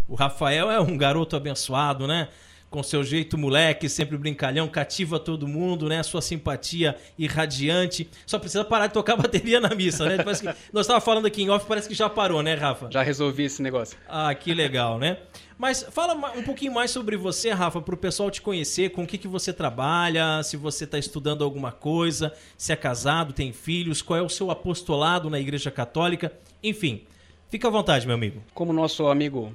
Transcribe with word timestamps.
O 0.06 0.14
Rafael 0.14 0.70
é 0.70 0.78
um 0.78 0.98
garoto 0.98 1.36
abençoado, 1.36 2.06
né? 2.06 2.28
Com 2.74 2.82
seu 2.82 3.04
jeito 3.04 3.38
moleque, 3.38 3.88
sempre 3.88 4.18
brincalhão, 4.18 4.66
cativa 4.66 5.20
todo 5.20 5.46
mundo, 5.46 5.88
né? 5.88 6.02
Sua 6.02 6.20
simpatia 6.20 6.96
irradiante. 7.16 8.10
Só 8.26 8.36
precisa 8.36 8.64
parar 8.64 8.88
de 8.88 8.94
tocar 8.94 9.14
bateria 9.16 9.60
na 9.60 9.72
missa, 9.76 10.04
né? 10.04 10.16
Parece 10.16 10.42
que 10.42 10.52
nós 10.72 10.84
estávamos 10.84 11.04
falando 11.04 11.26
aqui 11.26 11.44
em 11.44 11.50
off, 11.50 11.66
parece 11.68 11.86
que 11.86 11.94
já 11.94 12.10
parou, 12.10 12.42
né, 12.42 12.54
Rafa? 12.54 12.88
Já 12.90 13.00
resolvi 13.00 13.44
esse 13.44 13.62
negócio. 13.62 13.96
Ah, 14.08 14.34
que 14.34 14.52
legal, 14.52 14.98
né? 14.98 15.18
Mas 15.56 15.86
fala 15.88 16.14
um 16.36 16.42
pouquinho 16.42 16.74
mais 16.74 16.90
sobre 16.90 17.16
você, 17.16 17.52
Rafa, 17.52 17.80
para 17.80 17.94
o 17.94 17.96
pessoal 17.96 18.28
te 18.28 18.42
conhecer, 18.42 18.90
com 18.90 19.04
o 19.04 19.06
que, 19.06 19.18
que 19.18 19.28
você 19.28 19.52
trabalha, 19.52 20.42
se 20.42 20.56
você 20.56 20.82
está 20.82 20.98
estudando 20.98 21.44
alguma 21.44 21.70
coisa, 21.70 22.32
se 22.58 22.72
é 22.72 22.76
casado, 22.76 23.32
tem 23.32 23.52
filhos, 23.52 24.02
qual 24.02 24.18
é 24.18 24.22
o 24.22 24.28
seu 24.28 24.50
apostolado 24.50 25.30
na 25.30 25.38
Igreja 25.38 25.70
Católica, 25.70 26.32
enfim. 26.60 27.04
Fica 27.48 27.68
à 27.68 27.70
vontade, 27.70 28.04
meu 28.04 28.16
amigo. 28.16 28.42
Como 28.52 28.72
nosso 28.72 29.06
amigo 29.06 29.54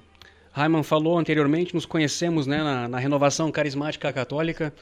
Raiman 0.60 0.84
falou 0.84 1.18
anteriormente, 1.18 1.74
nos 1.74 1.86
conhecemos 1.86 2.46
né, 2.46 2.62
na, 2.62 2.88
na, 2.88 3.00
renovação 3.00 3.50
carismática 3.50 4.12
católica. 4.12 4.74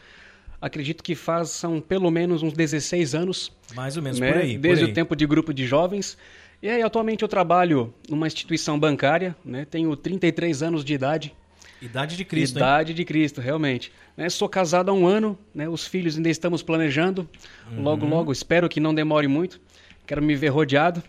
Acredito 0.60 1.04
que 1.04 1.16
são 1.46 1.80
pelo 1.80 2.10
menos 2.10 2.42
uns 2.42 2.54
16 2.54 3.14
anos. 3.14 3.52
Mais 3.76 3.96
ou 3.96 4.02
menos 4.02 4.20
né, 4.20 4.32
por 4.32 4.42
aí. 4.42 4.58
Desde 4.58 4.84
por 4.84 4.88
aí. 4.88 4.92
o 4.92 4.96
tempo 4.96 5.16
de 5.16 5.28
grupo 5.28 5.54
de 5.54 5.68
jovens. 5.68 6.18
E 6.64 6.68
aí, 6.68 6.82
atualmente 6.82 7.22
eu 7.22 7.28
trabalho 7.28 7.94
numa 8.10 8.26
instituição 8.26 8.80
bancária, 8.80 9.36
né, 9.46 9.66
tenho 9.66 9.96
33 9.96 10.64
anos 10.64 10.84
de 10.84 10.96
idade. 10.96 11.36
Idade 11.80 12.18
de 12.18 12.26
Cristo, 12.26 12.58
Idade 12.58 12.92
hein? 12.92 12.96
de 12.96 13.06
Cristo, 13.06 13.40
realmente. 13.40 13.94
Né, 14.16 14.28
sou 14.30 14.50
casado 14.50 14.90
há 14.90 14.94
um 14.94 15.06
ano, 15.06 15.38
né, 15.54 15.70
os 15.70 15.86
filhos 15.86 16.18
ainda 16.18 16.30
estamos 16.30 16.64
planejando. 16.64 17.30
Uhum. 17.72 17.84
Logo, 17.84 18.06
logo, 18.08 18.32
espero 18.32 18.68
que 18.68 18.80
não 18.80 18.96
demore 18.96 19.28
muito. 19.28 19.62
Quero 20.08 20.24
me 20.24 20.36
ver 20.36 20.48
rodeado. 20.48 21.04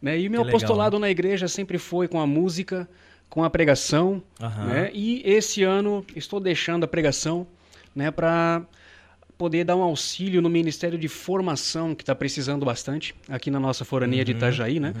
Né, 0.00 0.18
e 0.18 0.30
meu 0.30 0.42
que 0.44 0.48
apostolado 0.48 0.96
legal, 0.96 1.00
na 1.00 1.10
igreja 1.10 1.46
sempre 1.46 1.76
foi 1.76 2.08
com 2.08 2.18
a 2.18 2.26
música, 2.26 2.88
com 3.28 3.44
a 3.44 3.50
pregação, 3.50 4.22
uhum. 4.40 4.64
né? 4.66 4.90
E 4.92 5.22
esse 5.24 5.62
ano 5.62 6.04
estou 6.16 6.40
deixando 6.40 6.84
a 6.84 6.88
pregação, 6.88 7.46
né, 7.94 8.10
para 8.10 8.62
poder 9.36 9.64
dar 9.64 9.76
um 9.76 9.82
auxílio 9.82 10.42
no 10.42 10.50
Ministério 10.50 10.98
de 10.98 11.06
Formação 11.08 11.94
que 11.94 12.02
está 12.02 12.14
precisando 12.14 12.66
bastante 12.66 13.14
aqui 13.28 13.50
na 13.50 13.60
nossa 13.60 13.84
forania 13.84 14.20
uhum, 14.20 14.24
de 14.24 14.32
Itajaí, 14.32 14.80
né? 14.80 14.92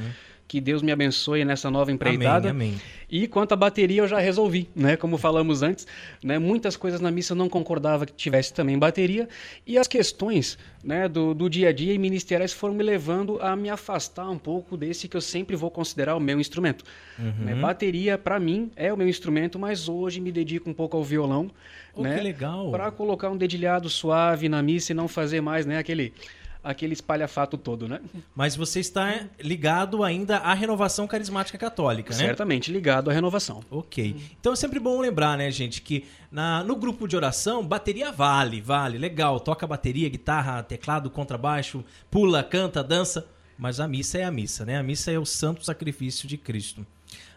Que 0.48 0.62
Deus 0.62 0.80
me 0.80 0.90
abençoe 0.90 1.44
nessa 1.44 1.70
nova 1.70 1.92
empreitada. 1.92 2.48
Amém, 2.48 2.70
amém. 2.70 2.80
E 3.10 3.28
quanto 3.28 3.52
à 3.52 3.56
bateria, 3.56 4.00
eu 4.00 4.08
já 4.08 4.18
resolvi, 4.18 4.66
né? 4.74 4.96
Como 4.96 5.18
falamos 5.18 5.62
antes, 5.62 5.86
né? 6.24 6.38
Muitas 6.38 6.74
coisas 6.74 7.02
na 7.02 7.10
missa 7.10 7.34
eu 7.34 7.36
não 7.36 7.50
concordava 7.50 8.06
que 8.06 8.14
tivesse 8.14 8.54
também 8.54 8.78
bateria. 8.78 9.28
E 9.66 9.76
as 9.76 9.86
questões 9.86 10.58
né, 10.82 11.06
do, 11.06 11.34
do 11.34 11.50
dia 11.50 11.68
a 11.68 11.72
dia 11.72 11.92
e 11.92 11.98
ministeriais 11.98 12.54
foram 12.54 12.74
me 12.74 12.82
levando 12.82 13.38
a 13.42 13.54
me 13.54 13.68
afastar 13.68 14.30
um 14.30 14.38
pouco 14.38 14.74
desse 14.74 15.06
que 15.06 15.16
eu 15.16 15.20
sempre 15.20 15.54
vou 15.54 15.70
considerar 15.70 16.16
o 16.16 16.20
meu 16.20 16.40
instrumento. 16.40 16.82
Uhum. 17.18 17.44
Né? 17.44 17.54
Bateria, 17.54 18.16
para 18.16 18.40
mim, 18.40 18.70
é 18.74 18.90
o 18.90 18.96
meu 18.96 19.06
instrumento, 19.06 19.58
mas 19.58 19.86
hoje 19.86 20.18
me 20.18 20.32
dedico 20.32 20.70
um 20.70 20.74
pouco 20.74 20.96
ao 20.96 21.04
violão. 21.04 21.50
Oh, 21.94 22.02
né? 22.02 22.16
Que 22.16 22.22
legal! 22.22 22.70
Para 22.70 22.90
colocar 22.90 23.28
um 23.28 23.36
dedilhado 23.36 23.90
suave 23.90 24.48
na 24.48 24.62
missa 24.62 24.92
e 24.92 24.94
não 24.94 25.08
fazer 25.08 25.42
mais 25.42 25.66
né, 25.66 25.76
aquele 25.76 26.14
aquele 26.62 26.92
espalhafato 26.92 27.56
todo, 27.56 27.88
né? 27.88 28.00
Mas 28.34 28.56
você 28.56 28.80
está 28.80 29.26
ligado 29.40 30.02
ainda 30.02 30.38
à 30.38 30.54
renovação 30.54 31.06
carismática 31.06 31.56
católica, 31.56 32.12
né? 32.14 32.26
Certamente 32.26 32.72
ligado 32.72 33.10
à 33.10 33.12
renovação. 33.12 33.62
Ok. 33.70 34.16
Então 34.40 34.52
é 34.52 34.56
sempre 34.56 34.78
bom 34.78 35.00
lembrar, 35.00 35.36
né, 35.38 35.50
gente, 35.50 35.80
que 35.82 36.06
na, 36.30 36.62
no 36.62 36.76
grupo 36.76 37.06
de 37.06 37.16
oração, 37.16 37.66
bateria 37.66 38.12
vale, 38.12 38.60
vale, 38.60 38.98
legal. 38.98 39.40
Toca 39.40 39.66
bateria, 39.66 40.08
guitarra, 40.08 40.62
teclado, 40.62 41.10
contrabaixo, 41.10 41.84
pula, 42.10 42.42
canta, 42.42 42.82
dança. 42.82 43.26
Mas 43.56 43.80
a 43.80 43.88
missa 43.88 44.18
é 44.18 44.24
a 44.24 44.30
missa, 44.30 44.64
né? 44.64 44.78
A 44.78 44.82
missa 44.82 45.10
é 45.10 45.18
o 45.18 45.26
santo 45.26 45.64
sacrifício 45.64 46.28
de 46.28 46.36
Cristo. 46.36 46.86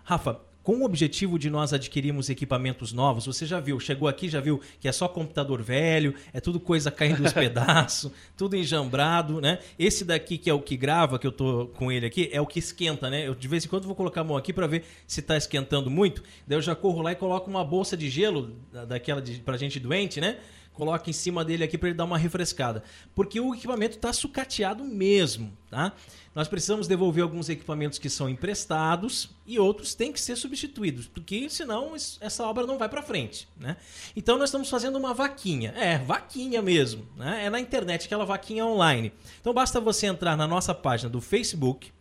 Rafa, 0.03 0.39
com 0.63 0.77
o 0.77 0.83
objetivo 0.83 1.39
de 1.39 1.49
nós 1.49 1.73
adquirirmos 1.73 2.29
equipamentos 2.29 2.94
novos, 2.94 3.25
você 3.25 3.45
já 3.45 3.59
viu, 3.59 3.79
chegou 3.79 4.07
aqui, 4.07 4.29
já 4.29 4.39
viu 4.39 4.61
que 4.79 4.88
é 4.88 4.91
só 4.91 5.07
computador 5.07 5.61
velho, 5.61 6.13
é 6.33 6.39
tudo 6.39 6.59
coisa 6.59 6.91
caindo 6.91 7.23
dos 7.23 7.33
pedaços, 7.33 8.11
tudo 8.38 8.55
enjambrado, 8.55 9.41
né? 9.41 9.59
Esse 9.77 10.05
daqui 10.05 10.38
que 10.38 10.49
é 10.49 10.53
o 10.53 10.61
que 10.61 10.77
grava, 10.77 11.17
que 11.17 11.25
eu 11.25 11.31
tô 11.31 11.67
com 11.75 11.91
ele 11.91 12.05
aqui, 12.05 12.29
é 12.31 12.39
o 12.39 12.45
que 12.45 12.59
esquenta, 12.59 13.09
né? 13.09 13.27
Eu 13.27 13.33
de 13.33 13.47
vez 13.47 13.66
em 13.66 13.67
quando 13.67 13.85
vou 13.85 13.95
colocar 13.95 14.22
a 14.22 14.23
mão 14.23 14.38
aqui 14.38 14.53
para 14.53 14.67
ver 14.67 14.83
se 15.07 15.19
está 15.19 15.35
esquentando 15.35 15.89
muito, 15.89 16.23
daí 16.47 16.57
eu 16.57 16.61
já 16.61 16.75
corro 16.75 17.01
lá 17.01 17.11
e 17.11 17.16
coloco 17.16 17.49
uma 17.49 17.63
bolsa 17.63 17.97
de 17.97 18.09
gelo 18.09 18.55
daquela 18.88 19.22
de, 19.22 19.39
pra 19.39 19.57
gente 19.57 19.79
doente, 19.79 20.22
né? 20.22 20.38
Coloca 20.73 21.09
em 21.09 21.13
cima 21.13 21.43
dele 21.43 21.63
aqui 21.63 21.77
para 21.77 21.89
ele 21.89 21.97
dar 21.97 22.05
uma 22.05 22.17
refrescada. 22.17 22.83
Porque 23.13 23.39
o 23.39 23.53
equipamento 23.53 23.95
está 23.97 24.11
sucateado 24.11 24.83
mesmo, 24.83 25.51
tá? 25.69 25.93
Nós 26.33 26.47
precisamos 26.47 26.87
devolver 26.87 27.23
alguns 27.23 27.49
equipamentos 27.49 27.99
que 27.99 28.09
são 28.09 28.29
emprestados 28.29 29.29
e 29.45 29.59
outros 29.59 29.93
têm 29.93 30.13
que 30.13 30.21
ser 30.21 30.35
substituídos, 30.37 31.07
porque 31.07 31.49
senão 31.49 31.93
essa 31.95 32.46
obra 32.46 32.66
não 32.66 32.78
vai 32.78 32.87
para 32.87 33.01
frente, 33.01 33.47
né? 33.57 33.75
Então 34.16 34.37
nós 34.37 34.49
estamos 34.49 34.69
fazendo 34.69 34.97
uma 34.97 35.13
vaquinha, 35.13 35.73
é, 35.75 35.97
vaquinha 35.97 36.61
mesmo, 36.61 37.05
né? 37.17 37.46
É 37.46 37.49
na 37.49 37.59
internet, 37.59 38.05
aquela 38.05 38.25
vaquinha 38.25 38.66
online. 38.66 39.11
Então 39.40 39.53
basta 39.53 39.79
você 39.79 40.07
entrar 40.07 40.37
na 40.37 40.47
nossa 40.47 40.73
página 40.73 41.09
do 41.09 41.19
Facebook, 41.19 41.91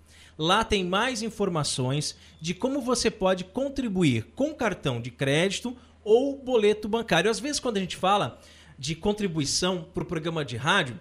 Lá 0.43 0.65
tem 0.65 0.83
mais 0.83 1.21
informações 1.21 2.17
de 2.41 2.55
como 2.55 2.81
você 2.81 3.11
pode 3.11 3.45
contribuir 3.45 4.25
com 4.35 4.55
cartão 4.55 4.99
de 4.99 5.11
crédito 5.11 5.77
ou 6.03 6.35
boleto 6.35 6.89
bancário. 6.89 7.31
Às 7.31 7.39
vezes, 7.39 7.61
quando 7.61 7.77
a 7.77 7.81
gente 7.81 7.95
fala 7.95 8.41
de 8.81 8.95
contribuição 8.95 9.87
para 9.93 10.03
o 10.03 10.07
programa 10.07 10.43
de 10.43 10.57
rádio, 10.57 10.99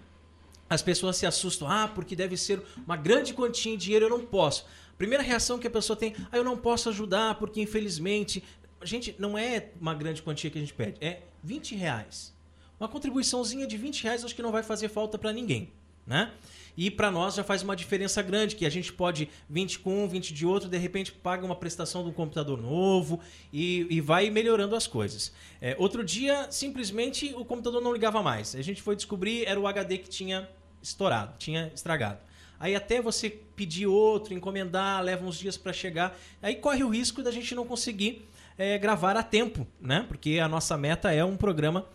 as 0.68 0.82
pessoas 0.82 1.16
se 1.16 1.24
assustam. 1.24 1.66
Ah, 1.66 1.88
porque 1.88 2.14
deve 2.14 2.36
ser 2.36 2.62
uma 2.86 2.94
grande 2.94 3.32
quantia 3.32 3.74
de 3.74 3.84
dinheiro, 3.84 4.04
eu 4.04 4.10
não 4.10 4.20
posso. 4.20 4.66
Primeira 4.98 5.24
reação 5.24 5.58
que 5.58 5.66
a 5.66 5.70
pessoa 5.70 5.96
tem, 5.96 6.14
ah, 6.30 6.36
eu 6.36 6.44
não 6.44 6.58
posso 6.58 6.90
ajudar 6.90 7.36
porque 7.36 7.58
infelizmente. 7.62 8.44
Gente, 8.82 9.14
não 9.18 9.36
é 9.36 9.70
uma 9.80 9.94
grande 9.94 10.22
quantia 10.22 10.50
que 10.50 10.58
a 10.58 10.60
gente 10.60 10.74
pede, 10.74 11.02
é 11.04 11.22
20 11.42 11.74
reais. 11.74 12.34
Uma 12.78 12.88
contribuiçãozinha 12.88 13.66
de 13.66 13.76
20 13.78 14.04
reais 14.04 14.24
acho 14.24 14.34
que 14.34 14.42
não 14.42 14.52
vai 14.52 14.62
fazer 14.62 14.88
falta 14.88 15.18
para 15.18 15.32
ninguém, 15.32 15.70
né? 16.06 16.32
E 16.76 16.90
para 16.90 17.10
nós 17.10 17.34
já 17.34 17.44
faz 17.44 17.62
uma 17.62 17.76
diferença 17.76 18.22
grande, 18.22 18.56
que 18.56 18.66
a 18.66 18.70
gente 18.70 18.92
pode 18.92 19.28
20 19.48 19.80
com 19.80 20.04
um, 20.04 20.08
20 20.08 20.32
de 20.32 20.46
outro, 20.46 20.68
de 20.68 20.78
repente 20.78 21.12
paga 21.12 21.44
uma 21.44 21.56
prestação 21.56 22.02
de 22.02 22.10
um 22.10 22.12
computador 22.12 22.60
novo 22.60 23.20
e, 23.52 23.86
e 23.90 24.00
vai 24.00 24.30
melhorando 24.30 24.74
as 24.76 24.86
coisas. 24.86 25.32
É, 25.60 25.76
outro 25.78 26.04
dia, 26.04 26.46
simplesmente 26.50 27.34
o 27.36 27.44
computador 27.44 27.80
não 27.82 27.92
ligava 27.92 28.22
mais. 28.22 28.54
A 28.54 28.62
gente 28.62 28.82
foi 28.82 28.96
descobrir, 28.96 29.44
era 29.44 29.58
o 29.58 29.66
HD 29.66 29.98
que 29.98 30.08
tinha 30.08 30.48
estourado, 30.82 31.34
tinha 31.38 31.70
estragado. 31.74 32.18
Aí 32.58 32.74
até 32.74 33.00
você 33.00 33.30
pedir 33.56 33.86
outro, 33.86 34.34
encomendar, 34.34 35.02
leva 35.02 35.24
uns 35.24 35.38
dias 35.38 35.56
para 35.56 35.72
chegar. 35.72 36.18
Aí 36.42 36.56
corre 36.56 36.84
o 36.84 36.90
risco 36.90 37.22
da 37.22 37.30
gente 37.30 37.54
não 37.54 37.64
conseguir 37.64 38.28
é, 38.58 38.76
gravar 38.76 39.16
a 39.16 39.22
tempo, 39.22 39.66
né? 39.80 40.04
Porque 40.06 40.38
a 40.38 40.46
nossa 40.46 40.76
meta 40.76 41.10
é 41.10 41.24
um 41.24 41.38
programa 41.38 41.86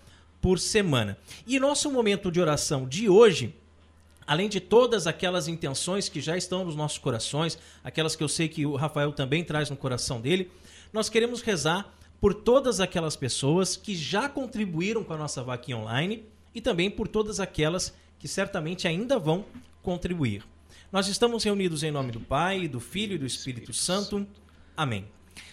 por 0.41 0.59
semana. 0.59 1.17
E 1.45 1.59
nosso 1.59 1.91
momento 1.91 2.31
de 2.31 2.41
oração 2.41 2.87
de 2.87 3.07
hoje 3.07 3.53
além 4.27 4.49
de 4.49 4.59
todas 4.59 5.07
aquelas 5.07 5.47
intenções 5.47 6.09
que 6.09 6.19
já 6.19 6.35
estão 6.37 6.65
nos 6.65 6.75
nossos 6.75 6.97
corações, 6.97 7.57
aquelas 7.83 8.15
que 8.15 8.23
eu 8.23 8.27
sei 8.27 8.47
que 8.47 8.65
o 8.65 8.75
Rafael 8.75 9.11
também 9.11 9.43
traz 9.43 9.69
no 9.69 9.77
coração 9.77 10.19
dele, 10.19 10.51
nós 10.91 11.09
queremos 11.09 11.41
rezar 11.41 11.93
por 12.19 12.33
todas 12.33 12.79
aquelas 12.79 13.15
pessoas 13.15 13.75
que 13.75 13.95
já 13.95 14.27
contribuíram 14.27 15.03
com 15.03 15.13
a 15.13 15.17
nossa 15.17 15.43
vaquinha 15.43 15.77
online 15.77 16.23
e 16.53 16.61
também 16.61 16.89
por 16.89 17.07
todas 17.07 17.39
aquelas 17.39 17.93
que 18.17 18.27
certamente 18.27 18.87
ainda 18.87 19.19
vão 19.19 19.45
contribuir. 19.83 20.43
Nós 20.91 21.07
estamos 21.07 21.43
reunidos 21.43 21.83
em 21.83 21.91
nome 21.91 22.11
do 22.11 22.19
Pai, 22.19 22.67
do 22.67 22.79
Filho 22.79 23.15
e 23.15 23.17
do 23.17 23.25
Espírito 23.25 23.73
Santo. 23.73 24.25
Amém. 24.75 25.05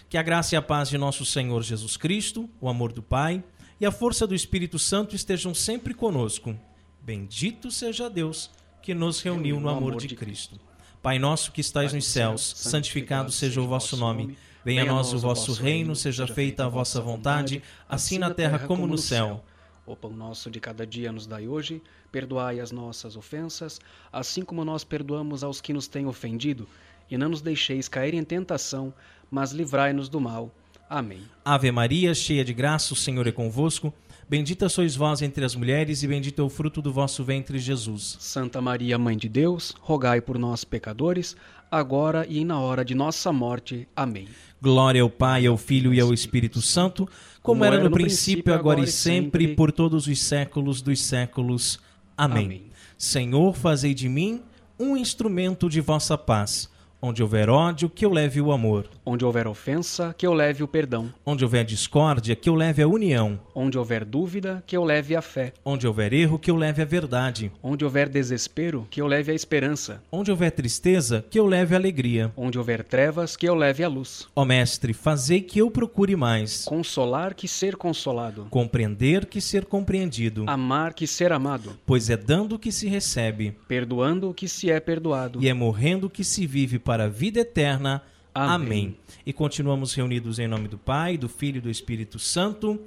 Que 0.09 0.17
a 0.17 0.23
graça 0.23 0.55
e 0.55 0.57
a 0.57 0.63
paz 0.63 0.89
de 0.89 0.97
nosso 0.97 1.27
Senhor 1.27 1.63
Jesus 1.63 1.97
Cristo, 1.97 2.49
o 2.61 2.69
amor 2.69 2.93
do 2.93 3.03
Pai 3.03 3.43
e 3.81 3.85
a 3.85 3.91
força 3.91 4.27
do 4.27 4.35
Espírito 4.35 4.79
Santo 4.79 5.17
estejam 5.17 5.53
sempre 5.53 5.93
conosco. 5.93 6.57
Bendito 7.03 7.71
seja 7.71 8.09
Deus 8.09 8.49
que 8.83 8.93
nos 8.93 9.21
reuniu 9.21 9.61
no 9.61 9.69
amor 9.69 9.97
de 9.97 10.15
Cristo. 10.17 10.59
Pai 11.01 11.19
nosso 11.19 11.53
que 11.53 11.61
estais 11.61 11.93
nos 11.93 12.07
céus, 12.07 12.53
santificado 12.57 13.31
seja 13.31 13.61
o 13.61 13.67
vosso 13.67 13.97
nome. 13.97 14.37
Venha 14.65 14.83
a 14.83 14.87
nós 14.87 15.13
o 15.13 15.19
vosso 15.19 15.53
reino, 15.53 15.95
seja 15.95 16.27
feita 16.27 16.67
a 16.67 16.69
vossa 16.69 17.01
vontade, 17.01 17.63
assim 17.89 18.19
na 18.19 18.33
terra 18.33 18.59
como 18.59 18.87
no 18.87 18.99
céu. 18.99 19.45
O 19.87 19.97
pão 19.97 20.13
nosso 20.13 20.51
de 20.51 20.61
cada 20.61 20.87
dia 20.87 21.11
nos 21.11 21.27
dai 21.27 21.49
hoje, 21.49 21.83
perdoai 22.13 22.61
as 22.61 22.71
nossas 22.71 23.17
ofensas, 23.17 23.81
assim 24.13 24.45
como 24.45 24.65
nós 24.65 24.85
perdoamos 24.85 25.43
aos 25.43 25.61
que 25.61 25.73
nos 25.73 25.89
têm 25.89 26.07
ofendido, 26.07 26.69
e 27.11 27.17
não 27.17 27.29
nos 27.29 27.43
deixeis 27.43 27.89
cair 27.89 28.15
em 28.15 28.23
tentação, 28.23 28.95
mas 29.31 29.51
livrai-nos 29.51 30.09
do 30.09 30.21
mal. 30.21 30.53
Amém. 30.89 31.23
Ave 31.45 31.73
Maria, 31.73 32.15
cheia 32.15 32.45
de 32.45 32.53
graça, 32.53 32.93
o 32.93 32.97
Senhor 32.97 33.27
é 33.27 33.33
convosco. 33.33 33.93
Bendita 34.33 34.67
sois 34.67 34.97
vós 34.97 35.21
entre 35.21 35.45
as 35.45 35.55
mulheres, 35.55 36.03
e 36.03 36.09
bendito 36.09 36.41
é 36.41 36.43
o 36.43 36.49
fruto 36.49 36.81
do 36.81 36.91
vosso 36.91 37.23
ventre, 37.23 37.59
Jesus. 37.59 38.17
Santa 38.19 38.63
Maria, 38.63 38.97
Mãe 38.97 39.15
de 39.15 39.29
Deus, 39.29 39.75
rogai 39.79 40.23
por 40.23 40.39
nós, 40.39 40.65
pecadores, 40.65 41.37
agora 41.71 42.25
e 42.27 42.43
na 42.43 42.59
hora 42.59 42.83
de 42.83 42.95
nossa 42.95 43.31
morte. 43.31 43.87
Amém. 43.95 44.27
Glória 44.59 45.03
ao 45.03 45.11
Pai, 45.11 45.45
ao 45.45 45.59
Filho 45.59 45.93
e 45.93 46.01
ao 46.01 46.15
Espírito 46.15 46.63
Santo, 46.63 47.05
como, 47.43 47.59
como 47.59 47.65
era 47.67 47.77
no, 47.77 47.91
no 47.91 47.95
princípio, 47.95 48.55
agora 48.55 48.81
e 48.81 48.87
sempre, 48.87 49.43
sempre, 49.43 49.55
por 49.55 49.71
todos 49.71 50.07
os 50.07 50.19
séculos 50.23 50.81
dos 50.81 51.03
séculos. 51.03 51.79
Amém. 52.17 52.47
Amém. 52.47 52.63
Senhor, 52.97 53.55
fazei 53.55 53.93
de 53.93 54.09
mim 54.09 54.41
um 54.81 54.97
instrumento 54.97 55.69
de 55.69 55.83
vossa 55.83 56.17
paz. 56.17 56.71
Onde 57.05 57.21
houver 57.21 57.51
ódio, 57.51 57.91
que 57.91 58.07
eu 58.07 58.13
leve 58.13 58.41
o 58.41 58.53
amor. 58.53 58.89
Onde 59.05 59.25
houver 59.25 59.49
ofensa, 59.49 60.15
que 60.17 60.25
eu 60.25 60.33
leve 60.33 60.63
o 60.63 60.69
perdão. 60.69 61.13
Onde 61.27 61.43
houver 61.43 61.65
discórdia, 61.65 62.37
que 62.37 62.49
eu 62.49 62.55
leve 62.55 62.81
a 62.81 62.87
união. 62.87 63.41
Onde 63.57 63.77
houver 63.77 64.05
dúvida, 64.05 64.63
que 64.65 64.77
eu 64.77 64.85
leve 64.85 65.17
a 65.17 65.21
fé. 65.21 65.53
Onde 65.65 65.85
houver 65.85 66.13
erro, 66.13 66.39
que 66.39 66.49
eu 66.49 66.55
leve 66.55 66.81
a 66.81 66.85
verdade. 66.85 67.51
Onde 67.61 67.85
houver 67.85 68.09
desespero, 68.09 68.87
que 68.89 69.03
eu 69.03 69.09
leve 69.09 69.33
a 69.33 69.35
esperança. 69.35 70.01
Onde 70.13 70.31
houver 70.31 70.53
tristeza, 70.53 71.25
que 71.29 71.41
eu 71.41 71.45
leve 71.45 71.75
a 71.75 71.79
alegria. 71.79 72.31
Onde 72.37 72.57
houver 72.57 72.85
trevas, 72.85 73.35
que 73.35 73.49
eu 73.49 73.57
leve 73.57 73.83
a 73.83 73.89
luz. 73.89 74.29
Ó 74.37 74.45
Mestre, 74.45 74.93
fazei 74.93 75.41
que 75.41 75.59
eu 75.59 75.73
procure 75.73 76.15
mais. 76.15 76.65
Consolar 76.67 77.35
que 77.35 77.49
ser 77.49 77.75
consolado. 77.75 78.47
Compreender 78.49 79.27
que 79.27 79.41
ser 79.41 79.65
compreendido. 79.65 80.45
Amar 80.47 80.95
que 80.95 81.09
ser 81.09 81.33
amado. 81.33 81.77
Pois 81.85 82.09
é 82.09 82.17
dando 82.17 82.61
que 82.61 82.71
se 82.71 82.87
recebe. 82.87 83.57
Perdoando 83.67 84.33
que 84.33 84.47
se 84.47 84.71
é 84.71 84.79
perdoado. 84.79 85.43
E 85.43 85.49
é 85.49 85.53
morrendo 85.53 86.09
que 86.09 86.23
se 86.23 86.47
vive 86.47 86.79
para 86.79 86.92
para 86.93 87.05
a 87.05 87.09
vida 87.09 87.41
eterna. 87.41 88.03
Amém. 88.35 88.55
Amém. 88.55 88.97
E 89.25 89.33
continuamos 89.33 89.95
reunidos 89.95 90.39
em 90.39 90.47
nome 90.47 90.69
do 90.69 90.77
Pai, 90.77 91.17
do 91.17 91.27
Filho 91.27 91.57
e 91.57 91.61
do 91.63 91.71
Espírito 91.71 92.19
Santo. 92.19 92.79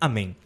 Amém. 0.00 0.36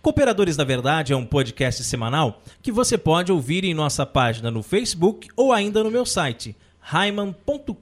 Cooperadores 0.00 0.56
da 0.56 0.64
Verdade 0.64 1.12
é 1.12 1.16
um 1.16 1.26
podcast 1.26 1.84
semanal 1.84 2.42
que 2.62 2.72
você 2.72 2.96
pode 2.96 3.30
ouvir 3.30 3.64
em 3.64 3.74
nossa 3.74 4.06
página 4.06 4.50
no 4.50 4.62
Facebook 4.62 5.28
ou 5.36 5.52
ainda 5.52 5.84
no 5.84 5.90
meu 5.90 6.06
site, 6.06 6.56
raiman.com.br. 6.80 7.76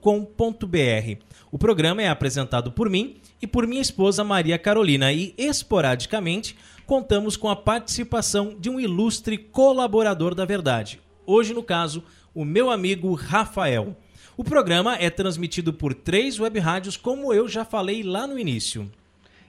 O 1.49 1.57
programa 1.57 2.01
é 2.01 2.09
apresentado 2.09 2.69
por 2.69 2.89
mim 2.89 3.15
e 3.41 3.47
por 3.47 3.65
minha 3.65 3.81
esposa 3.81 4.21
Maria 4.21 4.59
Carolina 4.59 5.13
e, 5.13 5.33
esporadicamente, 5.37 6.57
contamos 6.85 7.37
com 7.37 7.47
a 7.47 7.55
participação 7.55 8.53
de 8.59 8.69
um 8.69 8.81
ilustre 8.81 9.37
colaborador 9.37 10.35
da 10.35 10.43
Verdade. 10.43 10.99
Hoje, 11.25 11.53
no 11.53 11.63
caso, 11.63 12.03
o 12.35 12.43
meu 12.43 12.69
amigo 12.69 13.13
Rafael. 13.13 13.95
O 14.35 14.43
programa 14.43 14.95
é 14.95 15.11
transmitido 15.11 15.71
por 15.71 15.93
três 15.93 16.39
web 16.39 16.57
rádios, 16.59 16.97
como 16.97 17.31
eu 17.31 17.47
já 17.47 17.63
falei 17.63 18.01
lá 18.01 18.25
no 18.25 18.39
início. 18.39 18.91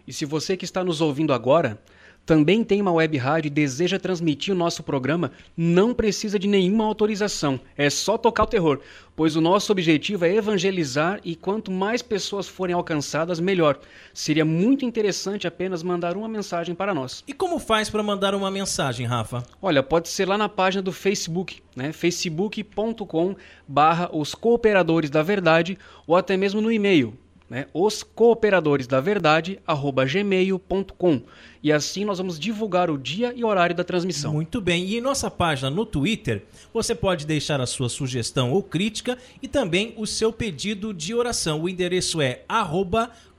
E 0.06 0.12
se 0.12 0.26
você 0.26 0.58
que 0.58 0.66
está 0.66 0.84
nos 0.84 1.00
ouvindo 1.00 1.32
agora 1.32 1.80
também 2.26 2.64
tem 2.64 2.80
uma 2.80 2.92
web 2.92 3.16
rádio 3.18 3.48
e 3.48 3.50
deseja 3.50 3.98
transmitir 3.98 4.54
o 4.54 4.56
nosso 4.56 4.82
programa, 4.82 5.30
não 5.56 5.92
precisa 5.92 6.38
de 6.38 6.48
nenhuma 6.48 6.84
autorização. 6.84 7.60
É 7.76 7.90
só 7.90 8.16
tocar 8.16 8.44
o 8.44 8.46
terror, 8.46 8.80
pois 9.14 9.36
o 9.36 9.40
nosso 9.40 9.70
objetivo 9.70 10.24
é 10.24 10.34
evangelizar 10.34 11.20
e 11.24 11.36
quanto 11.36 11.70
mais 11.70 12.02
pessoas 12.02 12.48
forem 12.48 12.74
alcançadas, 12.74 13.38
melhor. 13.40 13.78
Seria 14.12 14.44
muito 14.44 14.84
interessante 14.84 15.46
apenas 15.46 15.82
mandar 15.82 16.16
uma 16.16 16.28
mensagem 16.28 16.74
para 16.74 16.94
nós. 16.94 17.22
E 17.26 17.32
como 17.32 17.58
faz 17.58 17.90
para 17.90 18.02
mandar 18.02 18.34
uma 18.34 18.50
mensagem, 18.50 19.06
Rafa? 19.06 19.44
Olha, 19.60 19.82
pode 19.82 20.08
ser 20.08 20.26
lá 20.26 20.38
na 20.38 20.48
página 20.48 20.82
do 20.82 20.92
Facebook, 20.92 21.62
né? 21.76 21.92
facebook.com 21.92 23.36
barra 23.68 24.08
os 24.12 24.34
cooperadores 24.34 25.10
da 25.10 25.22
verdade 25.22 25.78
ou 26.06 26.16
até 26.16 26.36
mesmo 26.36 26.60
no 26.60 26.72
e-mail 26.72 27.16
né, 27.48 27.66
os 27.72 28.02
cooperadores 28.02 28.86
da 28.86 29.00
verdade 29.00 29.60
gmail.com 29.66 31.22
e 31.62 31.72
assim 31.72 32.04
nós 32.04 32.18
vamos 32.18 32.38
divulgar 32.38 32.90
o 32.90 32.98
dia 32.98 33.32
e 33.34 33.42
horário 33.42 33.74
da 33.74 33.82
transmissão. 33.82 34.34
Muito 34.34 34.60
bem. 34.60 34.84
E 34.84 34.98
em 34.98 35.00
nossa 35.00 35.30
página 35.30 35.70
no 35.70 35.86
Twitter, 35.86 36.42
você 36.72 36.94
pode 36.94 37.26
deixar 37.26 37.60
a 37.60 37.66
sua 37.66 37.88
sugestão 37.88 38.52
ou 38.52 38.62
crítica 38.62 39.16
e 39.40 39.48
também 39.48 39.94
o 39.96 40.06
seu 40.06 40.30
pedido 40.32 40.92
de 40.92 41.14
oração. 41.14 41.62
O 41.62 41.68
endereço 41.68 42.20
é 42.20 42.42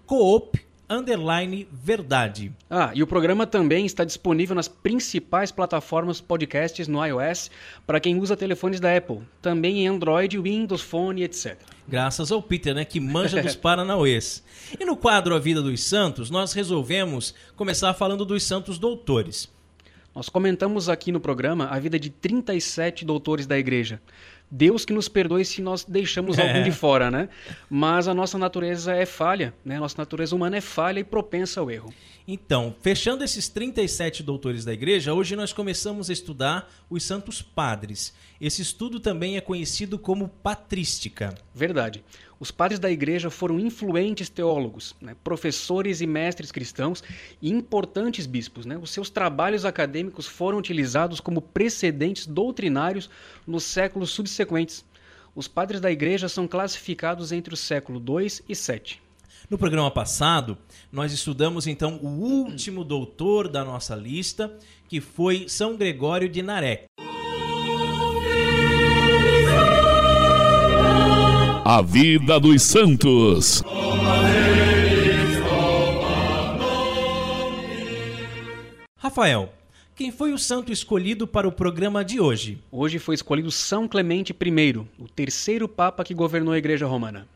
coop 0.07 0.59
underline 0.89 1.67
verdade. 1.71 2.51
Ah, 2.69 2.91
e 2.93 3.01
o 3.03 3.07
programa 3.07 3.45
também 3.45 3.85
está 3.85 4.03
disponível 4.03 4.55
nas 4.55 4.67
principais 4.67 5.51
plataformas 5.51 6.21
podcasts 6.21 6.87
no 6.87 7.03
iOS 7.05 7.49
para 7.85 7.99
quem 7.99 8.19
usa 8.19 8.37
telefones 8.37 8.79
da 8.79 8.95
Apple, 8.95 9.21
também 9.41 9.79
em 9.79 9.87
Android, 9.87 10.39
Windows 10.39 10.81
Phone, 10.81 11.23
etc. 11.23 11.57
Graças 11.87 12.31
ao 12.31 12.41
Peter, 12.41 12.73
né, 12.73 12.83
que 12.83 12.99
manja 12.99 13.41
dos 13.41 13.55
Paranauês. 13.55 14.43
E 14.79 14.83
no 14.83 14.97
quadro 14.97 15.35
A 15.35 15.39
Vida 15.39 15.61
dos 15.61 15.83
Santos, 15.83 16.31
nós 16.31 16.53
resolvemos 16.53 17.35
começar 17.55 17.93
falando 17.93 18.25
dos 18.25 18.43
santos 18.43 18.79
doutores. 18.79 19.53
Nós 20.15 20.29
comentamos 20.29 20.87
aqui 20.87 21.11
no 21.11 21.19
programa 21.19 21.67
a 21.67 21.77
vida 21.77 21.99
de 21.99 22.09
37 22.09 23.03
doutores 23.03 23.45
da 23.45 23.59
igreja. 23.59 24.01
Deus 24.49 24.85
que 24.85 24.93
nos 24.93 25.07
perdoe 25.07 25.43
se 25.43 25.61
nós 25.61 25.83
deixamos 25.83 26.37
algum 26.39 26.63
de 26.63 26.71
fora, 26.71 27.09
né? 27.09 27.29
Mas 27.69 28.07
a 28.07 28.13
nossa 28.13 28.37
natureza 28.37 28.93
é 28.93 29.05
falha, 29.05 29.53
né? 29.63 29.79
Nossa 29.79 29.97
natureza 29.97 30.35
humana 30.35 30.57
é 30.57 30.61
falha 30.61 30.99
e 30.99 31.03
propensa 31.03 31.59
ao 31.59 31.69
erro. 31.71 31.93
Então, 32.27 32.75
fechando 32.81 33.23
esses 33.23 33.47
37 33.47 34.23
doutores 34.23 34.65
da 34.65 34.73
igreja, 34.73 35.13
hoje 35.13 35.35
nós 35.35 35.53
começamos 35.53 36.09
a 36.09 36.13
estudar 36.13 36.71
os 36.89 37.03
santos 37.03 37.41
padres. 37.41 38.13
Esse 38.41 38.61
estudo 38.61 38.99
também 38.99 39.37
é 39.37 39.41
conhecido 39.41 39.99
como 39.99 40.27
patrística. 40.27 41.35
Verdade. 41.53 42.03
Os 42.39 42.51
padres 42.51 42.79
da 42.79 42.91
igreja 42.91 43.29
foram 43.29 43.59
influentes 43.59 44.27
teólogos, 44.27 44.95
né, 45.01 45.15
professores 45.23 46.01
e 46.01 46.07
mestres 46.07 46.51
cristãos 46.51 47.03
e 47.41 47.49
importantes 47.49 48.25
bispos. 48.25 48.65
Né? 48.65 48.77
Os 48.77 48.89
seus 48.89 49.09
trabalhos 49.09 49.63
acadêmicos 49.63 50.27
foram 50.27 50.57
utilizados 50.57 51.19
como 51.19 51.41
precedentes 51.41 52.25
doutrinários 52.25 53.09
nos 53.47 53.63
séculos 53.63 54.11
subsequentes. 54.11 54.83
Os 55.33 55.47
padres 55.47 55.81
da 55.81 55.91
igreja 55.91 56.29
são 56.29 56.47
classificados 56.47 57.31
entre 57.31 57.53
o 57.53 57.57
século 57.57 57.99
II 57.99 58.27
e 58.49 58.53
VII. 58.53 59.05
No 59.49 59.57
programa 59.57 59.91
passado, 59.91 60.57
nós 60.91 61.13
estudamos 61.13 61.67
então 61.67 61.99
o 62.01 62.07
último 62.07 62.83
doutor 62.83 63.47
da 63.47 63.63
nossa 63.63 63.95
lista, 63.95 64.57
que 64.89 64.99
foi 64.99 65.47
São 65.47 65.77
Gregório 65.77 66.27
de 66.27 66.41
Narek. 66.41 66.85
A 71.67 71.81
vida 71.81 72.39
dos 72.39 72.61
santos. 72.61 73.63
Rafael, 78.99 79.51
Quem 79.95 80.11
foi 80.11 80.31
o 80.31 80.37
santo 80.37 80.71
escolhido 80.71 81.25
para 81.25 81.47
o 81.47 81.51
programa 81.51 82.05
de 82.05 82.19
hoje? 82.19 82.59
Hoje 82.71 82.99
foi 82.99 83.15
escolhido 83.15 83.49
São 83.49 83.87
Clemente 83.87 84.31
I, 84.31 84.77
o 84.99 85.07
terceiro 85.07 85.67
papa 85.67 86.03
que 86.03 86.13
governou 86.13 86.53
a 86.53 86.57
Igreja 86.59 86.85
Romana. 86.85 87.27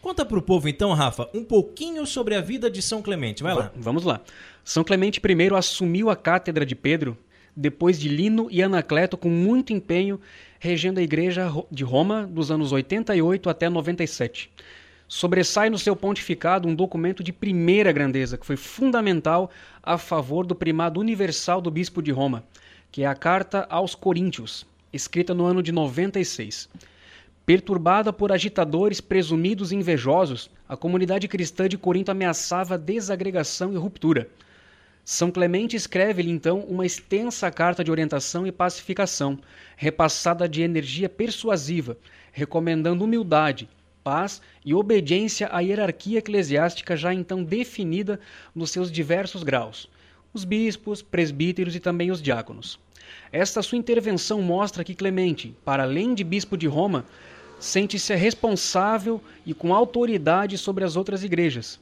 Conta 0.00 0.24
para 0.24 0.38
o 0.38 0.42
povo 0.42 0.70
então, 0.70 0.94
Rafa, 0.94 1.28
um 1.34 1.44
pouquinho 1.44 2.06
sobre 2.06 2.34
a 2.34 2.40
vida 2.40 2.70
de 2.70 2.80
São 2.80 3.02
Clemente. 3.02 3.42
Vai 3.42 3.54
lá. 3.54 3.70
Vamos 3.76 4.04
lá. 4.04 4.22
São 4.64 4.82
Clemente 4.82 5.20
I 5.22 5.54
assumiu 5.54 6.08
a 6.08 6.16
cátedra 6.16 6.64
de 6.64 6.74
Pedro 6.74 7.14
depois 7.54 8.00
de 8.00 8.08
Lino 8.08 8.48
e 8.50 8.62
Anacleto 8.62 9.18
com 9.18 9.28
muito 9.28 9.72
empenho 9.72 10.18
regendo 10.58 11.00
a 11.00 11.02
Igreja 11.02 11.50
de 11.70 11.84
Roma 11.84 12.26
dos 12.26 12.50
anos 12.50 12.72
88 12.72 13.48
até 13.48 13.68
97 13.68 14.50
sobressai 15.08 15.70
no 15.70 15.78
seu 15.78 15.94
pontificado 15.94 16.68
um 16.68 16.74
documento 16.74 17.22
de 17.22 17.32
primeira 17.32 17.92
grandeza, 17.92 18.36
que 18.36 18.46
foi 18.46 18.56
fundamental 18.56 19.50
a 19.82 19.96
favor 19.96 20.46
do 20.46 20.54
primado 20.54 21.00
universal 21.00 21.60
do 21.60 21.70
bispo 21.70 22.02
de 22.02 22.10
Roma, 22.10 22.44
que 22.90 23.02
é 23.02 23.06
a 23.06 23.14
Carta 23.14 23.66
aos 23.70 23.94
Coríntios, 23.94 24.66
escrita 24.92 25.34
no 25.34 25.44
ano 25.44 25.62
de 25.62 25.70
96. 25.70 26.68
Perturbada 27.44 28.12
por 28.12 28.32
agitadores 28.32 29.00
presumidos 29.00 29.70
invejosos, 29.70 30.50
a 30.68 30.76
comunidade 30.76 31.28
cristã 31.28 31.68
de 31.68 31.78
Corinto 31.78 32.10
ameaçava 32.10 32.76
desagregação 32.76 33.72
e 33.72 33.76
ruptura. 33.76 34.28
São 35.08 35.30
Clemente 35.30 35.76
escreve-lhe 35.76 36.32
então 36.32 36.58
uma 36.62 36.84
extensa 36.84 37.48
carta 37.48 37.84
de 37.84 37.92
orientação 37.92 38.44
e 38.44 38.50
pacificação, 38.50 39.38
repassada 39.76 40.48
de 40.48 40.62
energia 40.62 41.08
persuasiva, 41.08 41.96
recomendando 42.32 43.04
humildade, 43.04 43.68
paz 44.02 44.42
e 44.64 44.74
obediência 44.74 45.48
à 45.52 45.60
hierarquia 45.60 46.18
eclesiástica 46.18 46.96
já 46.96 47.14
então 47.14 47.44
definida 47.44 48.18
nos 48.52 48.72
seus 48.72 48.90
diversos 48.90 49.44
graus, 49.44 49.88
os 50.34 50.44
bispos, 50.44 51.02
presbíteros 51.02 51.76
e 51.76 51.78
também 51.78 52.10
os 52.10 52.20
diáconos. 52.20 52.76
Esta 53.30 53.62
sua 53.62 53.78
intervenção 53.78 54.42
mostra 54.42 54.82
que 54.82 54.92
Clemente, 54.92 55.54
para 55.64 55.84
além 55.84 56.14
de 56.14 56.24
bispo 56.24 56.56
de 56.56 56.66
Roma, 56.66 57.04
sente-se 57.60 58.12
responsável 58.16 59.22
e 59.46 59.54
com 59.54 59.72
autoridade 59.72 60.58
sobre 60.58 60.82
as 60.82 60.96
outras 60.96 61.22
igrejas. 61.22 61.78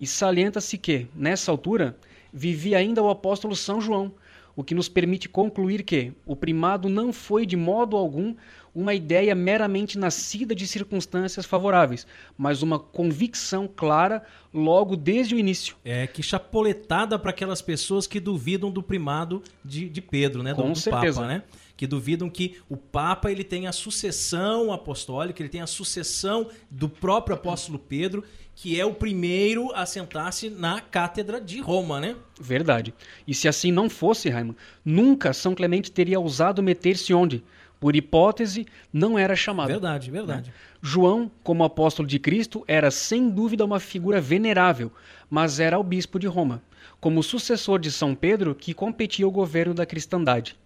E 0.00 0.06
salienta-se 0.06 0.78
que, 0.78 1.06
nessa 1.14 1.50
altura, 1.50 1.94
vivia 2.32 2.78
ainda 2.78 3.02
o 3.02 3.10
apóstolo 3.10 3.54
São 3.54 3.80
João, 3.80 4.12
o 4.56 4.64
que 4.64 4.74
nos 4.74 4.88
permite 4.88 5.28
concluir 5.28 5.82
que 5.82 6.12
o 6.26 6.36
primado 6.36 6.88
não 6.88 7.12
foi 7.12 7.44
de 7.44 7.56
modo 7.56 7.96
algum 7.96 8.34
uma 8.74 8.94
ideia 8.94 9.34
meramente 9.34 9.98
nascida 9.98 10.54
de 10.54 10.66
circunstâncias 10.66 11.44
favoráveis, 11.44 12.06
mas 12.36 12.62
uma 12.62 12.78
convicção 12.78 13.68
clara 13.68 14.22
logo 14.52 14.96
desde 14.96 15.34
o 15.34 15.38
início. 15.38 15.76
É 15.84 16.06
que 16.06 16.22
chapoletada 16.22 17.18
para 17.18 17.30
aquelas 17.30 17.60
pessoas 17.60 18.06
que 18.06 18.18
duvidam 18.18 18.70
do 18.70 18.82
primado 18.82 19.42
de, 19.64 19.88
de 19.88 20.00
Pedro, 20.00 20.42
né? 20.42 20.54
Do, 20.54 20.62
Com 20.62 20.72
do 20.72 20.78
certeza. 20.78 21.20
Papa, 21.20 21.32
né? 21.32 21.42
Que 21.76 21.86
duvidam 21.86 22.30
que 22.30 22.60
o 22.68 22.76
Papa 22.76 23.30
ele 23.30 23.42
tem 23.42 23.66
a 23.66 23.72
sucessão 23.72 24.72
apostólica, 24.72 25.42
ele 25.42 25.48
tem 25.48 25.62
a 25.62 25.66
sucessão 25.66 26.48
do 26.70 26.88
próprio 26.88 27.34
apóstolo 27.34 27.78
Pedro, 27.78 28.22
que 28.54 28.78
é 28.78 28.84
o 28.84 28.94
primeiro 28.94 29.74
a 29.74 29.84
sentar-se 29.84 30.48
na 30.50 30.80
cátedra 30.80 31.40
de 31.40 31.60
Roma, 31.60 31.98
né? 31.98 32.14
Verdade. 32.40 32.94
E 33.26 33.34
se 33.34 33.48
assim 33.48 33.72
não 33.72 33.88
fosse, 33.90 34.28
Raimundo, 34.28 34.56
nunca 34.84 35.32
São 35.32 35.54
Clemente 35.54 35.90
teria 35.90 36.20
ousado 36.20 36.62
meter-se 36.62 37.12
onde? 37.12 37.42
Por 37.82 37.96
hipótese, 37.96 38.64
não 38.92 39.18
era 39.18 39.34
chamado. 39.34 39.66
Verdade, 39.66 40.08
verdade. 40.08 40.50
Né? 40.50 40.54
João, 40.80 41.28
como 41.42 41.64
apóstolo 41.64 42.06
de 42.06 42.16
Cristo, 42.16 42.62
era 42.68 42.92
sem 42.92 43.28
dúvida 43.28 43.64
uma 43.64 43.80
figura 43.80 44.20
venerável, 44.20 44.92
mas 45.28 45.58
era 45.58 45.76
o 45.80 45.82
bispo 45.82 46.16
de 46.16 46.28
Roma, 46.28 46.62
como 47.00 47.24
sucessor 47.24 47.80
de 47.80 47.90
São 47.90 48.14
Pedro 48.14 48.54
que 48.54 48.72
competia 48.72 49.26
o 49.26 49.32
governo 49.32 49.74
da 49.74 49.84
cristandade. 49.84 50.56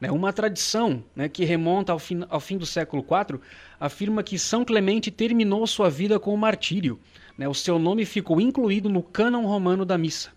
Né, 0.00 0.10
uma 0.10 0.32
tradição 0.32 1.04
né, 1.14 1.28
que 1.28 1.44
remonta 1.44 1.92
ao 1.92 1.98
fim, 1.98 2.24
ao 2.30 2.40
fim 2.40 2.56
do 2.56 2.64
século 2.64 3.04
IV 3.04 3.38
afirma 3.78 4.22
que 4.22 4.38
São 4.38 4.64
Clemente 4.64 5.10
terminou 5.10 5.66
sua 5.66 5.90
vida 5.90 6.18
com 6.18 6.32
o 6.32 6.38
martírio. 6.38 6.98
Né, 7.36 7.46
o 7.46 7.52
seu 7.52 7.78
nome 7.78 8.06
ficou 8.06 8.40
incluído 8.40 8.88
no 8.88 9.02
cânon 9.02 9.44
romano 9.44 9.84
da 9.84 9.98
missa. 9.98 10.30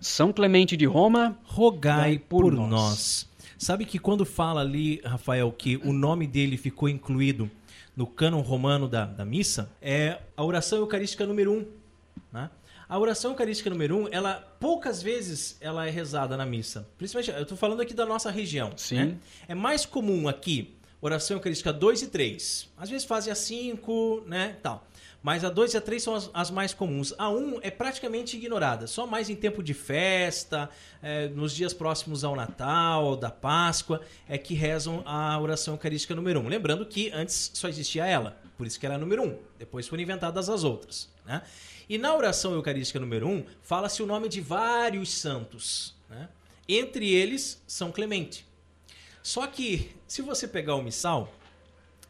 São 0.00 0.32
Clemente 0.32 0.76
de 0.76 0.86
Roma, 0.86 1.36
rogai 1.42 2.16
por, 2.16 2.42
por 2.44 2.52
nós. 2.52 2.70
nós. 2.70 3.33
Sabe 3.58 3.84
que 3.84 3.98
quando 3.98 4.24
fala 4.24 4.60
ali, 4.60 5.00
Rafael, 5.04 5.50
que 5.52 5.76
o 5.78 5.92
nome 5.92 6.26
dele 6.26 6.56
ficou 6.56 6.88
incluído 6.88 7.50
no 7.96 8.06
cânon 8.06 8.40
romano 8.40 8.88
da, 8.88 9.04
da 9.04 9.24
missa, 9.24 9.70
é 9.80 10.20
a 10.36 10.44
oração 10.44 10.78
eucarística 10.78 11.26
número 11.26 11.52
um. 11.52 11.66
Né? 12.32 12.50
A 12.88 12.98
oração 12.98 13.30
eucarística 13.30 13.70
número 13.70 13.96
um, 13.96 14.08
ela 14.10 14.34
poucas 14.60 15.02
vezes 15.02 15.56
ela 15.60 15.86
é 15.86 15.90
rezada 15.90 16.36
na 16.36 16.44
missa. 16.44 16.86
Principalmente, 16.98 17.30
eu 17.30 17.42
estou 17.42 17.56
falando 17.56 17.80
aqui 17.80 17.94
da 17.94 18.04
nossa 18.04 18.30
região. 18.30 18.72
Sim. 18.76 18.96
Né? 18.96 19.16
É 19.48 19.54
mais 19.54 19.86
comum 19.86 20.28
aqui 20.28 20.74
oração 21.06 21.36
eucarística 21.36 21.72
2 21.72 22.02
e 22.02 22.06
3. 22.06 22.68
Às 22.78 22.88
vezes 22.88 23.06
fazem 23.06 23.30
a 23.30 23.36
5, 23.36 24.24
né, 24.26 24.56
tal. 24.62 24.86
Mas 25.24 25.42
a 25.42 25.48
2 25.48 25.72
e 25.72 25.76
a 25.78 25.80
3 25.80 26.02
são 26.02 26.14
as, 26.14 26.30
as, 26.34 26.50
mais 26.50 26.74
comuns. 26.74 27.14
A 27.16 27.30
1 27.30 27.60
é 27.62 27.70
praticamente 27.70 28.36
ignorada, 28.36 28.86
só 28.86 29.06
mais 29.06 29.30
em 29.30 29.34
tempo 29.34 29.62
de 29.62 29.72
festa, 29.72 30.68
é, 31.02 31.28
nos 31.28 31.54
dias 31.54 31.72
próximos 31.72 32.24
ao 32.24 32.36
Natal, 32.36 33.16
da 33.16 33.30
Páscoa, 33.30 34.02
é 34.28 34.36
que 34.36 34.52
rezam 34.52 35.02
a 35.06 35.40
oração 35.40 35.72
eucarística 35.72 36.14
número 36.14 36.40
1. 36.40 36.48
Lembrando 36.48 36.84
que 36.84 37.10
antes 37.10 37.50
só 37.54 37.68
existia 37.68 38.04
ela, 38.04 38.38
por 38.58 38.66
isso 38.66 38.78
que 38.78 38.84
era 38.84 38.96
a 38.96 38.98
número 38.98 39.22
1. 39.22 39.38
Depois 39.58 39.88
foram 39.88 40.02
inventadas 40.02 40.50
as 40.50 40.62
outras. 40.62 41.08
Né? 41.24 41.40
E 41.88 41.96
na 41.96 42.14
oração 42.14 42.52
eucarística 42.52 43.00
número 43.00 43.26
1, 43.26 43.46
fala-se 43.62 44.02
o 44.02 44.06
nome 44.06 44.28
de 44.28 44.42
vários 44.42 45.10
santos. 45.10 45.94
Né? 46.10 46.28
Entre 46.68 47.10
eles, 47.10 47.62
São 47.66 47.90
Clemente. 47.90 48.46
Só 49.22 49.46
que, 49.46 49.90
se 50.06 50.20
você 50.20 50.46
pegar 50.46 50.74
o 50.74 50.82
missal, 50.82 51.32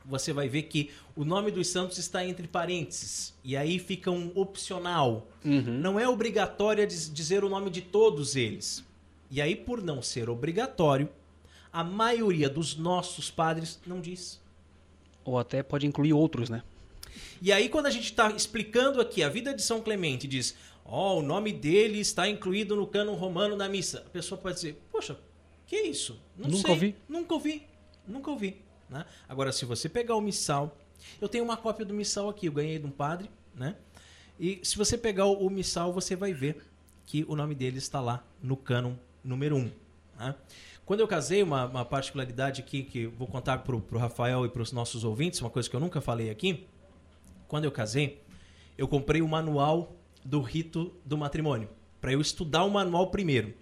você 0.04 0.32
vai 0.32 0.48
ver 0.48 0.64
que 0.64 0.90
o 1.16 1.24
nome 1.24 1.50
dos 1.50 1.68
santos 1.68 1.98
está 1.98 2.24
entre 2.26 2.46
parênteses. 2.46 3.34
E 3.42 3.56
aí 3.56 3.78
fica 3.78 4.10
um 4.10 4.30
opcional. 4.34 5.26
Uhum. 5.44 5.78
Não 5.80 5.98
é 5.98 6.08
obrigatório 6.08 6.86
dizer 6.86 7.44
o 7.44 7.48
nome 7.48 7.70
de 7.70 7.80
todos 7.80 8.36
eles. 8.36 8.84
E 9.30 9.40
aí, 9.40 9.56
por 9.56 9.82
não 9.82 10.02
ser 10.02 10.28
obrigatório, 10.28 11.08
a 11.72 11.82
maioria 11.82 12.48
dos 12.48 12.76
nossos 12.76 13.30
padres 13.30 13.80
não 13.86 14.00
diz. 14.00 14.40
Ou 15.24 15.38
até 15.38 15.62
pode 15.62 15.86
incluir 15.86 16.12
outros, 16.12 16.50
né? 16.50 16.62
E 17.40 17.50
aí, 17.52 17.68
quando 17.68 17.86
a 17.86 17.90
gente 17.90 18.04
está 18.04 18.30
explicando 18.30 19.00
aqui 19.00 19.22
a 19.22 19.28
vida 19.28 19.54
de 19.54 19.62
São 19.62 19.80
Clemente, 19.80 20.28
diz: 20.28 20.54
Ó, 20.84 21.14
oh, 21.14 21.18
o 21.20 21.22
nome 21.22 21.52
dele 21.52 21.98
está 21.98 22.28
incluído 22.28 22.76
no 22.76 22.86
cano 22.86 23.14
romano 23.14 23.56
da 23.56 23.68
missa. 23.68 24.04
A 24.06 24.10
pessoa 24.10 24.40
pode 24.40 24.56
dizer: 24.56 24.80
Poxa, 24.92 25.18
que 25.66 25.76
isso? 25.76 26.20
Não 26.36 26.48
Nunca 26.48 26.62
sei. 26.62 26.70
ouvi. 26.70 26.96
Nunca 27.08 27.34
ouvi. 27.34 27.62
Nunca 28.06 28.30
ouvi. 28.30 28.63
Né? 28.94 29.04
Agora, 29.28 29.50
se 29.50 29.64
você 29.64 29.88
pegar 29.88 30.14
o 30.14 30.20
missal, 30.20 30.78
eu 31.20 31.28
tenho 31.28 31.42
uma 31.42 31.56
cópia 31.56 31.84
do 31.84 31.92
missal 31.92 32.28
aqui, 32.28 32.46
eu 32.46 32.52
ganhei 32.52 32.78
de 32.78 32.86
um 32.86 32.92
padre, 32.92 33.28
né? 33.52 33.74
E 34.38 34.60
se 34.62 34.76
você 34.76 34.96
pegar 34.96 35.26
o, 35.26 35.50
missal, 35.50 35.92
você 35.92 36.14
vai 36.14 36.32
ver 36.32 36.64
que 37.04 37.24
o 37.28 37.34
nome 37.34 37.56
dele 37.56 37.78
está 37.78 38.00
lá 38.00 38.24
no 38.40 38.56
cânon 38.56 38.94
número 39.22 39.56
1. 39.56 39.58
Um, 39.58 39.70
né? 40.16 40.34
Quando 40.86 41.00
eu 41.00 41.08
casei, 41.08 41.42
uma, 41.42 41.66
uma 41.66 41.84
particularidade 41.84 42.60
aqui 42.60 42.84
que 42.84 43.06
vou 43.06 43.26
contar 43.26 43.58
para 43.58 43.74
o 43.74 43.98
Rafael 43.98 44.46
e 44.46 44.48
para 44.48 44.62
os 44.62 44.70
nossos 44.70 45.02
ouvintes, 45.02 45.40
uma 45.40 45.50
coisa 45.50 45.68
que 45.68 45.74
eu 45.74 45.80
nunca 45.80 46.00
falei 46.00 46.30
aqui. 46.30 46.64
Quando 47.48 47.64
eu 47.64 47.72
casei, 47.72 48.22
eu 48.78 48.86
comprei 48.86 49.22
o 49.22 49.28
manual 49.28 49.96
do 50.24 50.40
rito 50.40 50.94
do 51.04 51.18
matrimônio, 51.18 51.68
para 52.00 52.12
eu 52.12 52.20
estudar 52.20 52.62
o 52.62 52.70
manual 52.70 53.10
primeiro, 53.10 53.54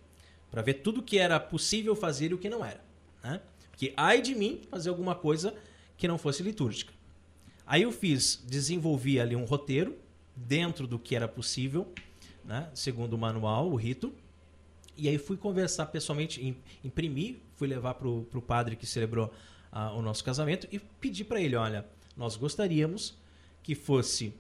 para 0.51 0.61
ver 0.61 0.75
tudo 0.75 1.03
que 1.03 1.19
era 1.19 1.41
possível 1.41 1.97
fazer 1.97 2.33
e 2.33 2.35
o 2.35 2.39
que 2.39 2.51
não 2.51 2.63
era. 2.65 2.83
Né? 3.23 3.41
Porque 3.73 3.93
ai 3.97 4.23
de 4.23 4.35
mim 4.35 4.61
fazer 4.71 4.91
alguma 4.91 5.17
coisa 5.17 5.53
que 5.97 6.07
não 6.07 6.17
fosse 6.17 6.43
litúrgica. 6.43 6.93
Aí 7.67 7.83
eu 7.83 7.91
fiz, 7.91 8.41
desenvolvi 8.47 9.19
ali 9.19 9.35
um 9.35 9.45
roteiro 9.45 9.97
dentro 10.37 10.87
do 10.87 10.99
que 10.99 11.17
era 11.17 11.27
possível, 11.27 11.93
né, 12.45 12.71
segundo 12.75 13.15
o 13.15 13.19
manual, 13.19 13.71
o 13.71 13.75
rito. 13.75 14.13
E 14.97 15.09
aí 15.09 15.19
fui 15.19 15.37
conversar 15.37 15.87
pessoalmente, 15.87 16.57
imprimi, 16.85 17.43
fui 17.57 17.67
levar 17.67 17.95
para 17.95 18.09
o 18.09 18.45
padre 18.47 18.77
que 18.77 18.87
celebrou 18.87 19.33
uh, 19.73 19.97
o 19.97 20.03
nosso 20.03 20.23
casamento 20.23 20.69
e 20.71 20.79
pedi 20.79 21.25
para 21.25 21.41
ele, 21.41 21.57
olha, 21.57 21.87
nós 22.17 22.37
gostaríamos 22.37 23.15
que 23.63 23.75
fosse 23.75 24.35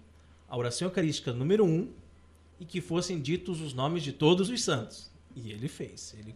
a 0.49 0.57
oração 0.57 0.89
eucarística 0.89 1.33
número 1.33 1.65
um 1.65 1.91
e 2.61 2.65
que 2.65 2.81
fossem 2.81 3.21
ditos 3.21 3.61
os 3.61 3.73
nomes 3.73 4.03
de 4.03 4.12
todos 4.12 4.51
os 4.51 4.62
santos. 4.62 5.11
E 5.35 5.51
ele 5.51 5.69
fez. 5.69 6.15
Ele 6.19 6.35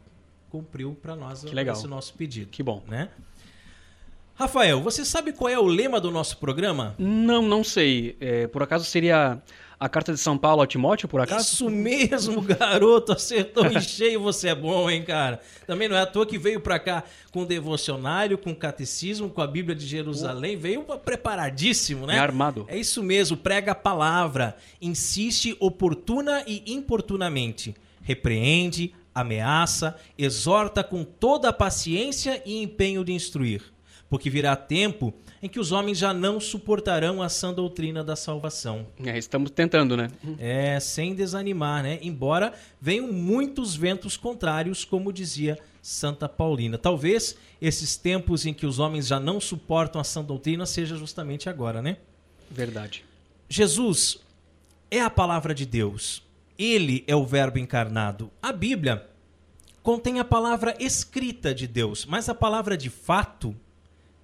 cumpriu 0.56 0.96
para 1.00 1.14
nós 1.14 1.44
esse 1.44 1.86
nosso 1.86 2.14
pedido. 2.14 2.50
Que 2.50 2.62
bom. 2.62 2.82
Né? 2.88 3.10
Rafael, 4.34 4.80
você 4.82 5.04
sabe 5.04 5.32
qual 5.32 5.48
é 5.48 5.58
o 5.58 5.66
lema 5.66 6.00
do 6.00 6.10
nosso 6.10 6.38
programa? 6.38 6.94
Não, 6.98 7.42
não 7.42 7.62
sei. 7.62 8.16
É, 8.20 8.46
por 8.46 8.62
acaso 8.62 8.84
seria 8.84 9.40
a 9.78 9.88
carta 9.88 10.12
de 10.12 10.18
São 10.18 10.38
Paulo 10.38 10.62
a 10.62 10.66
Timóteo, 10.66 11.08
por 11.08 11.20
acaso? 11.20 11.52
Isso 11.54 11.70
mesmo, 11.70 12.40
garoto. 12.42 13.12
Acertou 13.12 13.66
em 13.66 13.80
cheio. 13.80 14.20
Você 14.22 14.48
é 14.48 14.54
bom, 14.54 14.88
hein, 14.90 15.04
cara? 15.04 15.40
Também 15.66 15.88
não 15.88 15.96
é 15.96 16.00
à 16.00 16.06
toa 16.06 16.26
que 16.26 16.38
veio 16.38 16.60
para 16.60 16.78
cá 16.78 17.04
com 17.30 17.44
devocionário, 17.44 18.38
com 18.38 18.54
catecismo, 18.54 19.28
com 19.28 19.42
a 19.42 19.46
Bíblia 19.46 19.74
de 19.74 19.86
Jerusalém. 19.86 20.56
Veio 20.56 20.82
preparadíssimo, 20.82 22.06
né? 22.06 22.16
É 22.16 22.18
armado. 22.18 22.64
É 22.68 22.78
isso 22.78 23.02
mesmo. 23.02 23.36
Prega 23.36 23.72
a 23.72 23.74
palavra. 23.74 24.56
Insiste 24.80 25.56
oportuna 25.60 26.42
e 26.46 26.62
importunamente. 26.66 27.74
Repreende, 28.02 28.94
ameaça, 29.16 29.96
exorta 30.18 30.84
com 30.84 31.02
toda 31.02 31.48
a 31.48 31.52
paciência 31.52 32.42
e 32.44 32.62
empenho 32.62 33.02
de 33.02 33.12
instruir, 33.12 33.62
porque 34.10 34.28
virá 34.28 34.54
tempo 34.54 35.14
em 35.42 35.48
que 35.48 35.60
os 35.60 35.72
homens 35.72 35.98
já 35.98 36.12
não 36.12 36.38
suportarão 36.38 37.22
a 37.22 37.28
sã 37.28 37.52
doutrina 37.52 38.04
da 38.04 38.16
salvação. 38.16 38.86
É, 39.04 39.16
estamos 39.16 39.50
tentando, 39.50 39.96
né? 39.96 40.10
É, 40.38 40.78
sem 40.80 41.14
desanimar, 41.14 41.82
né? 41.82 41.98
Embora 42.02 42.52
venham 42.80 43.10
muitos 43.12 43.74
ventos 43.74 44.16
contrários, 44.16 44.84
como 44.84 45.12
dizia 45.12 45.58
Santa 45.80 46.28
Paulina. 46.28 46.76
Talvez 46.76 47.36
esses 47.60 47.96
tempos 47.96 48.44
em 48.44 48.52
que 48.52 48.66
os 48.66 48.78
homens 48.78 49.06
já 49.06 49.20
não 49.20 49.40
suportam 49.40 50.00
a 50.00 50.04
sã 50.04 50.22
doutrina 50.22 50.66
seja 50.66 50.96
justamente 50.96 51.48
agora, 51.48 51.80
né? 51.80 51.96
Verdade. 52.50 53.04
Jesus 53.48 54.18
é 54.90 55.00
a 55.00 55.10
palavra 55.10 55.54
de 55.54 55.64
Deus. 55.64 56.25
Ele 56.58 57.04
é 57.06 57.14
o 57.14 57.26
Verbo 57.26 57.58
encarnado. 57.58 58.30
A 58.42 58.52
Bíblia 58.52 59.06
contém 59.82 60.18
a 60.18 60.24
palavra 60.24 60.74
escrita 60.80 61.54
de 61.54 61.66
Deus, 61.66 62.06
mas 62.06 62.28
a 62.28 62.34
palavra 62.34 62.76
de 62.76 62.90
fato 62.90 63.54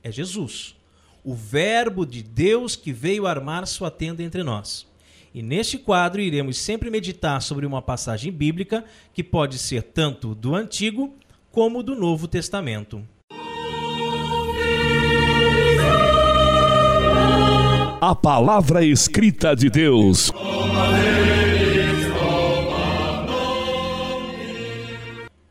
é 0.03 0.11
Jesus, 0.11 0.75
o 1.23 1.35
Verbo 1.35 2.05
de 2.05 2.23
Deus 2.23 2.75
que 2.75 2.93
veio 2.93 3.27
armar 3.27 3.67
sua 3.67 3.91
tenda 3.91 4.23
entre 4.23 4.43
nós. 4.43 4.87
E 5.35 5.43
neste 5.43 5.79
quadro 5.79 6.21
iremos 6.21 6.59
sempre 6.59 6.91
meditar 6.91 7.41
sobre 7.41 7.65
uma 7.65 7.81
passagem 7.81 8.31
bíblica 8.31 8.85
que 9.15 9.23
pode 9.23 9.59
ser 9.59 9.83
tanto 9.83 10.35
do 10.35 10.55
Antigo 10.55 11.15
como 11.51 11.83
do 11.83 11.95
Novo 11.95 12.27
Testamento. 12.27 13.07
A 18.01 18.15
palavra 18.15 18.85
escrita 18.85 19.55
de 19.55 19.71
Deus. 19.71 20.33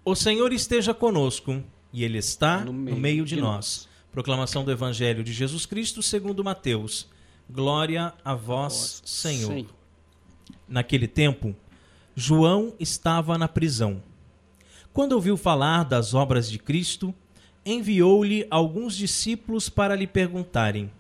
O 0.04 0.16
Senhor 0.16 0.52
esteja 0.52 0.96
conosco 0.96 1.64
e 1.94 2.04
Ele 2.04 2.18
está 2.18 2.66
no 2.66 2.74
meio, 2.74 2.96
no 2.96 3.02
meio 3.02 3.24
de, 3.24 3.36
de 3.36 3.42
nós. 3.42 3.54
nós. 3.56 3.90
Proclamação 4.12 4.66
do 4.66 4.72
Evangelho 4.72 5.24
de 5.24 5.32
Jesus 5.32 5.68
Cristo 5.68 6.02
segundo 6.02 6.44
Mateus. 6.44 7.08
Glória 7.48 8.12
a 8.26 8.34
vós, 8.34 9.04
Senhor. 9.06 9.54
Senhor. 9.54 9.68
Naquele 10.68 11.08
tempo, 11.08 11.56
João 12.16 12.74
estava 12.80 13.38
na 13.38 13.48
prisão. 13.48 14.02
Quando 14.92 15.12
ouviu 15.12 15.38
falar 15.38 15.84
das 15.84 16.16
obras 16.16 16.50
de 16.50 16.58
Cristo, 16.58 17.14
enviou-lhe 17.64 18.48
alguns 18.50 18.96
discípulos 18.98 19.70
para 19.70 19.96
lhe 19.96 20.08
perguntarem: 20.08 20.92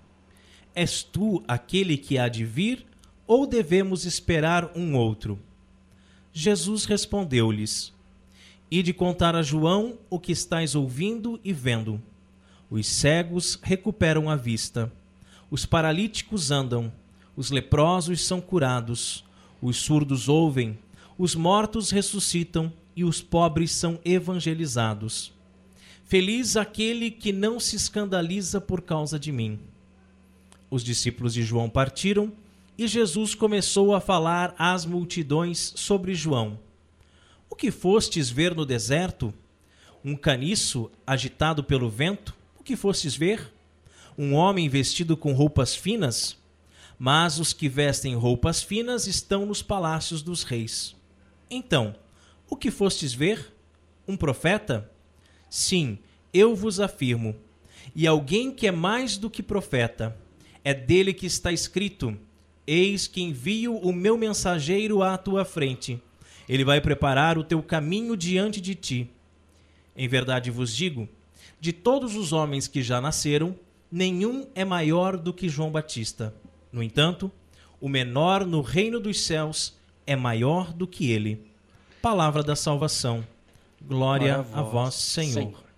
És 0.76 1.02
tu 1.02 1.44
aquele 1.48 1.98
que 1.98 2.20
há 2.20 2.30
de 2.30 2.46
vir, 2.46 2.86
ou 3.26 3.48
devemos 3.48 4.06
esperar 4.06 4.72
um 4.76 4.96
outro? 4.96 5.40
Jesus 6.32 6.86
respondeu-lhes: 6.86 7.92
e 8.72 8.82
de 8.82 8.94
contar 8.94 9.36
a 9.36 9.42
João 9.42 9.98
o 10.10 10.18
que 10.18 10.32
estáis 10.32 10.76
ouvindo 10.76 11.38
e 11.44 11.52
vendo. 11.52 12.02
Os 12.70 12.88
cegos 12.88 13.60
recuperam 13.62 14.30
a 14.30 14.38
vista, 14.38 14.90
os 15.50 15.66
paralíticos 15.66 16.52
andam, 16.52 16.90
os 17.36 17.52
leprosos 17.52 18.26
são 18.26 18.40
curados, 18.40 19.26
os 19.62 19.76
surdos 19.76 20.30
ouvem, 20.30 20.80
os 21.18 21.36
mortos 21.36 21.92
ressuscitam 21.92 22.72
e 22.96 23.04
os 23.04 23.22
pobres 23.22 23.72
são 23.72 24.00
evangelizados. 24.06 25.34
Feliz 26.06 26.56
aquele 26.56 27.12
que 27.12 27.34
não 27.34 27.60
se 27.60 27.76
escandaliza 27.76 28.62
por 28.62 28.82
causa 28.82 29.20
de 29.20 29.34
mim. 29.34 29.60
Os 30.70 30.82
discípulos 30.82 31.34
de 31.34 31.44
João 31.44 31.70
partiram 31.70 32.32
e 32.78 32.88
Jesus 32.88 33.36
começou 33.36 33.94
a 33.94 34.00
falar 34.00 34.56
às 34.58 34.86
multidões 34.86 35.74
sobre 35.76 36.16
João 36.16 36.58
que 37.62 37.70
fostes 37.70 38.28
ver 38.28 38.56
no 38.56 38.66
deserto? 38.66 39.32
Um 40.04 40.16
caniço 40.16 40.90
agitado 41.06 41.64
pelo 41.64 41.92
vento? 41.92 42.36
O 42.60 42.64
que 42.64 42.76
fostes 42.76 43.16
ver? 43.16 43.54
Um 44.18 44.34
homem 44.34 44.68
vestido 44.68 45.16
com 45.16 45.32
roupas 45.34 45.76
finas? 45.76 46.36
Mas 46.98 47.38
os 47.38 47.54
que 47.54 47.70
vestem 47.70 48.16
roupas 48.16 48.64
finas 48.64 49.06
estão 49.06 49.46
nos 49.46 49.62
palácios 49.62 50.24
dos 50.24 50.42
reis. 50.42 50.96
Então, 51.52 51.96
o 52.50 52.56
que 52.56 52.72
fostes 52.72 53.14
ver? 53.14 53.54
Um 54.08 54.18
profeta? 54.18 54.90
Sim, 55.48 56.00
eu 56.34 56.56
vos 56.56 56.80
afirmo. 56.80 57.36
E 57.96 58.08
alguém 58.08 58.50
que 58.50 58.66
é 58.66 58.72
mais 58.72 59.18
do 59.18 59.30
que 59.30 59.44
profeta. 59.44 60.18
É 60.64 60.74
dele 60.74 61.14
que 61.14 61.28
está 61.28 61.52
escrito: 61.52 62.18
Eis 62.66 63.06
que 63.06 63.22
envio 63.22 63.78
o 63.78 63.94
meu 63.94 64.18
mensageiro 64.18 65.04
à 65.04 65.16
tua 65.16 65.46
frente 65.46 66.02
ele 66.52 66.66
vai 66.66 66.82
preparar 66.82 67.38
o 67.38 67.46
teu 67.46 67.64
caminho 67.64 68.18
diante 68.18 68.60
de 68.60 68.76
ti. 68.76 69.10
Em 69.96 70.06
verdade 70.06 70.52
vos 70.52 70.76
digo: 70.76 71.08
de 71.62 71.72
todos 71.72 72.14
os 72.14 72.34
homens 72.34 72.68
que 72.68 72.84
já 72.84 73.00
nasceram, 73.00 73.56
nenhum 73.90 74.46
é 74.54 74.66
maior 74.66 75.16
do 75.16 75.34
que 75.34 75.48
João 75.48 75.72
Batista. 75.72 76.36
No 76.70 76.84
entanto, 76.84 77.32
o 77.80 77.88
menor 77.88 78.46
no 78.46 78.60
reino 78.60 79.00
dos 79.00 79.22
céus 79.22 79.78
é 80.06 80.14
maior 80.14 80.74
do 80.74 80.86
que 80.86 81.10
ele. 81.10 81.42
Palavra 82.02 82.44
da 82.44 82.56
salvação. 82.56 83.26
Glória 83.82 84.36
a 84.36 84.42
vós, 84.42 84.58
a 84.58 84.62
vós 84.62 84.94
Senhor. 84.96 85.34
Senhor. 85.34 85.71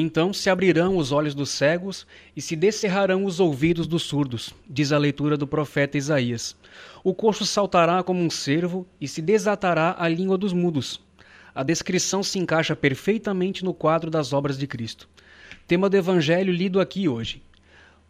Então 0.00 0.32
se 0.32 0.48
abrirão 0.48 0.96
os 0.96 1.10
olhos 1.10 1.34
dos 1.34 1.50
cegos 1.50 2.06
e 2.36 2.40
se 2.40 2.54
descerrarão 2.54 3.24
os 3.24 3.40
ouvidos 3.40 3.84
dos 3.84 4.04
surdos, 4.04 4.54
diz 4.70 4.92
a 4.92 4.96
leitura 4.96 5.36
do 5.36 5.44
profeta 5.44 5.98
Isaías. 5.98 6.54
O 7.02 7.12
coxo 7.12 7.44
saltará 7.44 8.00
como 8.04 8.22
um 8.22 8.30
cervo 8.30 8.86
e 9.00 9.08
se 9.08 9.20
desatará 9.20 9.96
a 9.98 10.06
língua 10.06 10.38
dos 10.38 10.52
mudos. 10.52 11.00
A 11.52 11.64
descrição 11.64 12.22
se 12.22 12.38
encaixa 12.38 12.76
perfeitamente 12.76 13.64
no 13.64 13.74
quadro 13.74 14.08
das 14.08 14.32
obras 14.32 14.56
de 14.56 14.68
Cristo. 14.68 15.08
Tema 15.66 15.90
do 15.90 15.96
evangelho 15.96 16.52
lido 16.52 16.80
aqui 16.80 17.08
hoje. 17.08 17.42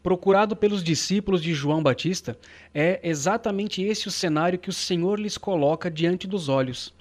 Procurado 0.03 0.55
pelos 0.55 0.85
discípulos 0.85 1.42
de 1.42 1.55
João 1.55 1.83
Batista, 1.83 2.38
é 2.74 3.01
exatamente 3.03 3.81
esse 3.81 4.09
o 4.09 4.11
cenário 4.11 4.59
que 4.59 4.68
o 4.68 4.74
Senhor 4.74 5.18
lhes 5.18 5.38
coloca 5.38 5.90
diante 5.90 6.27
dos 6.27 6.51
olhos. 6.51 6.92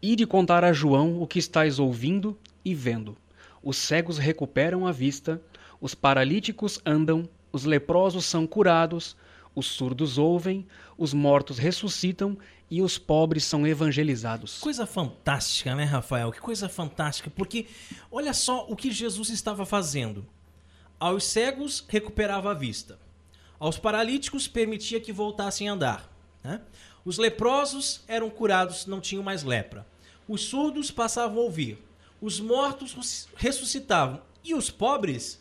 E 0.00 0.14
de 0.14 0.24
contar 0.24 0.62
a 0.62 0.72
João 0.72 1.20
o 1.20 1.26
que 1.26 1.40
estáis 1.40 1.80
ouvindo 1.80 2.38
e 2.64 2.72
vendo 2.72 3.16
os 3.62 3.76
cegos 3.76 4.18
recuperam 4.18 4.86
a 4.86 4.92
vista, 4.92 5.40
os 5.80 5.94
paralíticos 5.94 6.80
andam, 6.84 7.28
os 7.52 7.64
leprosos 7.64 8.24
são 8.24 8.46
curados, 8.46 9.16
os 9.54 9.66
surdos 9.66 10.18
ouvem, 10.18 10.66
os 10.96 11.12
mortos 11.12 11.58
ressuscitam 11.58 12.36
e 12.70 12.82
os 12.82 12.98
pobres 12.98 13.44
são 13.44 13.66
evangelizados. 13.66 14.58
Coisa 14.58 14.86
fantástica, 14.86 15.74
né, 15.74 15.84
Rafael? 15.84 16.30
Que 16.30 16.40
coisa 16.40 16.68
fantástica, 16.68 17.30
porque 17.30 17.66
olha 18.10 18.32
só 18.32 18.66
o 18.68 18.76
que 18.76 18.90
Jesus 18.90 19.30
estava 19.30 19.64
fazendo. 19.64 20.26
Aos 21.00 21.24
cegos 21.24 21.84
recuperava 21.88 22.50
a 22.50 22.54
vista, 22.54 22.98
aos 23.58 23.78
paralíticos 23.78 24.46
permitia 24.46 25.00
que 25.00 25.12
voltassem 25.12 25.68
a 25.68 25.72
andar. 25.72 26.12
Né? 26.42 26.60
Os 27.04 27.18
leprosos 27.18 28.02
eram 28.06 28.28
curados, 28.28 28.86
não 28.86 29.00
tinham 29.00 29.22
mais 29.22 29.42
lepra. 29.42 29.86
Os 30.28 30.42
surdos 30.42 30.90
passavam 30.90 31.38
a 31.38 31.42
ouvir 31.42 31.78
os 32.20 32.40
mortos 32.40 33.28
ressuscitavam 33.36 34.20
e 34.44 34.54
os 34.54 34.70
pobres 34.70 35.40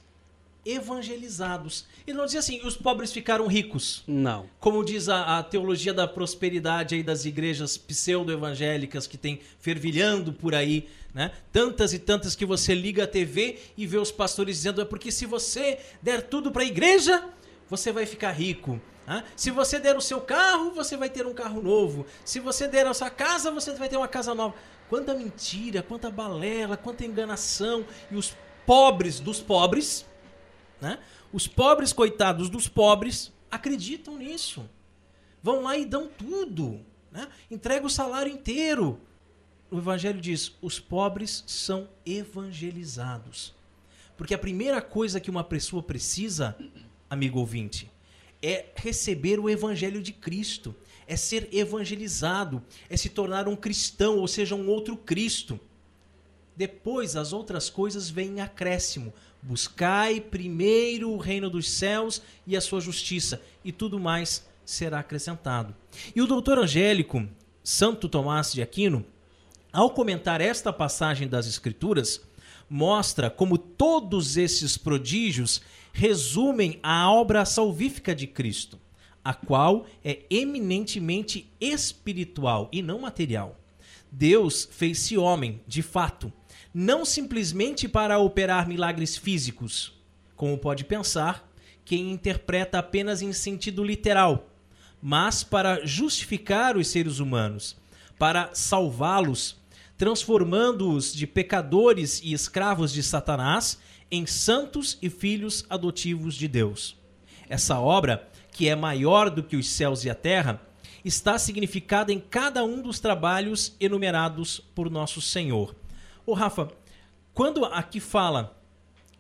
evangelizados. 0.66 1.86
Ele 2.06 2.18
não 2.18 2.26
dizia 2.26 2.42
assim, 2.42 2.60
os 2.66 2.76
pobres 2.76 3.14
ficaram 3.14 3.48
ricos. 3.48 4.04
Não. 4.06 4.50
Como 4.60 4.84
diz 4.84 5.08
a, 5.08 5.40
a 5.40 5.44
teologia 5.44 5.94
da 5.94 6.06
prosperidade 6.06 6.94
aí 6.94 7.02
das 7.02 7.24
igrejas 7.24 7.78
pseudo-evangélicas 7.78 9.08
que 9.08 9.18
tem 9.18 9.40
fervilhando 9.60 10.34
por 10.34 10.54
aí, 10.54 10.90
né? 11.14 11.32
Tantas 11.54 11.94
e 11.94 12.00
tantas 12.00 12.36
que 12.36 12.46
você 12.46 12.76
liga 12.76 13.06
a 13.06 13.08
TV 13.08 13.60
e 13.78 13.88
vê 13.88 13.98
os 13.98 14.12
pastores 14.12 14.58
dizendo 14.58 14.82
é 14.82 14.86
porque 14.86 15.10
se 15.10 15.26
você 15.26 15.80
der 16.02 16.24
tudo 16.24 16.52
para 16.52 16.64
a 16.64 16.66
igreja, 16.66 17.24
você 17.70 17.92
vai 17.92 18.06
ficar 18.06 18.32
rico. 18.32 18.80
Né? 19.06 19.24
Se 19.38 19.50
você 19.50 19.80
der 19.80 19.96
o 19.96 20.02
seu 20.02 20.20
carro, 20.20 20.72
você 20.72 20.98
vai 20.98 21.10
ter 21.10 21.26
um 21.26 21.34
carro 21.34 21.62
novo. 21.62 22.06
Se 22.26 22.42
você 22.42 22.68
der 22.68 22.86
a 22.86 22.94
sua 22.94 23.10
casa, 23.10 23.50
você 23.52 23.74
vai 23.74 23.88
ter 23.88 23.96
uma 23.96 24.08
casa 24.08 24.36
nova. 24.36 24.54
Quanta 24.90 25.14
mentira, 25.14 25.84
quanta 25.84 26.10
balela, 26.10 26.78
quanta 26.78 27.06
enganação. 27.06 27.86
E 28.10 28.16
os 28.16 28.36
pobres 28.66 29.20
dos 29.20 29.42
pobres, 29.42 30.06
né? 30.82 31.00
Os 31.32 31.48
pobres 31.48 31.92
coitados 31.92 32.50
dos 32.50 32.68
pobres 32.68 33.32
acreditam 33.52 34.18
nisso. 34.18 34.68
Vão 35.44 35.62
lá 35.62 35.78
e 35.78 35.86
dão 35.86 36.08
tudo. 36.08 36.80
Né? 37.12 37.28
Entrega 37.50 37.86
o 37.86 37.90
salário 37.90 38.32
inteiro. 38.32 39.00
O 39.70 39.78
Evangelho 39.78 40.22
diz: 40.22 40.54
os 40.62 40.80
pobres 40.80 41.44
são 41.46 41.90
evangelizados. 42.06 43.54
Porque 44.16 44.34
a 44.34 44.38
primeira 44.38 44.82
coisa 44.82 45.20
que 45.20 45.30
uma 45.30 45.44
pessoa 45.44 45.84
precisa, 45.84 46.58
amigo 47.10 47.40
ouvinte, 47.40 47.92
é 48.42 48.66
receber 48.76 49.40
o 49.40 49.50
Evangelho 49.50 50.02
de 50.02 50.12
Cristo 50.12 50.76
é 51.08 51.16
ser 51.16 51.48
evangelizado, 51.52 52.62
é 52.90 52.98
se 52.98 53.10
tornar 53.10 53.48
um 53.48 53.56
cristão, 53.56 54.18
ou 54.18 54.28
seja, 54.28 54.56
um 54.56 54.68
outro 54.68 54.98
Cristo. 54.98 55.60
Depois 56.56 57.16
as 57.16 57.34
outras 57.34 57.70
coisas 57.70 58.10
vêm 58.10 58.38
em 58.38 58.42
acréscimo. 58.42 59.14
Buscai 59.42 60.20
primeiro 60.20 61.12
o 61.12 61.18
reino 61.18 61.50
dos 61.50 61.70
céus 61.70 62.22
e 62.46 62.58
a 62.58 62.62
sua 62.62 62.82
justiça, 62.82 63.42
e 63.64 63.72
tudo 63.72 64.00
mais 64.00 64.46
será 64.66 65.00
acrescentado. 65.00 65.74
E 66.16 66.22
o 66.22 66.28
doutor 66.28 66.60
Angélico, 66.60 67.26
Santo 67.64 68.10
Tomás 68.10 68.52
de 68.52 68.62
Aquino, 68.62 69.06
ao 69.72 69.92
comentar 69.92 70.42
esta 70.42 70.74
passagem 70.74 71.28
das 71.28 71.48
Escrituras, 71.48 72.22
mostra 72.70 73.30
como 73.30 73.58
todos 73.58 74.36
esses 74.36 74.78
prodígios 74.78 75.62
resumem 75.94 76.80
a 76.84 77.10
obra 77.12 77.46
salvífica 77.46 78.14
de 78.14 78.28
Cristo, 78.28 78.80
a 79.28 79.34
qual 79.34 79.86
é 80.06 80.20
eminentemente 80.30 81.52
espiritual 81.60 82.70
e 82.72 82.82
não 82.82 83.00
material. 83.00 83.60
Deus 84.10 84.70
fez-se 84.72 85.18
homem, 85.18 85.60
de 85.68 85.82
fato, 85.82 86.32
não 86.74 87.04
simplesmente 87.04 87.90
para 87.90 88.20
operar 88.20 88.70
milagres 88.70 89.18
físicos, 89.18 89.92
como 90.34 90.58
pode 90.58 90.86
pensar 90.86 91.52
quem 91.84 92.10
interpreta 92.10 92.80
apenas 92.80 93.22
em 93.22 93.34
sentido 93.34 93.84
literal, 93.84 94.50
mas 95.02 95.44
para 95.44 95.86
justificar 95.86 96.78
os 96.78 96.88
seres 96.88 97.20
humanos, 97.20 97.76
para 98.18 98.52
salvá-los, 98.54 99.58
transformando-os 99.98 101.14
de 101.14 101.28
pecadores 101.28 102.22
e 102.24 102.32
escravos 102.32 102.94
de 102.94 103.04
Satanás 103.04 103.78
em 104.10 104.26
santos 104.26 104.98
e 105.02 105.10
filhos 105.10 105.66
adotivos 105.70 106.34
de 106.34 106.48
Deus. 106.48 106.96
Essa 107.50 107.78
obra, 107.78 108.30
que 108.58 108.68
é 108.68 108.76
maior 108.76 109.30
do 109.30 109.44
que 109.44 109.56
os 109.56 109.70
céus 109.70 110.04
e 110.04 110.10
a 110.10 110.16
terra, 110.16 110.60
está 111.06 111.38
significada 111.38 112.12
em 112.12 112.20
cada 112.20 112.64
um 112.64 112.82
dos 112.82 113.00
trabalhos 113.00 113.76
enumerados 113.80 114.60
por 114.74 114.90
nosso 114.90 115.22
Senhor. 115.22 115.76
Ô 116.26 116.34
Rafa, 116.34 116.68
quando 117.36 117.64
aqui 117.66 118.00
fala 118.00 118.60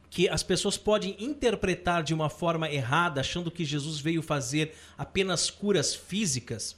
que 0.09 0.27
as 0.27 0.41
pessoas 0.41 0.75
podem 0.75 1.15
interpretar 1.19 2.01
de 2.01 2.15
uma 2.15 2.31
forma 2.31 2.67
errada, 2.67 3.21
achando 3.21 3.51
que 3.51 3.63
Jesus 3.63 3.99
veio 3.99 4.23
fazer 4.23 4.73
apenas 4.97 5.51
curas 5.51 5.93
físicas, 5.93 6.75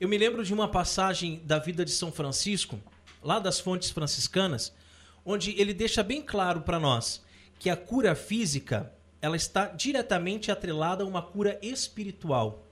eu 0.00 0.08
me 0.08 0.16
lembro 0.16 0.42
de 0.42 0.54
uma 0.54 0.68
passagem 0.68 1.42
da 1.44 1.58
vida 1.58 1.84
de 1.84 1.90
São 1.90 2.10
Francisco, 2.10 2.80
lá 3.22 3.38
das 3.38 3.60
fontes 3.60 3.90
franciscanas, 3.90 4.72
onde 5.22 5.50
ele 5.60 5.74
deixa 5.74 6.02
bem 6.02 6.22
claro 6.22 6.62
para 6.62 6.80
nós 6.80 7.22
que 7.58 7.68
a 7.68 7.76
cura 7.76 8.14
física 8.14 8.90
ela 9.24 9.36
está 9.36 9.68
diretamente 9.68 10.52
atrelada 10.52 11.02
a 11.02 11.06
uma 11.06 11.22
cura 11.22 11.58
espiritual. 11.62 12.62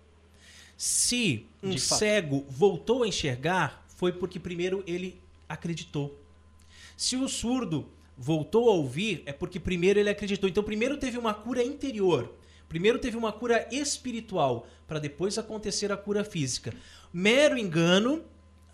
Se 0.76 1.46
um 1.62 1.78
cego 1.78 2.44
voltou 2.46 3.04
a 3.04 3.08
enxergar, 3.08 3.82
foi 3.96 4.12
porque 4.12 4.38
primeiro 4.38 4.84
ele 4.86 5.18
acreditou. 5.48 6.14
Se 6.94 7.16
o 7.16 7.26
surdo 7.26 7.88
voltou 8.18 8.68
a 8.68 8.74
ouvir, 8.74 9.22
é 9.24 9.32
porque 9.32 9.58
primeiro 9.58 9.98
ele 9.98 10.10
acreditou. 10.10 10.46
Então, 10.46 10.62
primeiro 10.62 10.98
teve 10.98 11.16
uma 11.16 11.32
cura 11.32 11.64
interior. 11.64 12.30
Primeiro 12.68 12.98
teve 12.98 13.16
uma 13.16 13.32
cura 13.32 13.66
espiritual, 13.72 14.66
para 14.86 14.98
depois 14.98 15.38
acontecer 15.38 15.90
a 15.90 15.96
cura 15.96 16.22
física. 16.22 16.74
Mero 17.10 17.56
engano 17.56 18.22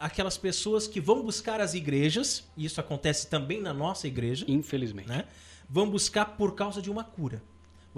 aquelas 0.00 0.36
pessoas 0.36 0.88
que 0.88 1.00
vão 1.00 1.22
buscar 1.22 1.60
as 1.60 1.74
igrejas, 1.74 2.42
e 2.56 2.64
isso 2.64 2.80
acontece 2.80 3.28
também 3.28 3.60
na 3.60 3.72
nossa 3.72 4.08
igreja. 4.08 4.44
Infelizmente. 4.48 5.08
Né? 5.08 5.26
Vão 5.70 5.88
buscar 5.88 6.24
por 6.36 6.56
causa 6.56 6.82
de 6.82 6.90
uma 6.90 7.04
cura. 7.04 7.40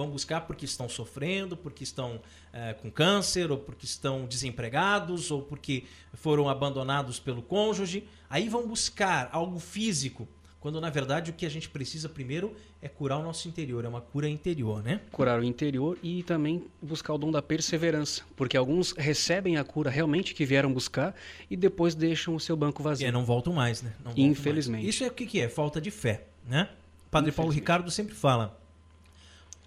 Vão 0.00 0.08
buscar 0.08 0.40
porque 0.46 0.64
estão 0.64 0.88
sofrendo, 0.88 1.54
porque 1.58 1.84
estão 1.84 2.22
é, 2.54 2.72
com 2.72 2.90
câncer, 2.90 3.50
ou 3.50 3.58
porque 3.58 3.84
estão 3.84 4.24
desempregados, 4.24 5.30
ou 5.30 5.42
porque 5.42 5.84
foram 6.14 6.48
abandonados 6.48 7.20
pelo 7.20 7.42
cônjuge. 7.42 8.08
Aí 8.30 8.48
vão 8.48 8.66
buscar 8.66 9.28
algo 9.30 9.58
físico 9.58 10.26
quando 10.58 10.80
na 10.80 10.88
verdade 10.88 11.30
o 11.30 11.34
que 11.34 11.44
a 11.44 11.50
gente 11.50 11.68
precisa 11.68 12.08
primeiro 12.08 12.54
é 12.80 12.88
curar 12.88 13.18
o 13.18 13.22
nosso 13.22 13.46
interior, 13.46 13.84
é 13.84 13.88
uma 13.88 14.00
cura 14.00 14.26
interior, 14.26 14.82
né? 14.82 15.02
Curar 15.12 15.38
o 15.38 15.44
interior 15.44 15.98
e 16.02 16.22
também 16.22 16.64
buscar 16.80 17.12
o 17.12 17.18
dom 17.18 17.30
da 17.30 17.42
perseverança, 17.42 18.22
porque 18.34 18.56
alguns 18.56 18.92
recebem 18.92 19.58
a 19.58 19.64
cura 19.64 19.90
realmente 19.90 20.34
que 20.34 20.46
vieram 20.46 20.72
buscar 20.72 21.14
e 21.50 21.56
depois 21.56 21.94
deixam 21.94 22.34
o 22.34 22.40
seu 22.40 22.56
banco 22.56 22.82
vazio. 22.82 23.06
E 23.06 23.12
não 23.12 23.24
voltam 23.24 23.52
mais, 23.52 23.82
né? 23.82 23.92
Infelizmente. 24.16 24.82
Mais. 24.82 24.94
Isso 24.94 25.04
é 25.04 25.08
o 25.08 25.12
que, 25.12 25.26
que 25.26 25.40
é? 25.40 25.48
Falta 25.48 25.78
de 25.78 25.90
fé, 25.90 26.26
né? 26.46 26.70
Padre 27.10 27.32
Paulo 27.32 27.50
Ricardo 27.50 27.90
sempre 27.90 28.14
fala: 28.14 28.59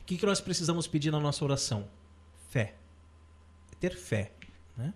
o 0.04 0.06
que, 0.06 0.18
que 0.18 0.26
nós 0.26 0.42
precisamos 0.42 0.86
pedir 0.86 1.12
na 1.12 1.20
nossa 1.20 1.46
oração? 1.46 1.88
Fé. 2.50 2.76
É 3.72 3.76
ter 3.80 3.96
fé, 3.96 4.34
né? 4.78 4.94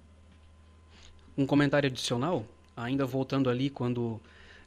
Um 1.37 1.45
comentário 1.45 1.87
adicional, 1.87 2.45
ainda 2.75 3.05
voltando 3.05 3.49
ali 3.49 3.69
quando 3.69 4.19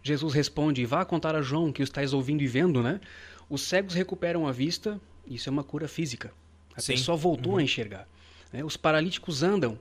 Jesus 0.03 0.33
responde: 0.33 0.87
Vá 0.87 1.05
contar 1.05 1.37
a 1.37 1.42
João 1.42 1.70
que 1.70 1.83
o 1.83 1.85
estáis 1.85 2.14
ouvindo 2.14 2.42
e 2.42 2.46
vendo, 2.46 2.83
né? 2.83 3.03
Os 3.50 3.61
cegos 3.61 3.92
recuperam 3.92 4.48
a 4.48 4.53
vista, 4.53 4.98
isso 5.26 5.46
é 5.46 5.53
uma 5.53 5.62
cura 5.62 5.87
física. 5.87 6.33
A 6.74 6.81
Sim. 6.81 6.92
pessoa 6.92 7.18
voltou 7.18 7.53
uhum. 7.53 7.59
a 7.59 7.62
enxergar. 7.62 8.09
Né? 8.50 8.64
Os 8.64 8.79
paralíticos 8.79 9.42
andam, 9.42 9.79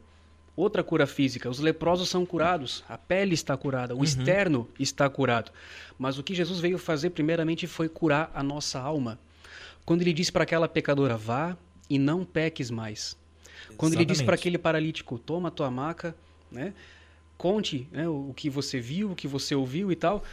outra 0.57 0.83
cura 0.83 1.07
física. 1.07 1.49
Os 1.49 1.59
leprosos 1.59 2.09
são 2.09 2.25
curados, 2.25 2.83
a 2.89 2.97
pele 2.97 3.33
está 3.33 3.55
curada, 3.55 3.93
o 3.93 3.99
uhum. 3.99 4.03
externo 4.03 4.67
está 4.77 5.09
curado. 5.09 5.51
Mas 5.97 6.17
o 6.17 6.23
que 6.23 6.35
Jesus 6.35 6.59
veio 6.59 6.77
fazer, 6.77 7.11
primeiramente, 7.11 7.65
foi 7.65 7.87
curar 7.87 8.29
a 8.33 8.43
nossa 8.43 8.77
alma. 8.77 9.17
Quando 9.89 10.03
ele 10.03 10.13
disse 10.13 10.31
para 10.31 10.43
aquela 10.43 10.67
pecadora: 10.67 11.17
Vá 11.17 11.57
e 11.89 11.97
não 11.97 12.23
peques 12.23 12.69
mais. 12.69 13.17
Quando 13.75 13.93
Exatamente. 13.93 13.95
ele 13.95 14.05
disse 14.05 14.23
para 14.23 14.35
aquele 14.35 14.59
paralítico: 14.59 15.17
Toma 15.17 15.49
tua 15.49 15.71
maca, 15.71 16.15
né? 16.51 16.75
conte 17.35 17.87
né, 17.91 18.07
o 18.07 18.31
que 18.35 18.51
você 18.51 18.79
viu, 18.79 19.09
o 19.09 19.15
que 19.15 19.27
você 19.27 19.55
ouviu 19.55 19.91
e 19.91 19.95
tal, 19.95 20.23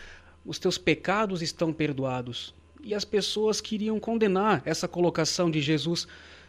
os 0.45 0.59
teus 0.59 0.77
pecados 0.77 1.41
estão 1.41 1.73
perdoados. 1.73 2.55
E 2.85 2.95
as 2.95 3.03
pessoas 3.03 3.59
queriam 3.59 3.99
condenar 3.99 4.61
essa 4.67 4.87
colocação 4.87 5.51
de 5.51 5.63
Jesus. 5.63 6.07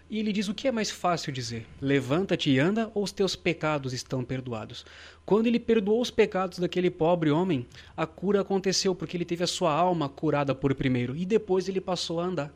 E 0.10 0.20
ele 0.20 0.34
diz: 0.34 0.50
o 0.50 0.54
que 0.54 0.68
é 0.68 0.72
mais 0.74 0.92
fácil 0.92 1.32
dizer? 1.32 1.66
Levanta-te 1.80 2.50
e 2.50 2.60
anda, 2.60 2.92
ou 2.94 3.04
os 3.04 3.14
teus 3.14 3.38
pecados 3.38 3.94
estão 3.94 4.22
perdoados? 4.22 4.86
Quando 5.26 5.48
ele 5.48 5.62
perdoou 5.62 6.02
os 6.02 6.12
pecados 6.12 6.60
daquele 6.60 6.92
pobre 6.92 7.32
homem, 7.32 7.66
a 7.96 8.06
cura 8.06 8.42
aconteceu 8.42 8.94
porque 8.94 9.16
ele 9.16 9.24
teve 9.24 9.46
a 9.46 9.48
sua 9.48 9.72
alma 9.72 10.10
curada 10.10 10.54
por 10.54 10.76
primeiro 10.76 11.16
e 11.16 11.26
depois 11.26 11.70
ele 11.70 11.80
passou 11.80 12.20
a 12.20 12.26
andar. 12.26 12.54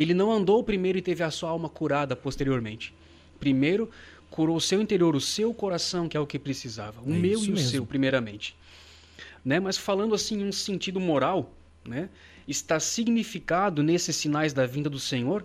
Ele 0.00 0.14
não 0.14 0.32
andou 0.32 0.64
primeiro 0.64 0.96
e 0.96 1.02
teve 1.02 1.22
a 1.22 1.30
sua 1.30 1.50
alma 1.50 1.68
curada 1.68 2.16
posteriormente. 2.16 2.94
Primeiro, 3.38 3.90
curou 4.30 4.56
o 4.56 4.60
seu 4.60 4.80
interior, 4.80 5.14
o 5.14 5.20
seu 5.20 5.52
coração, 5.52 6.08
que 6.08 6.16
é 6.16 6.20
o 6.20 6.26
que 6.26 6.38
precisava. 6.38 7.02
O 7.02 7.12
é 7.12 7.18
meu 7.18 7.32
e 7.44 7.48
o 7.48 7.52
mesmo. 7.52 7.58
seu, 7.58 7.84
primeiramente. 7.84 8.56
Né? 9.44 9.60
Mas 9.60 9.76
falando 9.76 10.14
assim 10.14 10.40
em 10.40 10.44
um 10.44 10.52
sentido 10.52 10.98
moral, 10.98 11.52
né? 11.84 12.08
está 12.48 12.80
significado 12.80 13.82
nesses 13.82 14.16
sinais 14.16 14.54
da 14.54 14.64
vinda 14.64 14.88
do 14.88 14.98
Senhor 14.98 15.44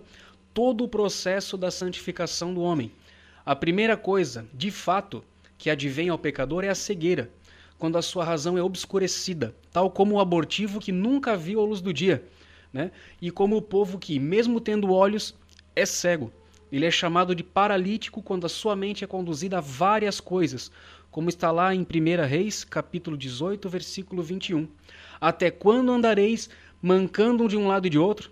todo 0.54 0.84
o 0.84 0.88
processo 0.88 1.58
da 1.58 1.70
santificação 1.70 2.54
do 2.54 2.62
homem. 2.62 2.90
A 3.44 3.54
primeira 3.54 3.94
coisa, 3.94 4.46
de 4.54 4.70
fato, 4.70 5.22
que 5.58 5.68
advém 5.68 6.08
ao 6.08 6.18
pecador 6.18 6.64
é 6.64 6.70
a 6.70 6.74
cegueira, 6.74 7.30
quando 7.78 7.98
a 7.98 8.02
sua 8.02 8.24
razão 8.24 8.56
é 8.56 8.62
obscurecida, 8.62 9.54
tal 9.70 9.90
como 9.90 10.14
o 10.14 10.20
abortivo 10.20 10.80
que 10.80 10.92
nunca 10.92 11.36
viu 11.36 11.60
a 11.60 11.64
luz 11.64 11.82
do 11.82 11.92
dia, 11.92 12.24
né? 12.76 12.90
e 13.22 13.30
como 13.30 13.56
o 13.56 13.62
povo 13.62 13.98
que, 13.98 14.18
mesmo 14.20 14.60
tendo 14.60 14.92
olhos, 14.92 15.34
é 15.74 15.86
cego. 15.86 16.30
Ele 16.70 16.84
é 16.84 16.90
chamado 16.90 17.34
de 17.34 17.42
paralítico 17.42 18.22
quando 18.22 18.44
a 18.44 18.50
sua 18.50 18.76
mente 18.76 19.02
é 19.02 19.06
conduzida 19.06 19.58
a 19.58 19.62
várias 19.62 20.20
coisas, 20.20 20.70
como 21.10 21.30
está 21.30 21.50
lá 21.50 21.74
em 21.74 21.80
1 21.80 22.26
Reis, 22.26 22.64
capítulo 22.64 23.16
18, 23.16 23.66
versículo 23.70 24.22
21. 24.22 24.68
Até 25.18 25.50
quando 25.50 25.90
andareis 25.90 26.50
mancando 26.82 27.48
de 27.48 27.56
um 27.56 27.66
lado 27.66 27.86
e 27.86 27.90
de 27.90 27.98
outro? 27.98 28.30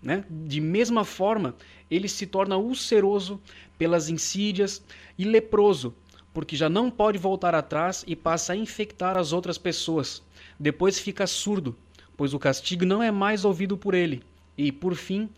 Né? 0.00 0.24
De 0.30 0.60
mesma 0.60 1.04
forma, 1.04 1.56
ele 1.90 2.08
se 2.08 2.26
torna 2.26 2.56
ulceroso 2.56 3.40
pelas 3.76 4.08
insídias 4.08 4.84
e 5.18 5.24
leproso, 5.24 5.92
porque 6.32 6.54
já 6.54 6.68
não 6.68 6.92
pode 6.92 7.18
voltar 7.18 7.56
atrás 7.56 8.04
e 8.06 8.14
passa 8.14 8.52
a 8.52 8.56
infectar 8.56 9.16
as 9.16 9.32
outras 9.32 9.58
pessoas. 9.58 10.22
Depois 10.60 11.00
fica 11.00 11.26
surdo, 11.26 11.76
pois 12.16 12.34
o 12.34 12.38
castigo 12.38 12.84
não 12.84 13.02
é 13.02 13.10
mais 13.10 13.44
ouvido 13.44 13.76
por 13.76 13.94
ele, 13.94 14.22
e 14.56 14.70
por 14.70 14.94
fim, 14.94 15.28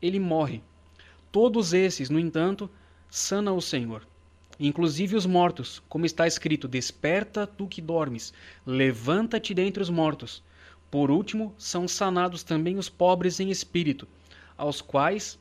ele 0.00 0.18
morre. 0.18 0.62
Todos 1.30 1.72
esses, 1.72 2.08
no 2.10 2.18
entanto, 2.18 2.70
sana 3.10 3.52
o 3.52 3.60
Senhor. 3.60 4.06
Inclusive 4.58 5.16
os 5.16 5.26
mortos, 5.26 5.82
como 5.88 6.06
está 6.06 6.26
escrito: 6.26 6.68
Desperta 6.68 7.46
tu 7.46 7.66
que 7.66 7.82
dormes, 7.82 8.32
levanta-te 8.64 9.52
dentre 9.52 9.82
os 9.82 9.90
mortos. 9.90 10.42
Por 10.90 11.10
último, 11.10 11.52
são 11.58 11.88
sanados 11.88 12.44
também 12.44 12.78
os 12.78 12.88
pobres 12.88 13.40
em 13.40 13.50
espírito, 13.50 14.06
aos 14.56 14.80
quais 14.80 15.38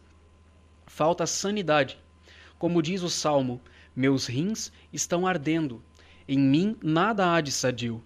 falta 0.88 1.28
sanidade. 1.28 2.00
Como 2.58 2.82
diz 2.82 3.04
o 3.04 3.10
salmo: 3.10 3.62
Meus 3.96 4.26
rins 4.26 4.72
estão 4.92 5.28
ardendo, 5.28 5.80
em 6.28 6.40
mim 6.40 6.76
nada 6.82 7.34
há 7.34 7.42
de 7.42 7.52
sadio. 7.52 8.02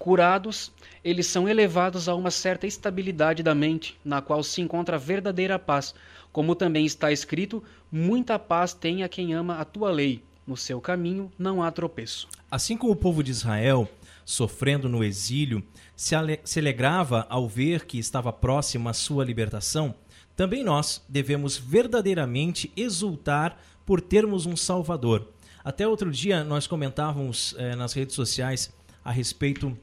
Curados, 0.00 0.72
eles 1.04 1.26
são 1.26 1.46
elevados 1.46 2.08
a 2.08 2.14
uma 2.14 2.30
certa 2.30 2.66
estabilidade 2.66 3.42
da 3.42 3.54
mente, 3.54 4.00
na 4.02 4.22
qual 4.22 4.42
se 4.42 4.62
encontra 4.62 4.96
verdadeira 4.96 5.58
paz, 5.58 5.94
como 6.32 6.54
também 6.54 6.86
está 6.86 7.12
escrito: 7.12 7.62
muita 7.92 8.38
paz 8.38 8.72
tem 8.72 9.02
a 9.02 9.10
quem 9.10 9.34
ama 9.34 9.58
a 9.58 9.64
tua 9.66 9.90
lei, 9.90 10.24
no 10.46 10.56
seu 10.56 10.80
caminho 10.80 11.30
não 11.38 11.62
há 11.62 11.70
tropeço. 11.70 12.26
Assim 12.50 12.78
como 12.78 12.94
o 12.94 12.96
povo 12.96 13.22
de 13.22 13.30
Israel, 13.30 13.86
sofrendo 14.24 14.88
no 14.88 15.04
exílio, 15.04 15.62
se, 15.94 16.14
ale 16.14 16.40
se 16.44 16.58
alegrava 16.58 17.26
ao 17.28 17.46
ver 17.46 17.84
que 17.84 17.98
estava 17.98 18.32
próxima 18.32 18.92
a 18.92 18.94
sua 18.94 19.22
libertação, 19.22 19.94
também 20.34 20.64
nós 20.64 21.04
devemos 21.10 21.58
verdadeiramente 21.58 22.72
exultar 22.74 23.60
por 23.84 24.00
termos 24.00 24.46
um 24.46 24.56
Salvador. 24.56 25.28
Até 25.62 25.86
outro 25.86 26.10
dia 26.10 26.42
nós 26.42 26.66
comentávamos 26.66 27.54
eh, 27.58 27.76
nas 27.76 27.92
redes 27.92 28.14
sociais 28.14 28.72
a 29.04 29.10
respeito 29.10 29.76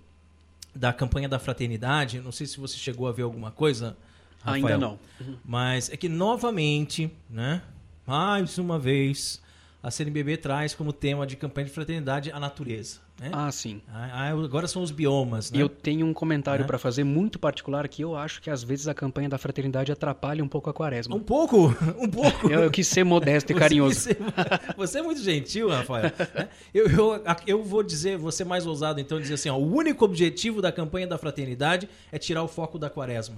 da 0.77 0.93
campanha 0.93 1.27
da 1.27 1.39
fraternidade. 1.39 2.19
Não 2.21 2.31
sei 2.31 2.47
se 2.47 2.59
você 2.59 2.77
chegou 2.77 3.07
a 3.07 3.11
ver 3.11 3.23
alguma 3.23 3.51
coisa. 3.51 3.97
Rafael, 4.39 4.55
Ainda 4.55 4.77
não. 4.77 4.99
Uhum. 5.19 5.37
Mas 5.43 5.89
é 5.89 5.97
que 5.97 6.07
novamente, 6.07 7.11
né? 7.29 7.61
Mais 8.05 8.57
uma 8.57 8.79
vez, 8.79 9.41
a 9.81 9.91
CNBB 9.91 10.37
traz 10.37 10.73
como 10.73 10.91
tema 10.91 11.25
de 11.25 11.35
campanha 11.35 11.65
de 11.65 11.71
fraternidade 11.71 12.31
a 12.31 12.39
natureza. 12.39 12.99
Né? 13.19 13.29
Ah, 13.31 13.51
sim. 13.51 13.81
Ah, 13.87 14.09
ah 14.11 14.29
agora 14.29 14.67
são 14.67 14.83
os 14.83 14.91
biomas. 14.91 15.51
Né? 15.51 15.59
Eu 15.61 15.67
tenho 15.67 16.05
um 16.05 16.13
comentário 16.13 16.63
é. 16.63 16.67
para 16.67 16.77
fazer 16.77 17.03
muito 17.03 17.39
particular 17.39 17.87
que 17.87 18.03
eu 18.03 18.15
acho 18.15 18.41
que 18.41 18.49
às 18.49 18.63
vezes 18.63 18.87
a 18.87 18.93
campanha 18.93 19.27
da 19.27 19.37
fraternidade 19.37 19.91
atrapalha 19.91 20.43
um 20.43 20.47
pouco 20.47 20.69
a 20.69 20.73
quaresma. 20.73 21.15
Um 21.15 21.19
pouco? 21.19 21.75
Um 21.97 22.09
pouco? 22.09 22.49
eu, 22.49 22.63
eu 22.63 22.71
quis 22.71 22.87
ser 22.87 23.03
modesto 23.03 23.51
e 23.51 23.55
carinhoso. 23.55 23.99
Ser... 23.99 24.17
Você 24.77 24.99
é 24.99 25.01
muito 25.01 25.21
gentil, 25.21 25.69
Rafael. 25.69 26.03
Né? 26.03 26.49
eu, 26.73 26.87
eu, 26.87 27.23
eu 27.47 27.63
vou 27.63 27.81
dizer, 27.81 28.17
vou 28.17 28.31
ser 28.31 28.43
mais 28.43 28.67
ousado 28.67 28.99
então, 28.99 29.19
dizer 29.19 29.33
assim: 29.33 29.49
ó, 29.49 29.57
o 29.57 29.73
único 29.73 30.05
objetivo 30.05 30.61
da 30.61 30.71
campanha 30.71 31.07
da 31.07 31.17
fraternidade 31.17 31.89
é 32.11 32.19
tirar 32.19 32.43
o 32.43 32.47
foco 32.47 32.77
da 32.77 32.89
quaresma. 32.89 33.37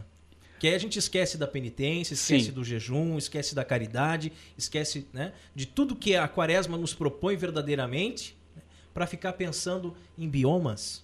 Que 0.60 0.68
aí 0.68 0.76
a 0.76 0.78
gente 0.78 1.00
esquece 1.00 1.38
da 1.38 1.48
penitência, 1.48 2.14
esquece 2.14 2.46
Sim. 2.46 2.52
do 2.52 2.64
jejum, 2.64 3.18
esquece 3.18 3.56
da 3.56 3.64
caridade, 3.64 4.32
esquece 4.58 5.08
né, 5.14 5.32
de 5.56 5.66
tudo 5.66 5.96
que 5.96 6.16
a 6.16 6.28
quaresma 6.28 6.78
nos 6.78 6.94
propõe 6.94 7.38
verdadeiramente 7.38 8.36
para 8.94 9.08
ficar 9.08 9.34
pensando 9.34 9.96
em 10.18 10.28
biomas. 10.28 11.04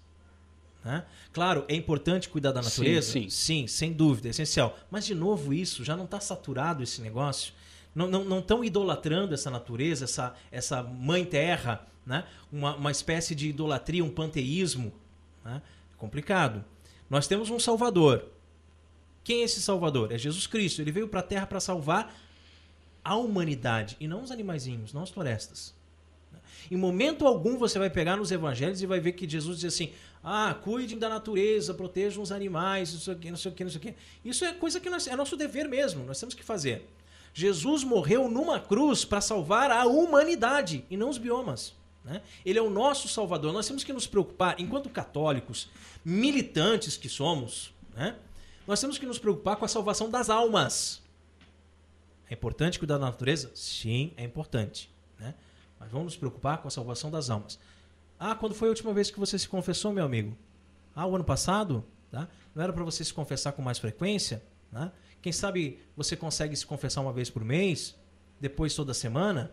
Né? 0.84 1.04
Claro, 1.34 1.65
é 1.68 1.76
importante 1.76 2.30
cuidar 2.30 2.52
da 2.52 2.62
natureza. 2.62 3.12
Sim, 3.12 3.30
sim. 3.30 3.30
sim 3.30 3.68
sem 3.68 3.94
dúvida, 3.94 4.28
é 4.28 4.32
essencial. 4.32 4.78
Mas, 4.91 5.06
de 5.06 5.15
novo, 5.15 5.54
isso 5.54 5.84
já 5.84 5.96
não 5.96 6.06
está 6.06 6.20
saturado 6.20 6.84
esse 6.84 7.02
negócio. 7.02 7.54
Não 7.96 8.06
estão 8.06 8.26
não, 8.26 8.44
não 8.48 8.63
idolatrando 8.63 9.34
essa 9.34 9.50
natureza, 9.50 10.04
essa, 10.04 10.36
essa 10.52 10.84
mãe 10.84 11.24
terra, 11.24 11.88
né? 12.06 12.26
uma, 12.52 12.76
uma 12.76 12.91
espécie 12.91 13.34
de 13.34 13.48
idolatria, 13.48 14.04
um 14.04 14.10
panteísmo. 14.10 14.91
Né? 15.44 15.62
Complicado. 15.98 16.63
Nós 17.10 17.26
temos 17.26 17.50
um 17.50 17.60
Salvador. 17.60 18.26
Quem 19.26 19.42
é 19.42 19.44
esse 19.44 19.60
Salvador? 19.60 20.12
É 20.12 20.18
Jesus 20.20 20.46
Cristo. 20.46 20.82
Ele 20.82 20.92
veio 20.92 21.08
para 21.08 21.20
a 21.20 21.24
Terra 21.24 21.48
para 21.48 21.60
salvar 21.60 22.16
a 23.04 23.16
humanidade 23.16 23.98
e 24.00 24.08
não 24.08 24.22
os 24.22 24.30
animaizinhos, 24.30 24.94
não 24.94 25.02
as 25.02 25.10
florestas. 25.10 25.74
Em 26.70 26.78
momento 26.78 27.26
algum 27.26 27.58
você 27.58 27.80
vai 27.80 27.90
pegar 27.90 28.18
nos 28.18 28.32
evangelhos 28.32 28.82
e 28.84 28.86
vai 28.86 29.00
ver 29.00 29.14
que 29.14 29.28
Jesus 29.28 29.60
diz 29.60 29.74
assim: 29.74 29.92
ah, 30.24 30.56
cuidem 30.64 31.00
da 31.00 31.10
natureza, 31.10 31.74
protejam 31.74 32.22
os 32.22 32.32
animais, 32.32 32.94
não 32.94 33.00
sei 33.00 33.14
o 33.14 33.18
que, 33.18 33.30
não 33.32 33.38
sei 33.38 33.52
o 33.52 33.56
que, 33.56 33.64
não 33.64 33.72
sei 33.72 33.80
o 33.80 33.82
que. 33.82 33.96
Isso 34.24 34.46
é 34.46 34.54
coisa 34.54 34.80
que 34.80 34.92
nós, 34.92 35.08
é 35.08 35.16
nosso 35.16 35.36
dever 35.36 35.68
mesmo, 35.68 36.06
nós 36.06 36.20
temos 36.20 36.36
que 36.36 36.44
fazer. 36.44 36.88
Jesus 37.34 37.84
morreu 37.84 38.30
numa 38.30 38.60
cruz 38.60 39.04
para 39.04 39.22
salvar 39.22 39.72
a 39.72 39.86
humanidade 39.86 40.86
e 40.88 40.96
não 40.96 41.10
os 41.10 41.18
biomas. 41.18 41.74
Né? 42.04 42.22
Ele 42.46 42.60
é 42.60 42.62
o 42.62 42.70
nosso 42.70 43.08
salvador. 43.08 43.52
Nós 43.52 43.68
temos 43.68 43.84
que 43.84 43.92
nos 43.92 44.06
preocupar, 44.06 44.56
enquanto 44.60 44.88
católicos, 44.88 45.68
militantes 46.04 46.96
que 46.96 47.10
somos, 47.10 47.74
né? 47.96 48.16
Nós 48.67 48.80
temos 48.80 48.97
que 48.97 49.06
nos 49.06 49.19
preocupar 49.19 49.56
com 49.58 49.65
a 49.65 49.67
salvação 49.67 50.10
das 50.10 50.30
almas. 50.30 51.01
É 52.30 52.34
importante 52.34 52.80
cuidar 52.80 52.97
da 52.97 53.06
natureza? 53.06 53.51
Sim, 53.54 54.12
é 54.17 54.23
importante. 54.23 54.89
Né? 55.19 55.34
Mas 55.80 55.91
vamos 55.91 56.06
nos 56.06 56.17
preocupar 56.17 56.58
com 56.58 56.67
a 56.67 56.71
salvação 56.71 57.12
das 57.12 57.30
almas. 57.30 57.60
Ah, 58.19 58.34
quando 58.36 58.56
foi 58.56 58.67
a 58.67 58.71
última 58.71 58.93
vez 58.93 59.12
que 59.12 59.19
você 59.19 59.38
se 59.38 59.47
confessou, 59.47 59.91
meu 59.91 60.06
amigo? 60.06 60.36
Ah, 60.95 61.06
o 61.06 61.15
ano 61.15 61.23
passado? 61.23 61.86
Tá? 62.10 62.28
Não 62.54 62.63
era 62.63 62.73
para 62.73 62.84
você 62.84 63.04
se 63.04 63.13
confessar 63.13 63.51
com 63.51 63.62
mais 63.62 63.78
frequência? 63.78 64.41
Né? 64.71 64.91
Quem 65.21 65.32
sabe 65.32 65.80
você 65.95 66.15
consegue 66.15 66.56
se 66.56 66.65
confessar 66.65 67.01
uma 67.01 67.13
vez 67.13 67.30
por 67.30 67.43
mês, 67.43 67.95
depois 68.39 68.73
toda 68.73 68.93
semana? 68.93 69.51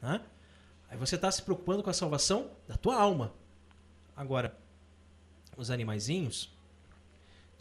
Né? 0.00 0.20
Aí 0.90 0.96
você 0.96 1.16
está 1.16 1.30
se 1.30 1.42
preocupando 1.42 1.82
com 1.82 1.90
a 1.90 1.94
salvação 1.94 2.50
da 2.68 2.76
tua 2.76 2.96
alma. 2.96 3.32
Agora, 4.14 4.56
os 5.56 5.70
animaizinhos, 5.70 6.52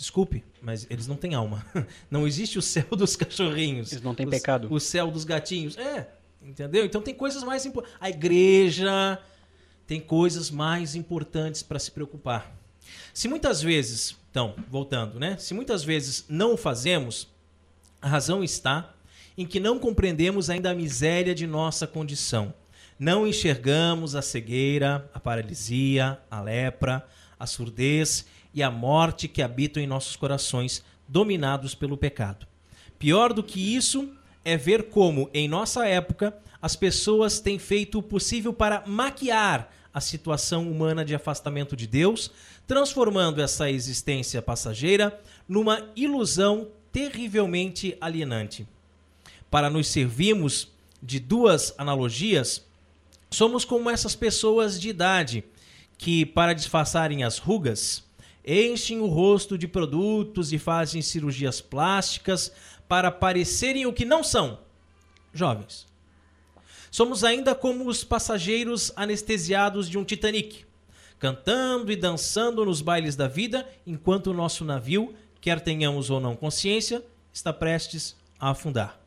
desculpe, 0.02 0.44
mas 0.62 0.88
eles 0.90 1.08
não 1.08 1.16
têm 1.16 1.34
alma. 1.34 1.66
Não 2.10 2.28
existe 2.28 2.58
o 2.58 2.62
céu 2.62 2.86
dos 2.92 3.16
cachorrinhos. 3.16 3.92
Eles 3.92 4.04
não 4.04 4.16
têm 4.16 4.26
os, 4.26 4.32
pecado. 4.32 4.68
O 4.74 4.80
céu 4.80 5.10
dos 5.12 5.24
gatinhos. 5.24 5.78
É, 5.78 6.08
Entendeu? 6.42 6.84
Então 6.84 7.02
tem 7.02 7.14
coisas 7.14 7.44
mais 7.44 7.66
importantes. 7.66 7.98
A 8.02 8.10
igreja 8.10 9.20
tem 9.86 10.00
coisas 10.00 10.50
mais 10.50 10.96
importantes 10.96 11.62
para 11.62 11.78
se 11.78 11.92
preocupar. 11.92 12.52
Se 13.14 13.28
muitas 13.28 13.62
vezes, 13.62 14.18
então, 14.32 14.56
voltando, 14.68 15.20
né? 15.20 15.38
Se 15.38 15.54
muitas 15.54 15.84
vezes 15.84 16.26
não 16.28 16.54
o 16.54 16.58
fazemos, 16.58 17.28
a 18.02 18.08
razão 18.08 18.44
está 18.44 18.94
em 19.38 19.46
que 19.46 19.60
não 19.60 19.78
compreendemos 19.78 20.50
ainda 20.50 20.72
a 20.72 20.76
miséria 20.76 21.36
de 21.36 21.46
nossa 21.46 21.86
condição. 21.86 22.54
Não 22.98 23.28
enxergamos 23.28 24.16
a 24.16 24.22
cegueira, 24.22 25.10
a 25.14 25.20
paralisia, 25.20 26.20
a 26.30 26.42
lepra, 26.42 27.06
a 27.40 27.46
surdez 27.46 28.26
e 28.54 28.62
a 28.62 28.72
morte 28.72 29.28
que 29.28 29.42
habitam 29.42 29.82
em 29.82 29.88
nossos 29.88 30.16
corações, 30.16 30.84
dominados 31.08 31.76
pelo 31.76 31.98
pecado. 31.98 32.48
Pior 32.98 33.34
do 33.34 33.44
que 33.44 33.76
isso, 33.76 34.10
é 34.44 34.58
ver 34.58 34.84
como, 34.90 35.30
em 35.34 35.48
nossa 35.48 35.86
época, 35.88 36.36
as 36.62 36.76
pessoas 36.76 37.40
têm 37.40 37.58
feito 37.58 38.00
o 38.00 38.04
possível 38.04 38.54
para 38.54 38.84
maquiar 38.86 39.72
a 39.94 40.00
situação 40.00 40.70
humana 40.70 41.04
de 41.04 41.14
afastamento 41.14 41.76
de 41.76 41.86
Deus, 41.86 42.32
transformando 42.66 43.42
essa 43.42 43.70
existência 43.70 44.42
passageira 44.42 45.20
numa 45.48 45.90
ilusão 45.96 46.68
terrivelmente 46.92 47.98
alienante. 48.00 48.68
Para 49.50 49.70
nos 49.70 49.88
servirmos 49.88 50.70
de 51.02 51.20
duas 51.20 51.74
analogias, 51.78 52.66
somos 53.30 53.66
como 53.66 53.90
essas 53.90 54.16
pessoas 54.16 54.80
de 54.80 54.90
idade 54.90 55.44
que, 55.98 56.26
para 56.26 56.54
disfarçarem 56.54 57.24
as 57.24 57.38
rugas, 57.38 58.04
enchem 58.46 59.00
o 59.00 59.08
rosto 59.08 59.58
de 59.58 59.68
produtos 59.68 60.52
e 60.52 60.58
fazem 60.58 61.02
cirurgias 61.02 61.62
plásticas 61.62 62.52
para 62.88 63.12
parecerem 63.12 63.86
o 63.86 63.94
que 63.94 64.06
não 64.06 64.24
são 64.24 64.60
jovens. 65.34 65.88
Somos 66.90 67.24
ainda 67.24 67.56
como 67.56 67.88
os 67.88 68.04
passageiros 68.04 68.92
anestesiados 68.96 69.90
de 69.90 69.98
um 69.98 70.04
Titanic, 70.04 70.66
cantando 71.18 71.92
e 71.92 71.96
dançando 71.96 72.66
nos 72.66 72.82
bailes 72.82 73.16
da 73.16 73.28
vida, 73.28 73.68
enquanto 73.88 74.28
o 74.28 74.34
nosso 74.34 74.66
navio, 74.66 75.16
quer 75.40 75.62
tenhamos 75.62 76.10
ou 76.10 76.20
não 76.20 76.36
consciência, 76.36 77.04
está 77.32 77.54
prestes 77.54 78.16
a 78.40 78.50
afundar. 78.50 79.00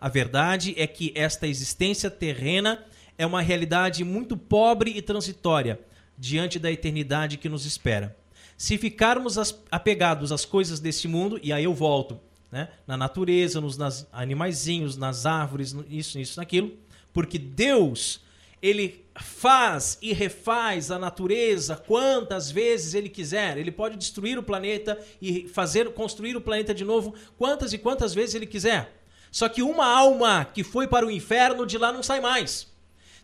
A 0.00 0.08
verdade 0.08 0.74
é 0.76 0.86
que 0.86 1.12
esta 1.14 1.46
existência 1.46 2.10
terrena 2.10 2.84
é 3.16 3.26
uma 3.26 3.42
realidade 3.42 4.02
muito 4.02 4.36
pobre 4.36 4.90
e 4.96 5.02
transitória 5.02 5.78
diante 6.18 6.58
da 6.58 6.72
eternidade 6.72 7.36
que 7.36 7.48
nos 7.48 7.64
espera. 7.64 8.16
Se 8.60 8.76
ficarmos 8.76 9.38
apegados 9.70 10.30
às 10.30 10.44
coisas 10.44 10.80
desse 10.80 11.08
mundo, 11.08 11.40
e 11.42 11.50
aí 11.50 11.64
eu 11.64 11.72
volto 11.72 12.20
né? 12.52 12.68
na 12.86 12.94
natureza, 12.94 13.58
nos 13.58 13.78
nas 13.78 14.06
animaizinhos, 14.12 14.98
nas 14.98 15.24
árvores, 15.24 15.74
isso, 15.88 16.18
isso, 16.18 16.38
naquilo, 16.38 16.76
porque 17.10 17.38
Deus 17.38 18.20
ele 18.60 19.02
faz 19.18 19.96
e 20.02 20.12
refaz 20.12 20.90
a 20.90 20.98
natureza 20.98 21.74
quantas 21.74 22.50
vezes 22.50 22.92
ele 22.92 23.08
quiser. 23.08 23.56
Ele 23.56 23.70
pode 23.70 23.96
destruir 23.96 24.38
o 24.38 24.42
planeta 24.42 25.00
e 25.22 25.48
fazer 25.48 25.94
construir 25.94 26.36
o 26.36 26.40
planeta 26.42 26.74
de 26.74 26.84
novo 26.84 27.14
quantas 27.38 27.72
e 27.72 27.78
quantas 27.78 28.12
vezes 28.12 28.34
ele 28.34 28.46
quiser. 28.46 28.94
Só 29.32 29.48
que 29.48 29.62
uma 29.62 29.86
alma 29.86 30.44
que 30.44 30.62
foi 30.62 30.86
para 30.86 31.06
o 31.06 31.10
inferno 31.10 31.64
de 31.64 31.78
lá 31.78 31.90
não 31.90 32.02
sai 32.02 32.20
mais. 32.20 32.68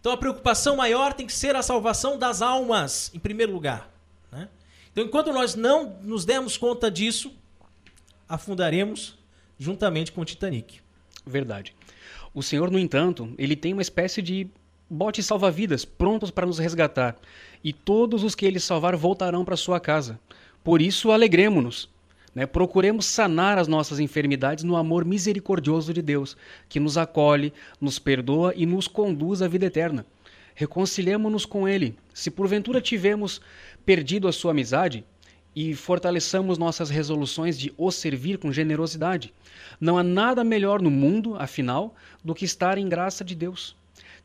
Então 0.00 0.12
a 0.12 0.16
preocupação 0.16 0.76
maior 0.76 1.12
tem 1.12 1.26
que 1.26 1.34
ser 1.34 1.54
a 1.54 1.62
salvação 1.62 2.18
das 2.18 2.40
almas, 2.40 3.10
em 3.12 3.18
primeiro 3.18 3.52
lugar. 3.52 3.90
Né? 4.32 4.48
Então, 4.96 5.04
enquanto 5.04 5.30
nós 5.30 5.54
não 5.54 5.98
nos 6.02 6.24
demos 6.24 6.56
conta 6.56 6.90
disso, 6.90 7.30
afundaremos 8.26 9.18
juntamente 9.58 10.10
com 10.10 10.22
o 10.22 10.24
Titanic. 10.24 10.80
Verdade. 11.26 11.74
O 12.32 12.42
Senhor, 12.42 12.70
no 12.70 12.78
entanto, 12.78 13.30
ele 13.36 13.54
tem 13.54 13.74
uma 13.74 13.82
espécie 13.82 14.22
de 14.22 14.48
bote 14.88 15.22
salva-vidas 15.22 15.84
prontos 15.84 16.30
para 16.30 16.46
nos 16.46 16.58
resgatar, 16.58 17.14
e 17.62 17.74
todos 17.74 18.24
os 18.24 18.34
que 18.34 18.46
ele 18.46 18.58
salvar 18.58 18.96
voltarão 18.96 19.44
para 19.44 19.54
sua 19.54 19.78
casa. 19.78 20.18
Por 20.64 20.80
isso, 20.80 21.10
alegremos-nos. 21.10 21.90
Né? 22.34 22.46
Procuremos 22.46 23.04
sanar 23.04 23.58
as 23.58 23.68
nossas 23.68 24.00
enfermidades 24.00 24.64
no 24.64 24.76
amor 24.76 25.04
misericordioso 25.04 25.92
de 25.92 26.00
Deus, 26.00 26.38
que 26.70 26.80
nos 26.80 26.96
acolhe, 26.96 27.52
nos 27.78 27.98
perdoa 27.98 28.54
e 28.56 28.64
nos 28.64 28.88
conduz 28.88 29.42
à 29.42 29.48
vida 29.48 29.66
eterna. 29.66 30.06
Reconciliemos-nos 30.54 31.44
com 31.44 31.68
Ele. 31.68 31.94
Se 32.14 32.30
porventura 32.30 32.80
tivemos 32.80 33.42
perdido 33.86 34.28
a 34.28 34.32
sua 34.32 34.50
amizade, 34.50 35.04
e 35.56 35.74
fortaleçamos 35.74 36.58
nossas 36.58 36.90
resoluções 36.90 37.58
de 37.58 37.72
o 37.78 37.90
servir 37.90 38.36
com 38.36 38.52
generosidade. 38.52 39.32
Não 39.80 39.96
há 39.96 40.02
nada 40.02 40.44
melhor 40.44 40.82
no 40.82 40.90
mundo, 40.90 41.34
afinal, 41.38 41.94
do 42.22 42.34
que 42.34 42.44
estar 42.44 42.76
em 42.76 42.86
graça 42.86 43.24
de 43.24 43.34
Deus, 43.34 43.74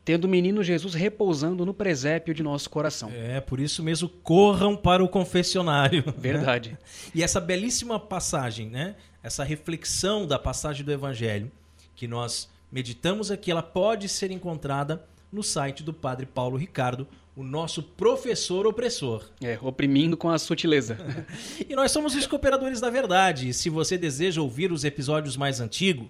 tendo 0.04 0.26
o 0.26 0.28
menino 0.28 0.62
Jesus 0.62 0.92
repousando 0.92 1.64
no 1.64 1.72
presépio 1.72 2.34
de 2.34 2.42
nosso 2.42 2.68
coração. 2.68 3.10
É, 3.14 3.40
por 3.40 3.60
isso 3.60 3.82
mesmo, 3.82 4.10
corram 4.10 4.76
para 4.76 5.02
o 5.02 5.08
confessionário. 5.08 6.04
Né? 6.06 6.14
Verdade. 6.18 6.72
Né? 6.72 6.78
E 7.14 7.22
essa 7.22 7.40
belíssima 7.40 7.98
passagem, 7.98 8.68
né? 8.68 8.94
essa 9.22 9.42
reflexão 9.42 10.26
da 10.26 10.38
passagem 10.38 10.84
do 10.84 10.92
Evangelho, 10.92 11.50
que 11.96 12.06
nós 12.06 12.50
meditamos 12.70 13.30
aqui, 13.30 13.50
ela 13.50 13.62
pode 13.62 14.06
ser 14.06 14.30
encontrada 14.30 15.02
no 15.32 15.42
site 15.42 15.82
do 15.82 15.94
Padre 15.94 16.26
Paulo 16.26 16.58
Ricardo, 16.58 17.08
o 17.34 17.42
nosso 17.42 17.82
professor 17.82 18.66
opressor. 18.66 19.24
É, 19.40 19.58
oprimindo 19.62 20.16
com 20.16 20.28
a 20.28 20.38
sutileza. 20.38 20.98
e 21.68 21.74
nós 21.74 21.90
somos 21.90 22.14
os 22.14 22.26
Cooperadores 22.26 22.80
da 22.80 22.90
Verdade. 22.90 23.52
Se 23.54 23.70
você 23.70 23.96
deseja 23.96 24.42
ouvir 24.42 24.70
os 24.70 24.84
episódios 24.84 25.36
mais 25.36 25.60
antigos, 25.60 26.08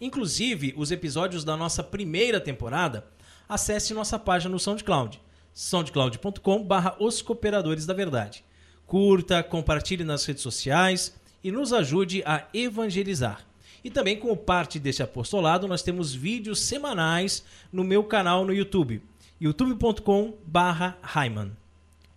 inclusive 0.00 0.72
os 0.76 0.90
episódios 0.90 1.44
da 1.44 1.56
nossa 1.56 1.82
primeira 1.82 2.40
temporada, 2.40 3.04
acesse 3.48 3.92
nossa 3.92 4.18
página 4.18 4.52
no 4.52 4.60
SoundCloud, 4.60 5.20
soundcloud.com/barra 5.52 6.96
Os 7.00 7.20
Cooperadores 7.20 7.84
da 7.84 7.94
Verdade. 7.94 8.44
Curta, 8.86 9.42
compartilhe 9.42 10.04
nas 10.04 10.24
redes 10.24 10.42
sociais 10.42 11.14
e 11.42 11.50
nos 11.50 11.72
ajude 11.72 12.22
a 12.24 12.46
evangelizar. 12.54 13.44
E 13.82 13.90
também, 13.90 14.16
como 14.16 14.36
parte 14.36 14.78
desse 14.78 15.02
apostolado, 15.02 15.66
nós 15.66 15.82
temos 15.82 16.14
vídeos 16.14 16.60
semanais 16.60 17.42
no 17.72 17.82
meu 17.82 18.04
canal 18.04 18.44
no 18.44 18.52
YouTube, 18.52 19.02
youtube.com 19.40 20.34
barra 20.46 20.98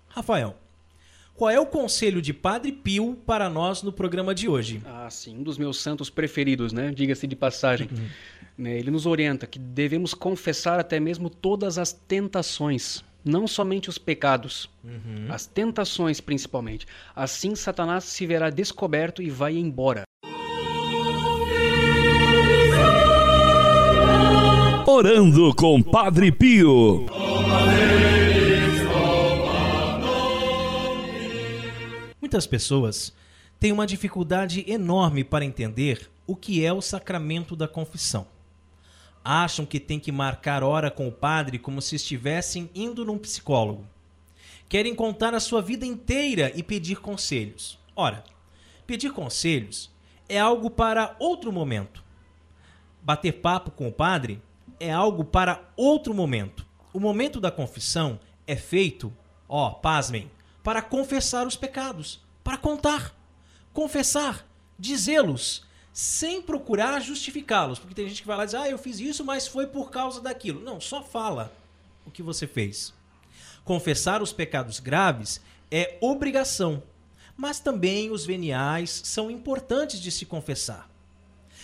Rafael, 0.09 0.57
qual 1.33 1.49
é 1.49 1.57
o 1.57 1.65
conselho 1.65 2.21
de 2.21 2.33
Padre 2.33 2.73
Pio 2.73 3.15
para 3.25 3.49
nós 3.49 3.81
no 3.81 3.93
programa 3.93 4.35
de 4.35 4.49
hoje? 4.49 4.81
Ah, 4.85 5.09
sim, 5.09 5.37
um 5.37 5.43
dos 5.43 5.57
meus 5.57 5.81
santos 5.81 6.09
preferidos, 6.09 6.73
né? 6.73 6.91
Diga-se 6.91 7.25
de 7.25 7.35
passagem. 7.35 7.87
Uhum. 7.89 8.07
Né, 8.57 8.77
ele 8.77 8.91
nos 8.91 9.05
orienta 9.05 9.47
que 9.47 9.57
devemos 9.57 10.13
confessar 10.13 10.79
até 10.79 10.99
mesmo 10.99 11.29
todas 11.29 11.77
as 11.77 11.91
tentações, 11.93 13.03
não 13.25 13.47
somente 13.47 13.89
os 13.89 13.97
pecados, 13.97 14.69
uhum. 14.83 15.25
as 15.29 15.47
tentações 15.47 16.19
principalmente. 16.19 16.85
Assim 17.15 17.55
Satanás 17.55 18.03
se 18.03 18.27
verá 18.27 18.49
descoberto 18.49 19.23
e 19.23 19.29
vai 19.29 19.55
embora. 19.55 20.03
Orando 24.95 25.55
com 25.55 25.81
Padre 25.81 26.31
Pio. 26.31 27.07
Muitas 32.21 32.45
pessoas 32.45 33.11
têm 33.59 33.71
uma 33.71 33.87
dificuldade 33.87 34.63
enorme 34.67 35.23
para 35.23 35.43
entender 35.43 36.11
o 36.27 36.35
que 36.35 36.63
é 36.63 36.71
o 36.71 36.79
sacramento 36.79 37.55
da 37.55 37.67
confissão. 37.67 38.27
Acham 39.25 39.65
que 39.65 39.79
tem 39.79 39.99
que 39.99 40.11
marcar 40.11 40.61
hora 40.61 40.91
com 40.91 41.07
o 41.07 41.11
padre 41.11 41.57
como 41.57 41.81
se 41.81 41.95
estivessem 41.95 42.69
indo 42.75 43.03
num 43.03 43.17
psicólogo. 43.17 43.83
Querem 44.69 44.93
contar 44.93 45.33
a 45.33 45.39
sua 45.39 45.63
vida 45.63 45.87
inteira 45.87 46.51
e 46.53 46.61
pedir 46.61 47.01
conselhos. 47.01 47.79
Ora, 47.95 48.23
pedir 48.85 49.11
conselhos 49.11 49.89
é 50.29 50.39
algo 50.39 50.69
para 50.69 51.15
outro 51.17 51.51
momento. 51.51 52.03
Bater 53.01 53.31
papo 53.41 53.71
com 53.71 53.87
o 53.87 53.91
padre 53.91 54.39
é 54.83 54.91
algo 54.91 55.23
para 55.23 55.63
outro 55.77 56.13
momento. 56.13 56.65
O 56.91 56.99
momento 56.99 57.39
da 57.39 57.49
confissão 57.49 58.19
é 58.45 58.55
feito, 58.55 59.13
ó, 59.47 59.69
pasmem, 59.71 60.29
para 60.61 60.81
confessar 60.81 61.47
os 61.47 61.55
pecados, 61.55 62.19
para 62.43 62.57
contar, 62.57 63.15
confessar, 63.71 64.45
dizê-los, 64.77 65.65
sem 65.93 66.41
procurar 66.41 66.99
justificá-los. 67.01 67.79
Porque 67.79 67.95
tem 67.95 68.09
gente 68.09 68.21
que 68.21 68.27
vai 68.27 68.35
lá 68.35 68.43
e 68.43 68.45
diz, 68.45 68.55
ah, 68.55 68.69
eu 68.69 68.77
fiz 68.77 68.99
isso, 68.99 69.23
mas 69.23 69.47
foi 69.47 69.67
por 69.67 69.89
causa 69.89 70.19
daquilo. 70.19 70.59
Não, 70.59 70.81
só 70.81 71.01
fala 71.01 71.53
o 72.05 72.11
que 72.11 72.21
você 72.21 72.45
fez. 72.45 72.93
Confessar 73.63 74.21
os 74.21 74.33
pecados 74.33 74.81
graves 74.81 75.39
é 75.71 75.97
obrigação, 76.01 76.83
mas 77.37 77.61
também 77.61 78.11
os 78.11 78.25
veniais 78.25 79.01
são 79.05 79.31
importantes 79.31 80.01
de 80.01 80.11
se 80.11 80.25
confessar. 80.25 80.89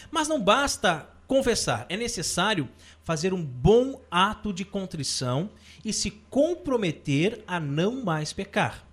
Mas 0.10 0.30
não 0.30 0.42
basta 0.42 1.10
confessar, 1.30 1.86
é 1.90 1.96
necessário 1.96 2.68
fazer 3.04 3.36
um 3.36 3.46
bom 3.46 4.02
ato 4.10 4.52
de 4.52 4.66
contrição 4.66 5.52
e 5.86 5.94
se 5.94 6.10
comprometer 6.10 7.44
a 7.46 7.60
não 7.60 8.04
mais 8.04 8.34
pecar. 8.34 8.84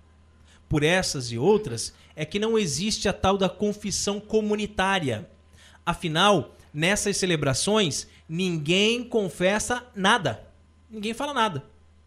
Por 0.69 0.83
essas 0.83 1.31
e 1.31 1.37
outras 1.39 1.95
é 2.15 2.25
que 2.25 2.37
não 2.37 2.55
existe 2.55 3.09
a 3.09 3.13
tal 3.13 3.39
da 3.39 3.49
confissão 3.49 4.19
comunitária. 4.19 5.27
Afinal, 5.83 6.55
nessas 6.71 7.17
celebrações, 7.17 8.07
ninguém 8.29 9.03
confessa 9.03 9.83
nada. 9.95 10.47
Ninguém 10.91 11.15
fala 11.15 11.33
nada. 11.33 11.63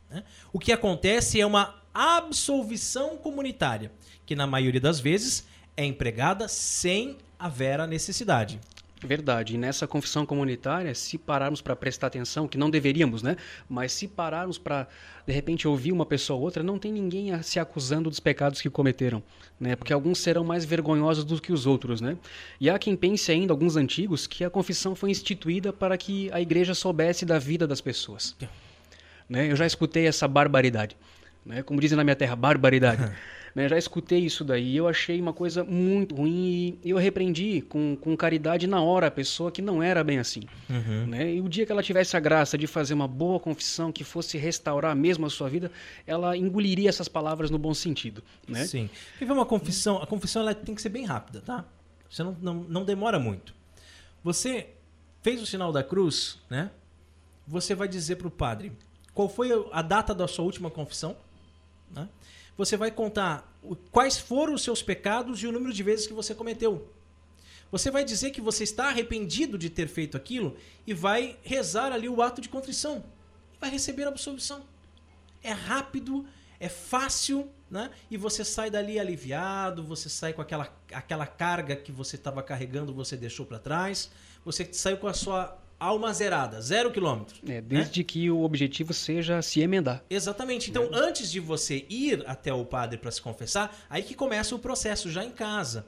Né? 0.08 0.22
O 0.52 0.60
que 0.60 0.70
acontece 0.70 1.40
é 1.40 1.46
uma 1.46 1.82
absolvição 1.92 3.16
comunitária, 3.16 3.90
que 4.24 4.36
na 4.36 4.46
maioria 4.46 4.80
das 4.80 5.00
vezes 5.00 5.44
é 5.76 5.84
empregada 5.84 6.46
sem 6.46 7.18
haver 7.36 7.80
a 7.80 7.86
necessidade. 7.86 8.60
Verdade. 9.02 9.54
E 9.54 9.58
nessa 9.58 9.86
confissão 9.86 10.26
comunitária, 10.26 10.94
se 10.94 11.16
pararmos 11.16 11.62
para 11.62 11.74
prestar 11.74 12.08
atenção, 12.08 12.46
que 12.46 12.58
não 12.58 12.68
deveríamos, 12.68 13.22
né? 13.22 13.36
Mas 13.68 13.92
se 13.92 14.06
pararmos 14.06 14.58
para, 14.58 14.86
de 15.26 15.32
repente, 15.32 15.66
ouvir 15.66 15.90
uma 15.90 16.04
pessoa 16.04 16.36
ou 16.36 16.42
outra, 16.42 16.62
não 16.62 16.78
tem 16.78 16.92
ninguém 16.92 17.42
se 17.42 17.58
acusando 17.58 18.10
dos 18.10 18.20
pecados 18.20 18.60
que 18.60 18.68
cometeram, 18.68 19.22
né? 19.58 19.74
Porque 19.74 19.92
alguns 19.92 20.18
serão 20.18 20.44
mais 20.44 20.66
vergonhosos 20.66 21.24
do 21.24 21.40
que 21.40 21.52
os 21.52 21.66
outros, 21.66 22.00
né? 22.00 22.16
E 22.60 22.68
há 22.68 22.78
quem 22.78 22.94
pense 22.94 23.32
ainda, 23.32 23.52
alguns 23.52 23.74
antigos, 23.76 24.26
que 24.26 24.44
a 24.44 24.50
confissão 24.50 24.94
foi 24.94 25.10
instituída 25.10 25.72
para 25.72 25.96
que 25.96 26.30
a 26.32 26.40
igreja 26.40 26.74
soubesse 26.74 27.24
da 27.24 27.38
vida 27.38 27.66
das 27.66 27.80
pessoas. 27.80 28.36
Né? 29.28 29.50
Eu 29.50 29.56
já 29.56 29.66
escutei 29.66 30.06
essa 30.06 30.28
barbaridade. 30.28 30.96
Né? 31.46 31.62
Como 31.62 31.80
dizem 31.80 31.96
na 31.96 32.04
minha 32.04 32.16
terra, 32.16 32.36
barbaridade. 32.36 33.10
Né? 33.54 33.68
Já 33.68 33.76
escutei 33.76 34.20
isso 34.20 34.44
daí 34.44 34.72
e 34.72 34.76
eu 34.76 34.86
achei 34.86 35.20
uma 35.20 35.32
coisa 35.32 35.64
muito 35.64 36.14
ruim 36.14 36.78
e 36.84 36.90
eu 36.90 36.96
repreendi 36.96 37.62
com, 37.62 37.96
com 37.96 38.16
caridade 38.16 38.66
na 38.66 38.80
hora 38.80 39.08
a 39.08 39.10
pessoa 39.10 39.50
que 39.50 39.60
não 39.60 39.82
era 39.82 40.02
bem 40.04 40.18
assim. 40.18 40.42
Uhum. 40.68 41.06
Né? 41.06 41.34
E 41.34 41.40
o 41.40 41.48
dia 41.48 41.66
que 41.66 41.72
ela 41.72 41.82
tivesse 41.82 42.16
a 42.16 42.20
graça 42.20 42.56
de 42.56 42.66
fazer 42.66 42.94
uma 42.94 43.08
boa 43.08 43.40
confissão 43.40 43.90
que 43.90 44.04
fosse 44.04 44.38
restaurar 44.38 44.94
mesmo 44.94 45.26
a 45.26 45.30
sua 45.30 45.48
vida, 45.48 45.70
ela 46.06 46.36
engoliria 46.36 46.88
essas 46.88 47.08
palavras 47.08 47.50
no 47.50 47.58
bom 47.58 47.74
sentido. 47.74 48.22
Né? 48.46 48.64
Sim. 48.66 48.88
Viver 49.18 49.32
uma 49.32 49.46
confissão, 49.46 50.00
a 50.02 50.06
confissão 50.06 50.42
ela 50.42 50.54
tem 50.54 50.74
que 50.74 50.82
ser 50.82 50.90
bem 50.90 51.04
rápida, 51.04 51.40
tá? 51.40 51.64
Você 52.08 52.22
não, 52.22 52.36
não, 52.40 52.54
não 52.54 52.84
demora 52.84 53.18
muito. 53.18 53.54
Você 54.22 54.68
fez 55.22 55.40
o 55.40 55.46
sinal 55.46 55.72
da 55.72 55.82
cruz, 55.82 56.38
né? 56.48 56.70
Você 57.46 57.74
vai 57.74 57.88
dizer 57.88 58.16
para 58.16 58.28
o 58.28 58.30
padre 58.30 58.72
qual 59.14 59.28
foi 59.28 59.50
a 59.72 59.82
data 59.82 60.14
da 60.14 60.28
sua 60.28 60.44
última 60.44 60.70
confissão, 60.70 61.16
né? 61.90 62.08
Você 62.60 62.76
vai 62.76 62.90
contar 62.90 63.58
quais 63.90 64.18
foram 64.18 64.52
os 64.52 64.62
seus 64.62 64.82
pecados 64.82 65.42
e 65.42 65.46
o 65.46 65.52
número 65.52 65.72
de 65.72 65.82
vezes 65.82 66.06
que 66.06 66.12
você 66.12 66.34
cometeu. 66.34 66.92
Você 67.72 67.90
vai 67.90 68.04
dizer 68.04 68.32
que 68.32 68.40
você 68.42 68.64
está 68.64 68.88
arrependido 68.88 69.56
de 69.56 69.70
ter 69.70 69.88
feito 69.88 70.14
aquilo 70.14 70.54
e 70.86 70.92
vai 70.92 71.38
rezar 71.42 71.90
ali 71.90 72.06
o 72.06 72.20
ato 72.20 72.38
de 72.38 72.50
contrição. 72.50 73.02
Vai 73.58 73.70
receber 73.70 74.04
a 74.04 74.08
absolvição. 74.08 74.62
É 75.42 75.52
rápido, 75.52 76.26
é 76.58 76.68
fácil, 76.68 77.50
né? 77.70 77.90
E 78.10 78.18
você 78.18 78.44
sai 78.44 78.68
dali 78.68 79.00
aliviado, 79.00 79.82
você 79.82 80.10
sai 80.10 80.34
com 80.34 80.42
aquela, 80.42 80.70
aquela 80.92 81.26
carga 81.26 81.74
que 81.74 81.90
você 81.90 82.16
estava 82.16 82.42
carregando, 82.42 82.92
você 82.92 83.16
deixou 83.16 83.46
para 83.46 83.58
trás, 83.58 84.10
você 84.44 84.70
saiu 84.70 84.98
com 84.98 85.06
a 85.06 85.14
sua 85.14 85.58
alma 85.80 86.12
zerada, 86.12 86.60
zero 86.60 86.92
quilômetro. 86.92 87.36
É, 87.44 87.54
né? 87.54 87.60
desde 87.62 88.00
né? 88.00 88.04
que 88.06 88.30
o 88.30 88.42
objetivo 88.42 88.92
seja 88.92 89.40
se 89.40 89.60
emendar. 89.60 90.04
Exatamente. 90.10 90.70
Então, 90.70 90.84
é. 90.84 90.88
antes 90.92 91.32
de 91.32 91.40
você 91.40 91.86
ir 91.88 92.22
até 92.26 92.52
o 92.52 92.64
padre 92.64 92.98
para 92.98 93.10
se 93.10 93.22
confessar, 93.22 93.74
aí 93.88 94.02
que 94.02 94.14
começa 94.14 94.54
o 94.54 94.58
processo, 94.58 95.10
já 95.10 95.24
em 95.24 95.30
casa. 95.30 95.86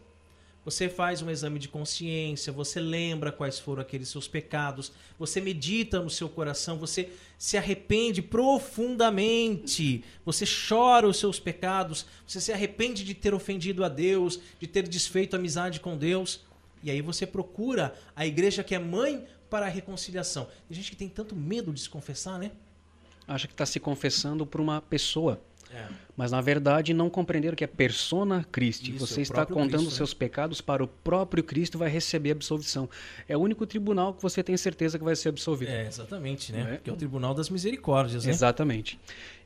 Você 0.65 0.89
faz 0.89 1.21
um 1.21 1.29
exame 1.29 1.59
de 1.59 1.69
consciência, 1.69 2.53
você 2.53 2.79
lembra 2.79 3.33
quais 3.33 3.59
foram 3.59 3.83
aqueles 3.83 4.09
seus 4.09 4.29
pecados, 4.29 4.93
você 5.19 5.41
medita 5.41 6.01
no 6.01 6.09
seu 6.09 6.29
coração, 6.29 6.79
você 6.79 7.11
se 7.37 7.59
arrepende 7.59 8.23
profundamente, 8.23 10.05
você 10.25 10.45
chora 10.47 11.09
os 11.09 11.17
seus 11.17 11.41
pecados, 11.41 12.07
você 12.25 12.41
se 12.41 12.53
arrepende 12.53 13.03
de 13.03 13.13
ter 13.13 13.35
ofendido 13.35 13.85
a 13.85 13.89
Deus, 13.89 14.39
de 14.61 14.69
ter 14.69 14.87
desfeito 14.87 15.35
a 15.35 15.39
amizade 15.39 15.81
com 15.81 15.97
Deus. 15.97 16.45
E 16.83 16.91
aí 16.91 17.01
você 17.01 17.27
procura 17.27 17.95
a 18.15 18.27
igreja 18.27 18.63
que 18.63 18.75
é 18.75 18.79
mãe 18.79 19.25
para 19.49 19.67
a 19.67 19.69
reconciliação. 19.69 20.49
Tem 20.69 20.77
gente 20.77 20.91
que 20.91 20.97
tem 20.97 21.09
tanto 21.09 21.37
medo 21.37 21.73
de 21.73 21.81
se 21.81 21.89
confessar, 21.89 22.39
né? 22.39 22.53
Acha 23.27 23.47
que 23.47 23.55
está 23.55 23.67
se 23.67 23.79
confessando 23.79 24.47
por 24.47 24.61
uma 24.61 24.81
pessoa. 24.81 25.41
É. 25.75 25.87
Mas 26.15 26.31
na 26.31 26.41
verdade 26.41 26.93
não 26.93 27.09
compreenderam 27.09 27.57
que 27.57 27.65
é 27.65 27.67
persona 27.67 28.45
Christi. 28.53 28.95
Isso, 28.95 29.07
Você 29.07 29.23
está 29.23 29.47
contando 29.47 29.85
Cristo, 29.85 29.91
seus 29.95 30.13
né? 30.13 30.19
pecados 30.19 30.61
para 30.61 30.85
o 30.85 30.89
próprio 30.89 31.43
Cristo 31.43 31.77
e 31.77 31.79
vai 31.79 31.89
receber 31.89 32.33
absolvição. 32.33 32.89
É 33.27 33.37
o 33.37 33.41
único 33.41 33.67
tribunal 33.67 34.13
que 34.13 34.23
você 34.23 34.43
tem 34.43 34.57
certeza 34.57 34.99
que 34.99 35.05
vai 35.05 35.17
ser 35.17 35.31
absolvido. 35.31 35.71
É, 35.71 35.87
exatamente, 35.87 36.53
né? 36.53 36.75
É? 36.75 36.77
Que 36.77 36.91
é 36.91 36.93
o 36.93 36.97
tribunal 36.97 37.33
das 37.33 37.49
misericórdias, 37.49 38.27
né? 38.27 38.31
Exatamente. 38.31 39.01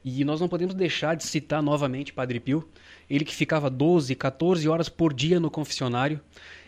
E 0.04 0.24
nós 0.24 0.40
não 0.40 0.48
podemos 0.48 0.74
deixar 0.74 1.14
de 1.14 1.24
citar 1.24 1.62
novamente 1.62 2.12
Padre 2.12 2.40
Pio, 2.40 2.68
ele 3.08 3.24
que 3.24 3.34
ficava 3.34 3.70
12, 3.70 4.14
14 4.16 4.68
horas 4.68 4.88
por 4.88 5.14
dia 5.14 5.38
no 5.38 5.50
confessionário 5.50 6.20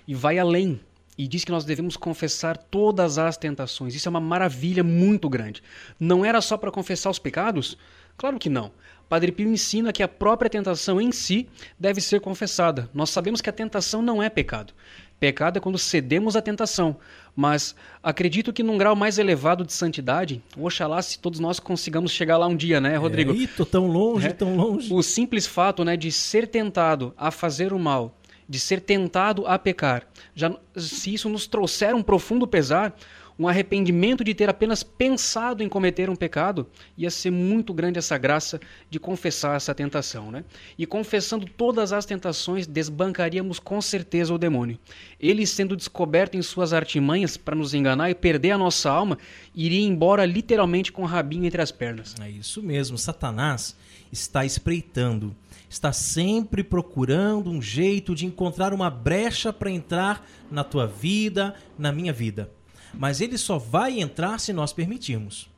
e 0.09 0.15
vai 0.15 0.39
além 0.39 0.81
e 1.19 1.29
diz 1.29 1.45
que 1.45 1.53
nós 1.53 1.65
devemos 1.65 1.97
confessar 1.97 2.57
todas 2.57 3.19
as 3.19 3.37
tentações. 3.37 3.95
Isso 3.95 4.09
é 4.09 4.11
uma 4.11 4.21
maravilha 4.21 4.83
muito 4.83 5.29
grande. 5.29 5.63
Não 6.01 6.25
era 6.25 6.41
só 6.41 6.57
para 6.57 6.71
confessar 6.71 7.11
os 7.11 7.19
pecados? 7.19 7.77
Claro 8.17 8.39
que 8.39 8.49
não. 8.49 8.71
Padre 9.09 9.33
Pio 9.33 9.49
ensina 9.49 9.93
que 9.93 10.03
a 10.03 10.09
própria 10.09 10.49
tentação 10.49 11.01
em 11.01 11.13
si 11.13 11.49
deve 11.79 12.01
ser 12.01 12.21
confessada. 12.21 12.89
Nós 12.95 13.11
sabemos 13.11 13.41
que 13.41 13.51
a 13.51 13.53
tentação 13.53 14.01
não 14.01 14.23
é 14.23 14.31
pecado. 14.31 14.73
Pecado 15.19 15.57
é 15.57 15.61
quando 15.61 15.79
cedemos 15.79 16.37
à 16.37 16.43
tentação. 16.43 16.97
Mas 17.35 17.75
acredito 18.03 18.53
que 18.53 18.63
num 18.63 18.79
grau 18.79 18.95
mais 18.95 19.19
elevado 19.19 19.65
de 19.65 19.73
santidade, 19.73 20.43
oxalá 20.57 21.03
se 21.03 21.19
todos 21.19 21.41
nós 21.41 21.59
consigamos 21.59 22.13
chegar 22.13 22.37
lá 22.37 22.47
um 22.47 22.57
dia, 22.57 22.81
né, 22.81 22.97
Rodrigo? 22.97 23.33
É, 23.33 23.47
tô 23.47 23.67
tão 23.67 23.89
longe, 23.89 24.29
é. 24.29 24.33
tão 24.33 24.57
longe. 24.57 24.93
O 24.93 25.03
simples 25.03 25.47
fato 25.47 25.85
né, 25.85 25.97
de 25.97 26.13
ser 26.13 26.47
tentado 26.47 27.13
a 27.17 27.31
fazer 27.31 27.73
o 27.73 27.79
mal, 27.79 28.15
de 28.49 28.59
ser 28.59 28.81
tentado 28.81 29.47
a 29.47 29.59
pecar, 29.59 30.07
já, 30.35 30.57
se 30.77 31.13
isso 31.13 31.29
nos 31.29 31.47
trouxer 31.47 31.95
um 31.95 32.03
profundo 32.03 32.47
pesar, 32.47 32.95
um 33.39 33.47
arrependimento 33.47 34.25
de 34.25 34.35
ter 34.35 34.51
apenas 34.51 34.83
pensado 34.83 35.63
em 35.63 35.69
cometer 35.69 36.11
um 36.11 36.17
pecado, 36.17 36.67
ia 36.97 37.09
ser 37.09 37.31
muito 37.31 37.73
grande 37.73 37.99
essa 37.99 38.19
graça 38.19 38.61
de 38.91 38.99
confessar 38.99 39.57
essa 39.57 39.73
tentação, 39.73 40.31
né? 40.31 40.45
E 40.77 40.85
confessando 40.85 41.47
todas 41.47 41.93
as 41.93 42.05
tentações, 42.05 42.67
desbancaríamos 42.67 43.61
com 43.61 43.81
certeza 43.81 44.35
o 44.35 44.39
demônio. 44.39 44.77
Ele 45.21 45.47
sendo 45.47 45.77
descoberto 45.77 46.37
em 46.37 46.43
suas 46.43 46.73
artimanhas 46.73 47.37
para 47.37 47.55
nos 47.55 47.75
enganar 47.75 48.11
e 48.11 48.15
perder 48.15 48.51
a 48.51 48.59
nossa 48.59 48.91
alma, 48.91 49.17
iria 49.55 49.87
embora 49.87 50.27
literalmente 50.27 50.91
com 50.91 51.03
o 51.03 51.07
rabinho 51.07 51.45
entre 51.45 51.63
as 51.63 51.71
pernas. 51.71 52.17
É 52.21 52.29
isso 52.29 52.61
mesmo, 52.61 52.99
Satanás 52.99 53.77
está 54.13 54.45
espreitando 54.45 55.35
está 55.69 55.93
sempre 55.93 56.65
procurando 56.65 57.51
um 57.51 57.61
jeito 57.61 58.15
de 58.15 58.25
encontrar 58.25 58.73
uma 58.73 58.89
brecha 58.89 59.53
para 59.53 59.71
entrar 59.71 60.27
na 60.51 60.65
tua 60.65 60.87
vida, 60.87 61.55
na 61.79 61.93
minha 61.93 62.13
vida 62.13 62.51
mas 62.95 63.21
ele 63.21 63.37
só 63.37 63.59
vai 63.59 64.01
entrar 64.01 64.39
se 64.39 64.53
nós 64.53 64.73
permitirmos. 64.73 65.49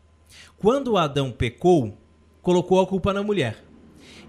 Quando 0.59 0.97
Adão 0.97 1.31
pecou, 1.31 1.97
colocou 2.43 2.81
a 2.81 2.87
culpa 2.87 3.13
na 3.13 3.23
mulher. 3.23 3.65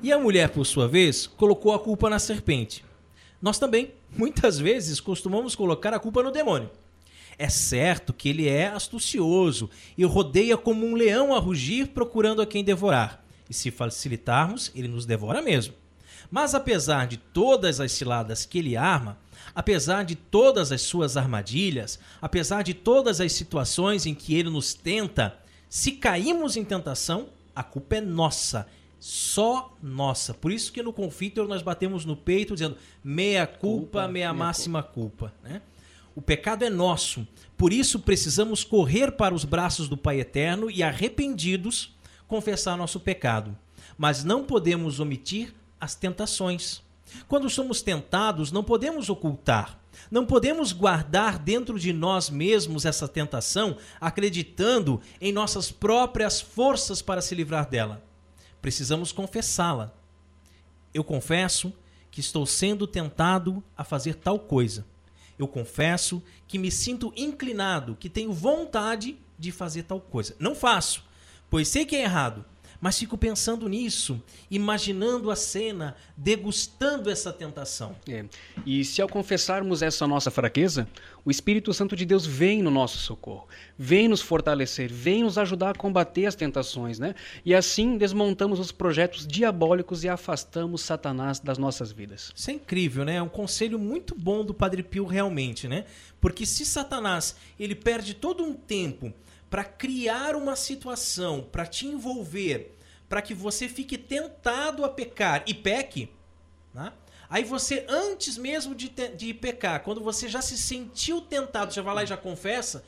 E 0.04 0.12
a 0.12 0.20
mulher, 0.20 0.50
por 0.50 0.66
sua 0.66 0.88
vez, 0.88 1.28
colocou 1.28 1.74
a 1.74 1.80
culpa 1.80 2.10
na 2.10 2.20
serpente. 2.20 2.84
Nós 3.42 3.60
também, 3.60 3.92
muitas 4.16 4.58
vezes, 4.58 5.00
costumamos 5.00 5.56
colocar 5.56 5.94
a 5.94 6.00
culpa 6.00 6.24
no 6.24 6.32
demônio. 6.32 6.70
É 7.38 7.50
certo 7.50 8.14
que 8.14 8.30
ele 8.30 8.48
é 8.48 8.68
astucioso 8.68 9.70
e 9.98 10.04
rodeia 10.04 10.58
como 10.58 10.86
um 10.86 10.96
leão 10.96 11.34
a 11.34 11.40
rugir 11.40 11.88
procurando 11.88 12.42
a 12.42 12.46
quem 12.46 12.64
devorar. 12.64 13.21
E 13.52 13.54
se 13.54 13.70
facilitarmos, 13.70 14.72
ele 14.74 14.88
nos 14.88 15.06
devora 15.06 15.42
mesmo. 15.42 15.74
Mas 16.32 16.56
apesar 16.56 17.06
de 17.06 17.18
todas 17.18 17.82
as 17.82 17.92
ciladas 17.92 18.46
que 18.46 18.60
ele 18.60 18.78
arma, 18.78 19.18
apesar 19.54 20.06
de 20.06 20.16
todas 20.16 20.72
as 20.72 20.82
suas 20.84 21.18
armadilhas, 21.18 22.00
apesar 22.22 22.64
de 22.64 22.74
todas 22.74 23.20
as 23.20 23.34
situações 23.34 24.06
em 24.06 24.16
que 24.16 24.36
ele 24.36 24.50
nos 24.50 24.74
tenta, 24.74 25.38
se 25.68 25.92
caímos 25.92 26.56
em 26.56 26.64
tentação, 26.64 27.28
a 27.54 27.62
culpa 27.62 27.98
é 27.98 28.02
nossa, 28.02 28.68
só 29.02 29.76
nossa. 29.84 30.34
Por 30.34 30.50
isso 30.50 30.72
que 30.72 30.82
no 30.82 30.94
conflito 30.94 31.46
nós 31.46 31.62
batemos 31.62 32.06
no 32.06 32.16
peito 32.16 32.54
dizendo 32.54 32.78
meia 33.04 33.46
culpa, 33.46 34.08
meia 34.08 34.34
máxima 34.34 34.82
culpa, 34.82 35.34
né? 35.44 35.62
O 36.16 36.22
pecado 36.22 36.64
é 36.64 36.70
nosso. 36.70 37.28
Por 37.58 37.74
isso 37.74 38.00
precisamos 38.00 38.64
correr 38.64 39.12
para 39.12 39.36
os 39.36 39.44
braços 39.44 39.90
do 39.90 39.98
Pai 39.98 40.22
Eterno 40.22 40.72
e 40.72 40.82
arrependidos 40.82 41.94
confessar 42.32 42.78
nosso 42.78 42.98
pecado. 42.98 43.58
Mas 43.98 44.24
não 44.24 44.46
podemos 44.46 45.02
omitir 45.02 45.54
as 45.82 45.96
tentações. 45.96 46.82
Quando 47.28 47.50
somos 47.50 47.82
tentados, 47.82 48.54
não 48.54 48.64
podemos 48.64 49.10
ocultar, 49.10 49.78
não 50.10 50.26
podemos 50.26 50.72
guardar 50.72 51.38
dentro 51.38 51.78
de 51.78 51.92
nós 51.92 52.30
mesmos 52.30 52.86
essa 52.86 53.06
tentação, 53.06 53.76
acreditando 54.00 55.02
em 55.20 55.34
nossas 55.34 55.74
próprias 55.74 56.40
forças 56.40 57.02
para 57.02 57.22
se 57.22 57.36
livrar 57.36 57.70
dela. 57.70 58.02
Precisamos 58.62 59.12
confessá-la. 59.12 59.92
Eu 60.94 61.04
confesso 61.04 61.74
que 62.10 62.22
estou 62.22 62.46
sendo 62.46 62.88
tentado 62.88 63.62
a 63.76 63.84
fazer 63.84 64.16
tal 64.16 64.40
coisa. 64.40 64.86
Eu 65.38 65.50
confesso 65.50 66.24
que 66.48 66.58
me 66.58 66.72
sinto 66.72 67.12
inclinado, 67.18 67.98
que 68.00 68.10
tenho 68.10 68.32
vontade 68.32 69.18
de 69.38 69.52
fazer 69.52 69.84
tal 69.84 70.00
coisa. 70.00 70.34
Não 70.40 70.56
faço, 70.56 71.04
pois 71.52 71.68
sei 71.68 71.86
que 71.86 71.96
é 71.96 72.02
errado, 72.02 72.46
mas 72.82 72.98
fico 72.98 73.16
pensando 73.16 73.70
nisso, 73.70 74.20
imaginando 74.50 75.30
a 75.30 75.36
cena, 75.36 75.96
degustando 76.18 77.12
essa 77.12 77.32
tentação. 77.32 77.96
É. 78.10 78.26
E 78.66 78.84
se 78.84 79.04
ao 79.04 79.08
confessarmos 79.08 79.84
essa 79.84 80.08
nossa 80.08 80.32
fraqueza, 80.32 80.88
o 81.24 81.30
Espírito 81.30 81.72
Santo 81.74 81.96
de 81.96 82.06
Deus 82.06 82.26
vem 82.26 82.64
no 82.64 82.72
nosso 82.72 82.98
socorro, 82.98 83.48
vem 83.78 84.08
nos 84.08 84.20
fortalecer, 84.20 84.92
vem 84.92 85.22
nos 85.22 85.38
ajudar 85.38 85.72
a 85.72 85.78
combater 85.78 86.26
as 86.26 86.34
tentações, 86.34 86.98
né? 86.98 87.14
E 87.46 87.54
assim 87.54 87.98
desmontamos 87.98 88.60
os 88.60 88.72
projetos 88.72 89.28
diabólicos 89.28 90.04
e 90.04 90.10
afastamos 90.10 90.82
Satanás 90.82 91.40
das 91.40 91.60
nossas 91.60 91.92
vidas. 91.92 92.32
Isso 92.36 92.50
é 92.50 92.54
incrível, 92.54 93.06
né? 93.06 93.18
É 93.18 93.22
um 93.22 93.30
conselho 93.30 93.78
muito 93.78 94.16
bom 94.16 94.44
do 94.44 94.56
Padre 94.56 94.82
Pio 94.82 95.06
realmente, 95.06 95.68
né? 95.68 95.86
Porque 96.20 96.48
se 96.48 96.66
Satanás 96.66 97.36
ele 97.60 97.76
perde 97.76 98.16
todo 98.16 98.44
um 98.44 98.56
tempo 98.56 99.14
para 99.52 99.66
criar 99.66 100.34
uma 100.34 100.56
situação, 100.56 101.42
para 101.52 101.66
te 101.66 101.86
envolver, 101.86 102.78
para 103.10 103.22
que 103.22 103.34
você 103.34 103.68
fique 103.68 103.98
tentado 103.98 104.86
a 104.86 104.90
pecar 104.90 105.44
e 105.46 105.54
peque, 105.54 106.10
né? 106.74 106.94
Aí 107.30 107.44
você, 107.44 107.86
antes 107.90 108.38
mesmo 108.38 108.74
de, 108.74 108.88
te, 108.88 109.10
de 109.10 109.34
pecar, 109.34 109.84
quando 109.84 110.00
você 110.00 110.30
já 110.30 110.42
se 110.42 110.58
sentiu 110.58 111.20
tentado, 111.20 111.74
já 111.74 111.82
vai 111.82 111.96
lá 111.96 112.04
e 112.04 112.08
já 112.08 112.16
confessa, 112.16 112.84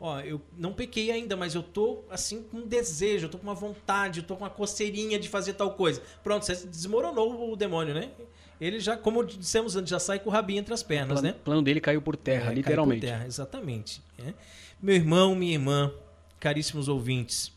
ó, 0.00 0.18
eu 0.20 0.40
não 0.56 0.72
pequei 0.72 1.10
ainda, 1.10 1.36
mas 1.36 1.54
eu 1.54 1.62
tô 1.62 2.02
assim 2.08 2.42
com 2.42 2.58
um 2.58 2.66
desejo, 2.66 3.26
eu 3.26 3.30
tô 3.30 3.36
com 3.36 3.44
uma 3.44 3.54
vontade, 3.54 4.20
eu 4.20 4.26
tô 4.26 4.36
com 4.36 4.44
uma 4.44 4.50
coceirinha 4.50 5.18
de 5.18 5.28
fazer 5.28 5.52
tal 5.52 5.74
coisa. 5.74 6.02
Pronto, 6.24 6.46
você 6.46 6.54
desmoronou 6.66 7.52
o 7.52 7.56
demônio, 7.56 7.94
né? 7.94 8.10
Ele 8.58 8.80
já, 8.80 8.96
como 8.96 9.22
dissemos 9.22 9.76
antes, 9.76 9.90
já 9.90 9.98
sai 9.98 10.18
com 10.18 10.30
o 10.30 10.32
rabinho 10.32 10.60
entre 10.60 10.72
as 10.72 10.82
pernas, 10.82 11.18
o 11.18 11.20
plano, 11.20 11.34
né? 11.34 11.40
O 11.42 11.44
plano 11.44 11.62
dele 11.62 11.80
caiu 11.80 12.00
por 12.00 12.16
terra, 12.16 12.52
é, 12.52 12.54
literalmente. 12.54 13.02
Caiu 13.02 13.12
por 13.12 13.18
terra, 13.18 13.26
exatamente. 13.26 14.02
É. 14.18 14.32
Meu 14.80 14.94
irmão, 14.94 15.34
minha 15.34 15.52
irmã, 15.52 15.92
caríssimos 16.38 16.88
ouvintes, 16.88 17.52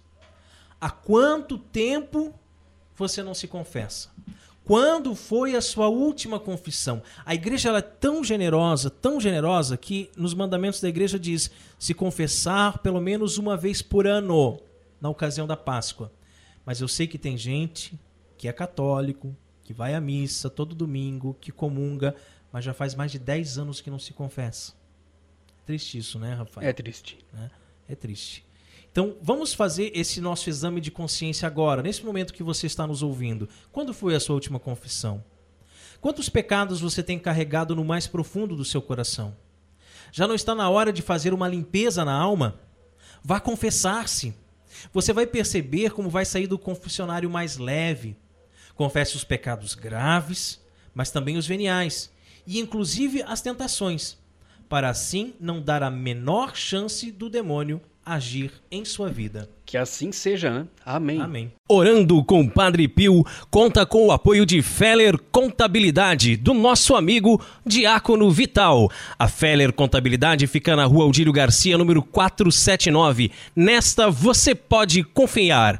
há 0.80 0.90
quanto 0.90 1.58
tempo 1.58 2.34
você 2.96 3.22
não 3.24 3.34
se 3.34 3.48
confessa? 3.48 4.10
Quando 4.70 5.16
foi 5.16 5.56
a 5.56 5.62
sua 5.62 5.88
última 5.88 6.40
confissão? 6.40 7.02
A 7.26 7.34
igreja 7.34 7.76
é 7.76 7.82
tão 7.82 8.24
generosa, 8.24 8.90
tão 8.90 9.20
generosa, 9.20 9.76
que 9.76 10.12
nos 10.16 10.36
mandamentos 10.36 10.80
da 10.80 10.88
igreja 10.88 11.18
diz 11.18 11.50
se 11.80 11.94
confessar 11.94 12.78
pelo 12.78 13.02
menos 13.02 13.40
uma 13.40 13.58
vez 13.58 13.82
por 13.82 14.06
ano, 14.06 14.60
na 15.02 15.10
ocasião 15.10 15.48
da 15.48 15.58
Páscoa. 15.58 16.12
Mas 16.64 16.82
eu 16.82 16.88
sei 16.88 17.08
que 17.08 17.18
tem 17.18 17.36
gente 17.36 18.00
que 18.38 18.48
é 18.48 18.54
católico, 18.54 19.36
que 19.64 19.74
vai 19.74 19.96
à 19.96 20.00
missa 20.00 20.52
todo 20.52 20.76
domingo, 20.76 21.36
que 21.42 21.52
comunga, 21.52 22.16
mas 22.52 22.64
já 22.64 22.74
faz 22.74 22.94
mais 22.94 23.12
de 23.12 23.18
10 23.18 23.58
anos 23.58 23.82
que 23.82 23.90
não 23.90 23.98
se 23.98 24.14
confessa. 24.14 24.74
Triste 25.66 25.98
isso, 25.98 26.20
né, 26.20 26.34
Rafael? 26.36 26.70
É 26.70 26.74
triste. 26.74 27.18
É, 27.34 27.50
é 27.94 27.96
triste. 27.96 28.46
Então, 28.92 29.16
vamos 29.22 29.54
fazer 29.54 29.92
esse 29.94 30.20
nosso 30.20 30.50
exame 30.50 30.82
de 30.82 30.90
consciência 30.90 31.48
agora, 31.48 31.84
nesse 31.84 32.04
momento 32.04 32.34
que 32.34 32.44
você 32.44 32.66
está 32.66 32.88
nos 32.88 33.04
ouvindo. 33.04 33.48
Quando 33.72 33.94
foi 33.94 34.16
a 34.16 34.20
sua 34.20 34.34
última 34.36 34.60
confissão? 34.60 35.24
Quantos 36.02 36.30
pecados 36.30 36.82
você 36.82 37.04
tem 37.04 37.20
carregado 37.20 37.76
no 37.76 37.84
mais 37.84 38.08
profundo 38.08 38.56
do 38.56 38.66
seu 38.66 38.82
coração? 38.82 39.36
Já 40.12 40.28
não 40.28 40.34
está 40.34 40.56
na 40.56 40.70
hora 40.70 40.92
de 40.92 41.02
fazer 41.02 41.34
uma 41.34 41.48
limpeza 41.48 42.04
na 42.04 42.14
alma? 42.14 42.60
Vá 43.24 43.40
confessar-se. 43.40 44.34
Você 44.94 45.14
vai 45.14 45.28
perceber 45.28 45.92
como 45.92 46.10
vai 46.10 46.26
sair 46.26 46.48
do 46.48 46.58
confessionário 46.58 47.30
mais 47.30 47.58
leve. 47.58 48.16
Confesse 48.76 49.16
os 49.16 49.24
pecados 49.24 49.76
graves, 49.76 50.60
mas 50.94 51.12
também 51.12 51.38
os 51.38 51.46
veniais, 51.46 52.12
e 52.48 52.60
inclusive 52.60 53.22
as 53.24 53.42
tentações, 53.42 54.18
para 54.68 54.90
assim 54.90 55.34
não 55.40 55.62
dar 55.62 55.84
a 55.84 55.92
menor 55.92 56.56
chance 56.56 57.12
do 57.12 57.30
demônio 57.30 57.82
agir 58.10 58.52
em 58.72 58.84
sua 58.84 59.08
vida. 59.08 59.50
Que 59.66 59.78
assim 59.78 60.12
seja, 60.12 60.50
né? 60.50 60.68
Amém. 60.84 61.22
Amém. 61.22 61.54
Orando 61.68 62.24
com 62.24 62.42
o 62.42 62.50
Padre 62.50 62.88
Pio 62.88 63.24
conta 63.52 63.86
com 63.86 64.08
o 64.08 64.12
apoio 64.12 64.46
de 64.46 64.64
Feller 64.64 65.16
Contabilidade, 65.32 66.36
do 66.36 66.54
nosso 66.54 66.96
amigo 66.96 67.40
Diácono 67.64 68.32
Vital. 68.32 68.90
A 69.18 69.28
Feller 69.28 69.72
Contabilidade 69.72 70.48
fica 70.48 70.76
na 70.76 70.86
rua 70.86 71.04
Aldílio 71.04 71.32
Garcia, 71.32 71.78
número 71.78 72.02
479. 72.02 73.32
Nesta 73.56 74.10
você 74.10 74.56
pode 74.56 75.04
confiar. 75.04 75.80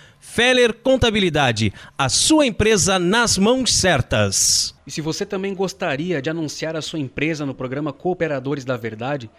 Feller 0.33 0.73
Contabilidade, 0.73 1.73
a 1.97 2.07
sua 2.07 2.45
empresa 2.45 2.97
nas 2.97 3.37
mãos 3.37 3.73
certas. 3.73 4.73
E 4.87 4.91
se 4.91 5.01
você 5.01 5.25
também 5.25 5.53
gostaria 5.53 6.21
de 6.21 6.29
anunciar 6.29 6.73
a 6.73 6.81
sua 6.81 6.99
empresa 6.99 7.45
no 7.45 7.53
programa 7.53 7.91
Cooperadores 7.91 8.63
da 8.63 8.77
Verdade, 8.77 9.29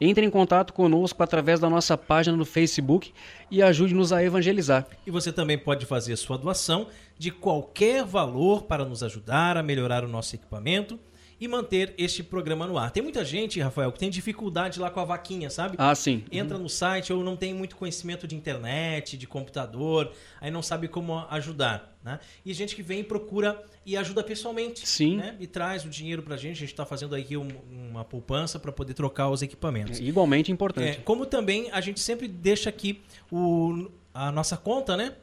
Entre 0.00 0.26
em 0.26 0.30
contato 0.30 0.74
conosco 0.74 1.22
através 1.22 1.58
da 1.58 1.70
nossa 1.70 1.96
página 1.96 2.36
no 2.36 2.44
Facebook 2.44 3.14
e 3.50 3.62
ajude-nos 3.62 4.12
a 4.12 4.22
evangelizar. 4.22 4.86
E 5.06 5.10
você 5.10 5.32
também 5.32 5.56
pode 5.56 5.86
fazer 5.86 6.14
sua 6.16 6.36
doação 6.36 6.88
de 7.18 7.30
qualquer 7.30 8.04
valor 8.04 8.64
para 8.64 8.84
nos 8.84 9.02
ajudar 9.02 9.56
a 9.56 9.62
melhorar 9.62 10.04
o 10.04 10.08
nosso 10.08 10.34
equipamento 10.34 11.00
e 11.38 11.46
manter 11.46 11.94
este 11.98 12.22
programa 12.22 12.66
no 12.66 12.78
ar. 12.78 12.90
Tem 12.90 13.02
muita 13.02 13.24
gente, 13.24 13.60
Rafael, 13.60 13.92
que 13.92 13.98
tem 13.98 14.08
dificuldade 14.10 14.80
lá 14.80 14.90
com 14.90 15.00
a 15.00 15.04
vaquinha, 15.04 15.50
sabe? 15.50 15.76
Ah, 15.78 15.94
sim. 15.94 16.24
Entra 16.32 16.58
no 16.58 16.68
site 16.68 17.12
ou 17.12 17.22
não 17.22 17.36
tem 17.36 17.52
muito 17.52 17.76
conhecimento 17.76 18.26
de 18.26 18.34
internet, 18.34 19.16
de 19.16 19.26
computador, 19.26 20.12
aí 20.40 20.50
não 20.50 20.62
sabe 20.62 20.88
como 20.88 21.18
ajudar, 21.30 21.96
né? 22.02 22.18
E 22.44 22.54
gente 22.54 22.74
que 22.74 22.82
vem 22.82 23.00
e 23.00 23.04
procura 23.04 23.62
e 23.84 23.96
ajuda 23.96 24.22
pessoalmente, 24.24 24.86
sim. 24.88 25.16
Né? 25.16 25.36
E 25.38 25.46
traz 25.46 25.84
o 25.84 25.88
dinheiro 25.88 26.22
pra 26.22 26.36
gente. 26.36 26.56
A 26.56 26.60
gente 26.60 26.70
está 26.70 26.86
fazendo 26.86 27.14
aqui 27.14 27.36
um, 27.36 27.48
uma 27.70 28.04
poupança 28.04 28.58
para 28.58 28.72
poder 28.72 28.94
trocar 28.94 29.28
os 29.28 29.42
equipamentos. 29.42 30.00
É 30.00 30.02
igualmente 30.02 30.50
importante. 30.50 30.98
É, 30.98 31.02
como 31.02 31.26
também 31.26 31.70
a 31.70 31.80
gente 31.80 32.00
sempre 32.00 32.26
deixa 32.26 32.70
aqui 32.70 33.02
o, 33.30 33.90
a 34.14 34.32
nossa 34.32 34.56
conta, 34.56 34.96
né? 34.96 35.14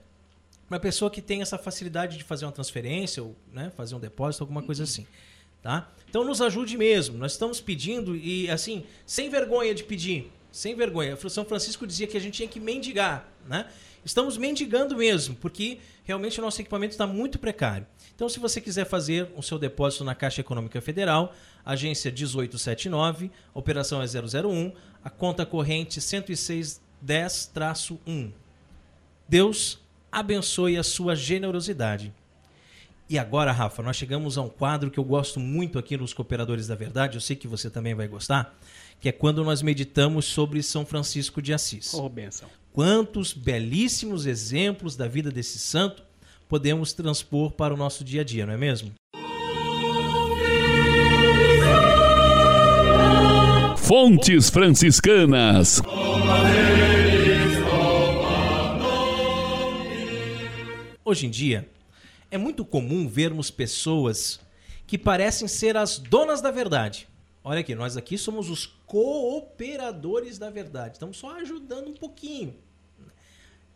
Uma 0.70 0.80
pessoa 0.80 1.11
que 1.11 1.22
tem 1.22 1.41
essa 1.41 1.57
facilidade 1.57 2.18
de 2.18 2.24
fazer 2.24 2.45
uma 2.45 2.51
transferência 2.51 3.22
ou 3.22 3.36
né, 3.51 3.72
fazer 3.76 3.95
um 3.95 3.99
depósito, 3.99 4.43
alguma 4.43 4.64
coisa 4.64 4.84
assim. 4.84 5.05
Tá? 5.64 5.89
Então 6.09 6.24
nos 6.24 6.41
ajude 6.41 6.78
mesmo. 6.78 7.18
Nós 7.18 7.32
estamos 7.32 7.59
pedindo 7.59 8.16
e 8.16 8.47
assim, 8.51 8.84
sem 9.05 9.30
vergonha 9.30 9.74
de 9.74 9.84
pedir, 9.84 10.32
sem 10.51 10.76
vergonha. 10.76 11.18
São 11.30 11.45
Francisco 11.45 11.88
dizia 11.88 12.05
que 12.05 12.18
a 12.18 12.20
gente 12.20 12.36
tinha 12.36 12.47
que 12.47 12.59
mendigar, 12.59 13.28
né? 13.47 13.68
Estamos 14.05 14.38
mendigando 14.38 14.97
mesmo, 14.97 15.34
porque 15.36 15.80
realmente 16.03 16.38
o 16.38 16.43
nosso 16.43 16.59
equipamento 16.59 16.91
está 16.91 17.07
muito 17.07 17.39
precário. 17.39 17.88
Então, 18.14 18.28
se 18.28 18.38
você 18.38 18.59
quiser 18.59 18.86
fazer 18.86 19.30
o 19.36 19.41
seu 19.41 19.57
depósito 19.57 20.03
na 20.03 20.14
Caixa 20.14 20.41
Econômica 20.41 20.82
Federal, 20.82 21.34
agência 21.66 22.11
1879, 22.11 23.32
operação 23.53 24.01
é 24.01 24.05
001, 24.05 24.74
a 25.01 25.09
conta 25.09 25.45
corrente 25.45 26.01
10610-1. 26.01 28.34
Deus 29.28 29.80
abençoe 30.11 30.78
a 30.78 30.84
sua 30.84 31.16
generosidade. 31.16 32.14
E 33.14 33.20
agora, 33.20 33.51
Rafa, 33.51 33.84
nós 33.84 33.95
chegamos 33.95 34.39
a 34.39 34.41
um 34.41 34.49
quadro 34.49 34.89
que 34.89 34.99
eu 34.99 35.03
gosto 35.03 35.39
muito 35.39 35.78
aqui 35.78 35.95
nos 35.95 36.16
Cooperadores 36.16 36.66
da 36.66 36.74
Verdade, 36.74 37.16
eu 37.16 37.22
sei 37.22 37.36
que 37.36 37.47
você 37.47 37.70
também 37.70 37.93
vai 37.93 38.07
gostar, 38.07 38.57
que 38.99 39.07
é 39.07 39.11
quando 39.11 39.43
nós 39.43 39.61
meditamos 39.61 40.26
sobre 40.26 40.64
São 40.64 40.84
Francisco 40.84 41.39
de 41.39 41.53
Assis. 41.53 41.93
Oh, 41.93 42.09
benção. 42.09 42.49
Quantos 42.72 43.32
belíssimos 43.32 44.26
exemplos 44.26 44.95
da 44.95 45.07
vida 45.07 45.30
desse 45.30 45.59
santo 45.59 46.01
podemos 46.49 46.91
transpor 46.91 47.51
para 47.51 47.72
o 47.72 47.78
nosso 47.78 48.03
dia 48.03 48.22
a 48.22 48.24
dia, 48.24 48.47
não 48.47 48.53
é 48.55 48.57
mesmo? 48.57 48.91
Fontes 53.78 54.49
Franciscanas. 54.49 55.84
Hoje 61.05 61.28
em 61.28 61.30
dia, 61.30 61.70
é 62.34 62.38
muito 62.38 62.66
comum 62.66 63.08
vermos 63.08 63.52
pessoas 63.52 64.40
que 64.88 64.98
parecem 64.98 65.48
ser 65.48 65.78
as 65.78 66.00
donas 66.00 66.42
da 66.42 66.50
verdade. 66.50 67.08
Olha 67.44 67.60
aqui, 67.60 67.76
nós 67.76 67.96
aqui 67.96 68.18
somos 68.18 68.50
os 68.50 68.66
cooperadores 68.88 70.40
da 70.40 70.50
verdade. 70.50 70.96
Estamos 70.96 71.18
só 71.18 71.38
ajudando 71.38 71.90
um 71.90 71.94
pouquinho. 71.94 72.56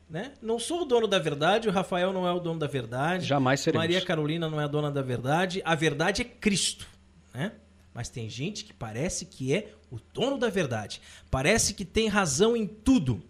Né? 0.09 0.33
Não 0.41 0.57
sou 0.57 0.81
o 0.81 0.85
dono 0.85 1.05
da 1.05 1.19
verdade, 1.19 1.69
o 1.69 1.71
Rafael 1.71 2.11
não 2.11 2.27
é 2.27 2.31
o 2.31 2.39
dono 2.39 2.57
da 2.57 2.65
verdade. 2.65 3.27
Jamais 3.27 3.59
seremos. 3.59 3.83
Maria 3.83 4.01
Carolina 4.01 4.49
não 4.49 4.59
é 4.59 4.63
a 4.63 4.67
dona 4.67 4.89
da 4.89 5.03
verdade. 5.03 5.61
A 5.63 5.75
verdade 5.75 6.23
é 6.23 6.25
Cristo. 6.25 6.87
Né? 7.35 7.51
Mas 7.93 8.09
tem 8.09 8.27
gente 8.27 8.65
que 8.65 8.73
parece 8.73 9.27
que 9.27 9.53
é 9.53 9.71
o 9.91 9.99
dono 10.11 10.35
da 10.35 10.49
verdade. 10.49 10.99
Parece 11.29 11.75
que 11.75 11.85
tem 11.85 12.07
razão 12.07 12.57
em 12.57 12.65
tudo. 12.65 13.21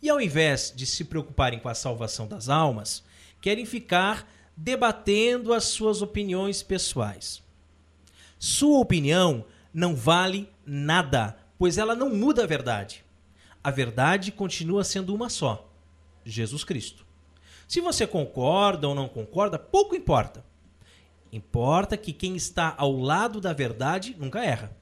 E 0.00 0.08
ao 0.08 0.18
invés 0.18 0.72
de 0.74 0.86
se 0.86 1.04
preocuparem 1.04 1.58
com 1.58 1.68
a 1.68 1.74
salvação 1.74 2.26
das 2.26 2.48
almas, 2.48 3.04
querem 3.38 3.66
ficar 3.66 4.26
debatendo 4.62 5.52
as 5.52 5.64
suas 5.64 6.02
opiniões 6.02 6.62
pessoais. 6.62 7.42
Sua 8.38 8.78
opinião 8.78 9.44
não 9.74 9.96
vale 9.96 10.48
nada, 10.64 11.36
pois 11.58 11.78
ela 11.78 11.96
não 11.96 12.14
muda 12.14 12.44
a 12.44 12.46
verdade. 12.46 13.04
A 13.62 13.72
verdade 13.72 14.30
continua 14.30 14.84
sendo 14.84 15.12
uma 15.12 15.28
só: 15.28 15.68
Jesus 16.24 16.62
Cristo. 16.62 17.04
Se 17.66 17.80
você 17.80 18.06
concorda 18.06 18.86
ou 18.86 18.94
não 18.94 19.08
concorda, 19.08 19.58
pouco 19.58 19.96
importa. 19.96 20.44
Importa 21.32 21.96
que 21.96 22.12
quem 22.12 22.36
está 22.36 22.72
ao 22.76 22.96
lado 22.96 23.40
da 23.40 23.52
verdade 23.52 24.14
nunca 24.16 24.44
erra. 24.44 24.76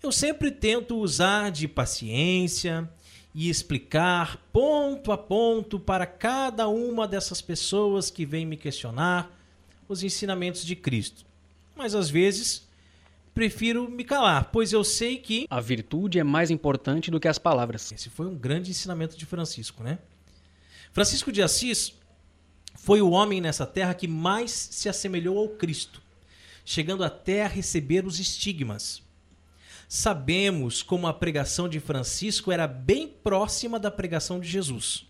Eu 0.00 0.12
sempre 0.12 0.52
tento 0.52 0.96
usar 0.98 1.50
de 1.50 1.66
paciência, 1.66 2.88
e 3.34 3.50
explicar 3.50 4.36
ponto 4.52 5.10
a 5.10 5.18
ponto 5.18 5.80
para 5.80 6.06
cada 6.06 6.68
uma 6.68 7.08
dessas 7.08 7.40
pessoas 7.40 8.08
que 8.08 8.24
vêm 8.24 8.46
me 8.46 8.56
questionar 8.56 9.36
os 9.88 10.04
ensinamentos 10.04 10.64
de 10.64 10.76
Cristo. 10.76 11.26
Mas 11.74 11.94
às 11.94 12.08
vezes 12.08 12.68
prefiro 13.34 13.90
me 13.90 14.04
calar, 14.04 14.50
pois 14.52 14.72
eu 14.72 14.84
sei 14.84 15.18
que 15.18 15.46
a 15.50 15.60
virtude 15.60 16.20
é 16.20 16.24
mais 16.24 16.50
importante 16.50 17.10
do 17.10 17.18
que 17.18 17.26
as 17.26 17.38
palavras. 17.38 17.90
Esse 17.90 18.08
foi 18.08 18.26
um 18.26 18.36
grande 18.36 18.70
ensinamento 18.70 19.16
de 19.16 19.26
Francisco, 19.26 19.82
né? 19.82 19.98
Francisco 20.92 21.32
de 21.32 21.42
Assis 21.42 21.92
foi 22.76 23.02
o 23.02 23.10
homem 23.10 23.40
nessa 23.40 23.66
terra 23.66 23.94
que 23.94 24.06
mais 24.06 24.52
se 24.52 24.88
assemelhou 24.88 25.38
ao 25.38 25.48
Cristo, 25.48 26.00
chegando 26.64 27.02
até 27.02 27.44
a 27.44 27.48
receber 27.48 28.06
os 28.06 28.20
estigmas. 28.20 29.02
Sabemos 29.96 30.82
como 30.82 31.06
a 31.06 31.14
pregação 31.14 31.68
de 31.68 31.78
Francisco 31.78 32.50
era 32.50 32.66
bem 32.66 33.06
próxima 33.06 33.78
da 33.78 33.92
pregação 33.92 34.40
de 34.40 34.48
Jesus. 34.48 35.06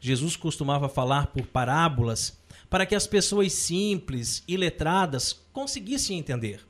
Jesus 0.00 0.36
costumava 0.36 0.88
falar 0.88 1.26
por 1.26 1.46
parábolas 1.46 2.40
para 2.70 2.86
que 2.86 2.94
as 2.94 3.06
pessoas 3.06 3.52
simples 3.52 4.42
e 4.48 4.56
letradas 4.56 5.34
conseguissem 5.52 6.18
entender. 6.18 6.66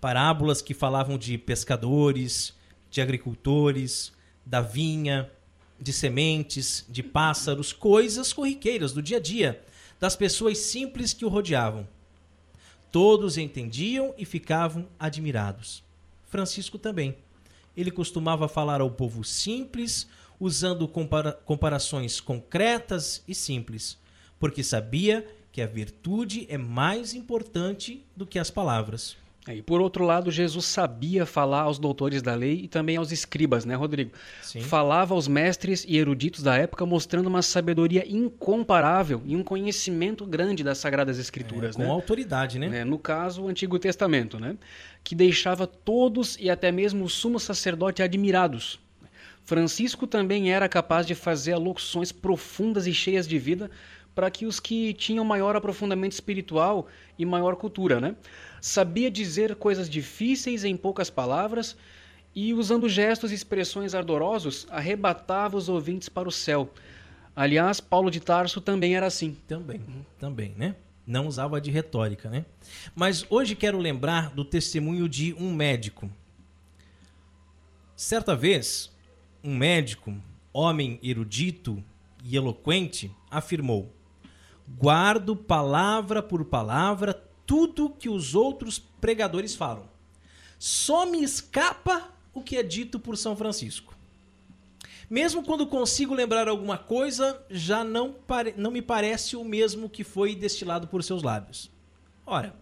Parábolas 0.00 0.62
que 0.62 0.72
falavam 0.72 1.18
de 1.18 1.36
pescadores, 1.36 2.54
de 2.90 3.02
agricultores, 3.02 4.10
da 4.42 4.62
vinha, 4.62 5.30
de 5.78 5.92
sementes, 5.92 6.86
de 6.88 7.02
pássaros, 7.02 7.70
coisas 7.70 8.32
corriqueiras 8.32 8.94
do 8.94 9.02
dia 9.02 9.18
a 9.18 9.20
dia, 9.20 9.62
das 10.00 10.16
pessoas 10.16 10.56
simples 10.56 11.12
que 11.12 11.26
o 11.26 11.28
rodeavam. 11.28 11.86
Todos 12.90 13.36
entendiam 13.36 14.14
e 14.16 14.24
ficavam 14.24 14.88
admirados. 14.98 15.91
Francisco 16.32 16.78
também. 16.78 17.14
Ele 17.76 17.90
costumava 17.90 18.48
falar 18.48 18.80
ao 18.80 18.90
povo 18.90 19.22
simples, 19.22 20.08
usando 20.40 20.88
compara 20.88 21.32
comparações 21.32 22.20
concretas 22.20 23.22
e 23.28 23.34
simples, 23.34 23.98
porque 24.40 24.64
sabia 24.64 25.28
que 25.52 25.60
a 25.60 25.66
virtude 25.66 26.46
é 26.48 26.56
mais 26.56 27.12
importante 27.12 28.02
do 28.16 28.26
que 28.26 28.38
as 28.38 28.50
palavras. 28.50 29.14
É, 29.46 29.56
e 29.56 29.62
por 29.62 29.80
outro 29.80 30.04
lado, 30.04 30.30
Jesus 30.30 30.66
sabia 30.66 31.26
falar 31.26 31.62
aos 31.62 31.76
doutores 31.78 32.22
da 32.22 32.34
lei 32.34 32.60
e 32.62 32.68
também 32.68 32.96
aos 32.96 33.10
escribas, 33.10 33.64
né, 33.64 33.74
Rodrigo? 33.74 34.12
Sim. 34.40 34.60
Falava 34.60 35.14
aos 35.14 35.26
mestres 35.26 35.84
e 35.88 35.96
eruditos 35.96 36.44
da 36.44 36.56
época, 36.56 36.86
mostrando 36.86 37.26
uma 37.26 37.42
sabedoria 37.42 38.04
incomparável 38.08 39.20
e 39.26 39.34
um 39.34 39.42
conhecimento 39.42 40.24
grande 40.24 40.62
das 40.62 40.78
Sagradas 40.78 41.18
Escrituras. 41.18 41.74
É, 41.74 41.78
com 41.78 41.84
né? 41.84 41.90
autoridade, 41.90 42.58
né? 42.58 42.80
É, 42.80 42.84
no 42.84 42.98
caso, 42.98 43.42
o 43.42 43.48
Antigo 43.48 43.80
Testamento, 43.80 44.38
né? 44.38 44.56
Que 45.02 45.14
deixava 45.14 45.66
todos 45.66 46.36
e 46.38 46.48
até 46.48 46.70
mesmo 46.70 47.04
o 47.04 47.10
sumo 47.10 47.40
sacerdote 47.40 48.00
admirados. 48.00 48.78
Francisco 49.44 50.06
também 50.06 50.52
era 50.52 50.68
capaz 50.68 51.04
de 51.04 51.16
fazer 51.16 51.54
alocuções 51.54 52.12
profundas 52.12 52.86
e 52.86 52.94
cheias 52.94 53.26
de 53.26 53.40
vida 53.40 53.68
para 54.14 54.30
que 54.30 54.46
os 54.46 54.60
que 54.60 54.92
tinham 54.94 55.24
maior 55.24 55.56
aprofundamento 55.56 56.12
espiritual 56.12 56.86
e 57.18 57.24
maior 57.24 57.56
cultura, 57.56 58.00
né? 58.00 58.16
Sabia 58.60 59.10
dizer 59.10 59.56
coisas 59.56 59.88
difíceis 59.88 60.64
em 60.64 60.76
poucas 60.76 61.10
palavras 61.10 61.76
e, 62.34 62.54
usando 62.54 62.88
gestos 62.88 63.32
e 63.32 63.34
expressões 63.34 63.94
ardorosos, 63.94 64.66
arrebatava 64.70 65.56
os 65.56 65.68
ouvintes 65.68 66.08
para 66.08 66.28
o 66.28 66.32
céu. 66.32 66.72
Aliás, 67.34 67.80
Paulo 67.80 68.10
de 68.10 68.20
Tarso 68.20 68.60
também 68.60 68.94
era 68.94 69.06
assim. 69.06 69.36
Também, 69.48 69.80
também, 70.18 70.54
né? 70.56 70.76
Não 71.06 71.26
usava 71.26 71.60
de 71.60 71.70
retórica, 71.70 72.30
né? 72.30 72.44
Mas 72.94 73.26
hoje 73.28 73.56
quero 73.56 73.78
lembrar 73.78 74.30
do 74.30 74.44
testemunho 74.44 75.08
de 75.08 75.34
um 75.34 75.52
médico. 75.52 76.10
Certa 77.96 78.36
vez, 78.36 78.92
um 79.42 79.54
médico, 79.54 80.14
homem 80.52 81.00
erudito 81.02 81.82
e 82.22 82.36
eloquente, 82.36 83.10
afirmou: 83.30 83.92
Guardo 84.68 85.36
palavra 85.36 86.22
por 86.22 86.44
palavra 86.44 87.14
tudo 87.46 87.90
que 87.90 88.08
os 88.08 88.34
outros 88.34 88.78
pregadores 88.78 89.54
falam. 89.54 89.88
Só 90.58 91.04
me 91.06 91.22
escapa 91.22 92.08
o 92.32 92.42
que 92.42 92.56
é 92.56 92.62
dito 92.62 92.98
por 92.98 93.16
São 93.16 93.36
Francisco. 93.36 93.94
Mesmo 95.10 95.42
quando 95.42 95.66
consigo 95.66 96.14
lembrar 96.14 96.48
alguma 96.48 96.78
coisa, 96.78 97.44
já 97.50 97.84
não, 97.84 98.12
pare... 98.12 98.54
não 98.56 98.70
me 98.70 98.80
parece 98.80 99.36
o 99.36 99.44
mesmo 99.44 99.90
que 99.90 100.04
foi 100.04 100.34
destilado 100.34 100.88
por 100.88 101.02
seus 101.02 101.22
lábios. 101.22 101.70
Ora, 102.24 102.54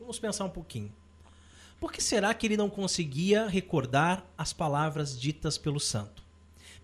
vamos 0.00 0.18
pensar 0.18 0.44
um 0.44 0.50
pouquinho. 0.50 0.92
Por 1.78 1.92
que 1.92 2.02
será 2.02 2.34
que 2.34 2.46
ele 2.46 2.56
não 2.56 2.68
conseguia 2.68 3.46
recordar 3.46 4.26
as 4.36 4.52
palavras 4.52 5.18
ditas 5.20 5.56
pelo 5.56 5.78
santo? 5.78 6.24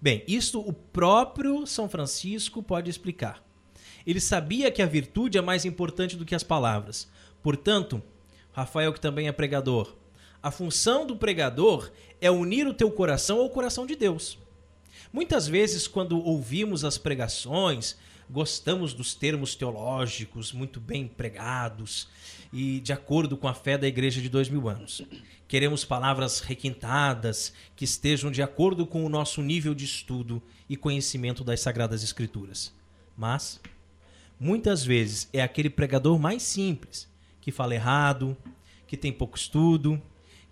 Bem, 0.01 0.23
isto 0.29 0.61
o 0.61 0.73
próprio 0.73 1.67
São 1.67 1.89
Francisco 1.89 2.63
pode 2.63 2.91
explicar. 2.91 3.43
Ele 4.07 4.21
sabia 4.21 4.71
que 4.71 4.83
a 4.83 4.87
virtude 4.87 5.39
é 5.39 5.41
mais 5.41 5.65
importante 5.65 6.17
do 6.17 6.25
que 6.25 6.35
as 6.35 6.43
palavras. 6.43 7.09
Portanto, 7.43 8.03
Rafael, 8.53 8.93
que 8.93 9.01
também 9.01 9.29
é 9.29 9.33
pregador, 9.33 9.95
a 10.43 10.51
função 10.51 11.07
do 11.07 11.17
pregador 11.17 11.91
é 12.21 12.31
unir 12.31 12.67
o 12.67 12.75
teu 12.75 12.91
coração 12.91 13.39
ao 13.39 13.51
coração 13.51 13.87
de 13.87 13.97
Deus. 13.97 14.39
Muitas 15.13 15.47
vezes, 15.47 15.89
quando 15.89 16.23
ouvimos 16.23 16.85
as 16.85 16.99
pregações, 16.99 17.97
gostamos 18.29 18.93
dos 18.93 19.15
termos 19.15 19.55
teológicos 19.55 20.53
muito 20.53 20.81
bem 20.81 21.07
pregados 21.07 22.09
e 22.53 22.81
de 22.81 22.93
acordo 22.93 23.37
com 23.37 23.49
a 23.49 23.55
fé 23.55 23.77
da 23.77 23.87
igreja 23.87 24.21
de 24.21 24.29
dois 24.29 24.49
mil 24.49 24.69
anos. 24.69 25.03
Queremos 25.47 25.85
palavras 25.85 26.41
requintadas 26.41 27.53
que 27.77 27.85
estejam 27.85 28.31
de 28.31 28.43
acordo 28.43 28.87
com 28.87 29.05
o 29.05 29.09
nosso 29.09 29.43
nível 29.43 29.75
de 29.75 29.85
estudo 29.85 30.43
e 30.69 30.77
conhecimento 30.77 31.45
das 31.45 31.61
Sagradas 31.61 32.03
Escrituras. 32.03 32.73
Mas, 33.17 33.61
muitas 34.39 34.85
vezes, 34.85 35.29
é 35.33 35.43
aquele 35.43 35.71
pregador 35.71 36.19
mais 36.19 36.43
simples, 36.43 37.09
que 37.41 37.53
fala 37.53 37.75
errado, 37.75 38.37
que 38.87 38.97
tem 38.97 39.13
pouco 39.13 39.37
estudo, 39.37 40.01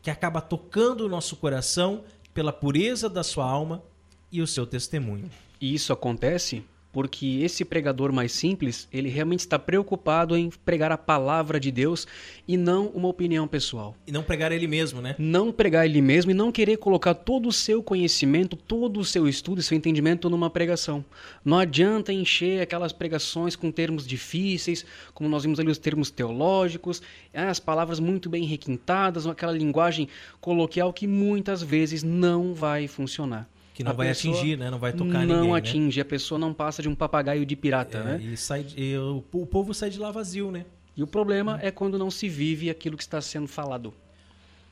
que 0.03 0.11
acaba 0.11 0.41
tocando 0.41 1.07
o 1.07 1.09
nosso 1.09 1.37
coração 1.37 2.05
pela 2.35 2.53
pureza 2.53 3.09
da 3.09 3.22
sua 3.22 3.45
alma 3.45 3.83
e 4.30 4.41
o 4.41 4.47
seu 4.47 4.66
testemunho. 4.66 5.30
E 5.61 5.74
isso 5.74 5.93
acontece 5.93 6.64
porque 6.93 7.40
esse 7.43 7.64
pregador 7.64 8.12
mais 8.12 8.32
simples, 8.32 8.86
ele 8.93 9.09
realmente 9.09 9.40
está 9.40 9.59
preocupado 9.59 10.36
em 10.36 10.51
pregar 10.51 10.93
a 10.93 10.99
palavra 10.99 11.59
de 11.59 11.70
Deus 11.70 12.07
e 12.47 12.57
não 12.57 12.88
uma 12.88 13.09
opinião 13.09 13.49
pessoal. 13.49 13.97
E 14.07 14.12
não 14.12 14.22
pregar 14.22 14.53
ele 14.53 14.66
mesmo, 14.66 15.01
né? 15.01 15.16
Não 15.18 15.51
pregar 15.51 15.86
ele 15.86 16.03
mesmo 16.03 16.30
e 16.30 16.34
não 16.34 16.53
querer 16.53 16.76
colocar 16.76 17.14
todo 17.14 17.49
o 17.49 17.53
seu 17.53 17.82
conhecimento, 17.82 18.57
todo 18.57 19.01
o 19.01 19.05
seu 19.05 19.26
estudo 19.26 19.61
e 19.61 19.62
seu 19.62 19.76
entendimento 19.76 20.28
numa 20.28 20.51
pregação. 20.51 21.03
Não 21.43 21.59
adianta 21.59 22.12
encher 22.12 22.61
aquelas 22.61 22.93
pregações 22.93 23.57
com 23.57 23.70
termos 23.72 24.07
difíceis, 24.07 24.84
como 25.14 25.30
nós 25.30 25.45
vimos 25.45 25.59
ali 25.59 25.70
os 25.70 25.78
termos 25.78 26.11
teológicos, 26.11 27.01
né, 27.32 27.49
as 27.49 27.59
palavras 27.59 27.99
muito 27.99 28.28
bem 28.28 28.45
requintadas, 28.45 29.26
aquela 29.26 29.53
linguagem 29.53 30.09
coloquial 30.40 30.93
que 30.93 31.07
muitas 31.07 31.62
vezes 31.62 32.03
não 32.03 32.53
vai 32.53 32.86
funcionar. 32.86 33.49
Que 33.75 33.83
não 33.83 33.93
a 33.93 33.95
vai 33.95 34.11
atingir, 34.11 34.59
né? 34.59 34.70
Não 34.70 34.79
vai 34.79 34.93
tocar 34.93 35.12
não 35.12 35.20
ninguém. 35.20 35.37
Não 35.37 35.53
né? 35.53 35.59
atinge, 35.59 35.99
né? 35.99 36.03
a 36.03 36.05
pessoa 36.05 36.39
não 36.39 36.53
passa 36.53 36.83
de 36.83 36.89
um 36.89 36.95
papagaio 36.95 37.47
de 37.47 37.57
pirata, 37.57 37.99
é, 37.99 38.05
né? 38.05 38.23
E, 38.23 38.37
sai, 38.37 38.66
e 38.77 38.97
o, 38.97 39.25
o, 39.33 39.47
povo 39.47 39.73
sai 39.73 39.89
de 39.89 39.99
lá 39.99 40.11
vazio, 40.11 40.51
né? 40.51 40.66
E 40.97 41.03
o 41.03 41.07
problema 41.07 41.59
é 41.62 41.70
quando 41.70 41.99
não 41.99 42.11
se 42.11 42.29
vive 42.29 42.68
aquilo 42.68 42.97
que 42.97 43.03
está 43.03 43.20
sendo 43.20 43.49
falado. 43.49 43.95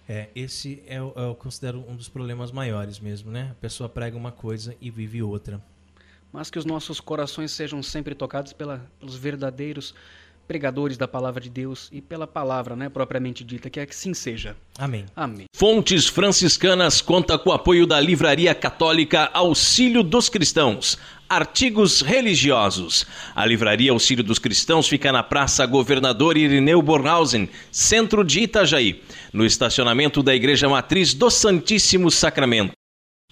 É, 0.06 0.28
esse 0.34 0.82
é, 0.86 0.98
eu 0.98 1.36
considero 1.38 1.84
um 1.88 1.96
dos 1.96 2.08
problemas 2.08 2.50
maiores 2.52 2.98
mesmo, 3.00 3.30
né? 3.30 3.48
A 3.52 3.54
pessoa 3.54 3.88
prega 3.88 4.16
uma 4.16 4.32
coisa 4.32 4.76
e 4.80 4.90
vive 4.90 5.22
outra. 5.22 5.62
Mas 6.32 6.50
que 6.50 6.58
os 6.58 6.64
nossos 6.64 7.00
corações 7.00 7.52
sejam 7.52 7.82
sempre 7.82 8.14
tocados 8.14 8.52
pela, 8.52 8.86
pelos 8.98 9.16
verdadeiros 9.16 9.94
pregadores 10.50 10.98
da 10.98 11.06
palavra 11.06 11.40
de 11.40 11.48
Deus 11.48 11.88
e 11.92 12.00
pela 12.00 12.26
palavra, 12.26 12.74
né, 12.74 12.88
propriamente 12.88 13.44
dita, 13.44 13.70
que 13.70 13.78
é 13.78 13.86
que 13.86 13.94
sim 13.94 14.12
seja. 14.12 14.56
Amém. 14.76 15.06
Amém. 15.14 15.44
Fontes 15.54 16.08
Franciscanas 16.08 17.00
conta 17.00 17.38
com 17.38 17.50
o 17.50 17.52
apoio 17.52 17.86
da 17.86 18.00
Livraria 18.00 18.52
Católica 18.52 19.30
Auxílio 19.32 20.02
dos 20.02 20.28
Cristãos. 20.28 20.98
Artigos 21.28 22.00
religiosos. 22.00 23.06
A 23.32 23.46
Livraria 23.46 23.92
Auxílio 23.92 24.24
dos 24.24 24.40
Cristãos 24.40 24.88
fica 24.88 25.12
na 25.12 25.22
Praça 25.22 25.64
Governador 25.66 26.36
Irineu 26.36 26.82
Bornhausen, 26.82 27.48
centro 27.70 28.24
de 28.24 28.40
Itajaí, 28.40 29.04
no 29.32 29.46
estacionamento 29.46 30.20
da 30.20 30.34
Igreja 30.34 30.68
Matriz 30.68 31.14
do 31.14 31.30
Santíssimo 31.30 32.10
Sacramento. 32.10 32.72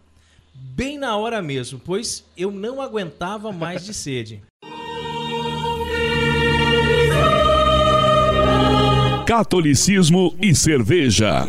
Bem 0.52 0.98
na 0.98 1.16
hora 1.16 1.40
mesmo, 1.40 1.78
pois 1.78 2.24
eu 2.36 2.50
não 2.50 2.82
aguentava 2.82 3.52
mais 3.52 3.84
de 3.84 3.94
sede. 3.94 4.42
Catolicismo 9.24 10.34
e 10.42 10.52
cerveja. 10.56 11.48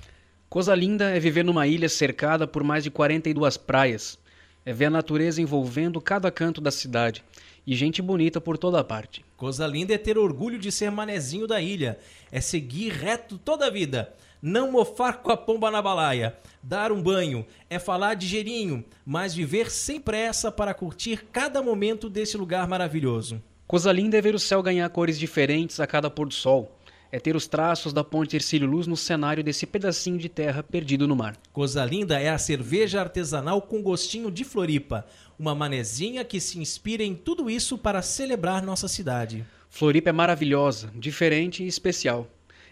Coisa 0.51 0.75
linda 0.75 1.05
é 1.15 1.17
viver 1.17 1.45
numa 1.45 1.65
ilha 1.65 1.87
cercada 1.87 2.45
por 2.45 2.61
mais 2.61 2.83
de 2.83 2.91
42 2.91 3.55
praias. 3.55 4.19
É 4.65 4.73
ver 4.73 4.87
a 4.87 4.89
natureza 4.89 5.41
envolvendo 5.41 6.01
cada 6.01 6.29
canto 6.29 6.59
da 6.59 6.69
cidade. 6.69 7.23
E 7.65 7.73
gente 7.73 8.01
bonita 8.01 8.41
por 8.41 8.57
toda 8.57 8.83
parte. 8.83 9.23
Coisa 9.37 9.65
linda 9.65 9.93
é 9.93 9.97
ter 9.97 10.17
orgulho 10.17 10.59
de 10.59 10.69
ser 10.69 10.91
manezinho 10.91 11.47
da 11.47 11.61
ilha. 11.61 11.97
É 12.29 12.41
seguir 12.41 12.91
reto 12.91 13.37
toda 13.37 13.67
a 13.67 13.69
vida. 13.69 14.13
Não 14.41 14.69
mofar 14.69 15.21
com 15.21 15.31
a 15.31 15.37
pomba 15.37 15.71
na 15.71 15.81
balaia. 15.81 16.35
Dar 16.61 16.91
um 16.91 17.01
banho. 17.01 17.45
É 17.69 17.79
falar 17.79 18.15
de 18.15 18.27
gerinho. 18.27 18.83
Mas 19.05 19.33
viver 19.33 19.71
sem 19.71 20.01
pressa 20.01 20.51
para 20.51 20.73
curtir 20.73 21.27
cada 21.31 21.61
momento 21.63 22.09
desse 22.09 22.35
lugar 22.35 22.67
maravilhoso. 22.67 23.41
Coisa 23.65 23.89
linda 23.89 24.17
é 24.17 24.21
ver 24.21 24.35
o 24.35 24.39
céu 24.39 24.61
ganhar 24.61 24.89
cores 24.89 25.17
diferentes 25.17 25.79
a 25.79 25.87
cada 25.87 26.09
pôr 26.09 26.27
do 26.27 26.33
sol 26.33 26.77
é 27.11 27.19
ter 27.19 27.35
os 27.35 27.45
traços 27.45 27.91
da 27.91 28.03
ponte 28.03 28.35
Ercílio 28.35 28.67
Luz 28.67 28.87
no 28.87 28.95
cenário 28.95 29.43
desse 29.43 29.65
pedacinho 29.65 30.17
de 30.17 30.29
terra 30.29 30.63
perdido 30.63 31.07
no 31.07 31.15
mar. 31.15 31.35
Coisa 31.51 31.83
linda 31.83 32.19
é 32.19 32.29
a 32.29 32.37
cerveja 32.37 33.01
artesanal 33.01 33.61
com 33.61 33.81
gostinho 33.81 34.31
de 34.31 34.43
Floripa, 34.43 35.05
uma 35.37 35.53
manezinha 35.53 36.23
que 36.23 36.39
se 36.39 36.57
inspira 36.59 37.03
em 37.03 37.13
tudo 37.13 37.49
isso 37.49 37.77
para 37.77 38.01
celebrar 38.01 38.63
nossa 38.63 38.87
cidade. 38.87 39.45
Floripa 39.69 40.09
é 40.09 40.13
maravilhosa, 40.13 40.89
diferente 40.95 41.63
e 41.63 41.67
especial. 41.67 42.27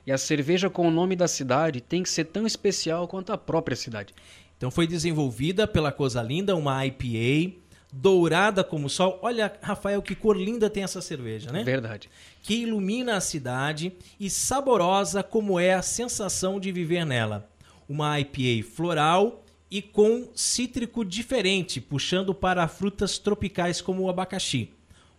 E 0.07 0.11
a 0.11 0.17
cerveja 0.17 0.69
com 0.69 0.87
o 0.87 0.91
nome 0.91 1.15
da 1.15 1.27
cidade 1.27 1.81
tem 1.81 2.01
que 2.01 2.09
ser 2.09 2.25
tão 2.25 2.47
especial 2.47 3.07
quanto 3.07 3.33
a 3.33 3.37
própria 3.37 3.75
cidade. 3.75 4.13
Então 4.57 4.71
foi 4.71 4.87
desenvolvida 4.87 5.67
pela 5.67 5.91
Coisa 5.91 6.21
Linda, 6.21 6.55
uma 6.55 6.85
IPA 6.85 7.55
dourada 7.91 8.63
como 8.63 8.87
o 8.87 8.89
sol. 8.89 9.19
Olha, 9.21 9.51
Rafael, 9.61 10.01
que 10.01 10.15
cor 10.15 10.37
linda 10.37 10.69
tem 10.69 10.83
essa 10.83 11.01
cerveja, 11.01 11.51
né? 11.51 11.63
Verdade. 11.63 12.09
Que 12.41 12.61
ilumina 12.61 13.15
a 13.15 13.21
cidade 13.21 13.93
e 14.19 14.29
saborosa 14.29 15.23
como 15.23 15.59
é 15.59 15.73
a 15.73 15.81
sensação 15.81 16.59
de 16.59 16.71
viver 16.71 17.05
nela. 17.05 17.49
Uma 17.87 18.19
IPA 18.19 18.67
floral 18.67 19.43
e 19.71 19.81
com 19.81 20.29
cítrico 20.35 21.03
diferente, 21.03 21.79
puxando 21.79 22.33
para 22.33 22.67
frutas 22.67 23.17
tropicais 23.17 23.81
como 23.81 24.03
o 24.03 24.09
abacaxi. 24.09 24.71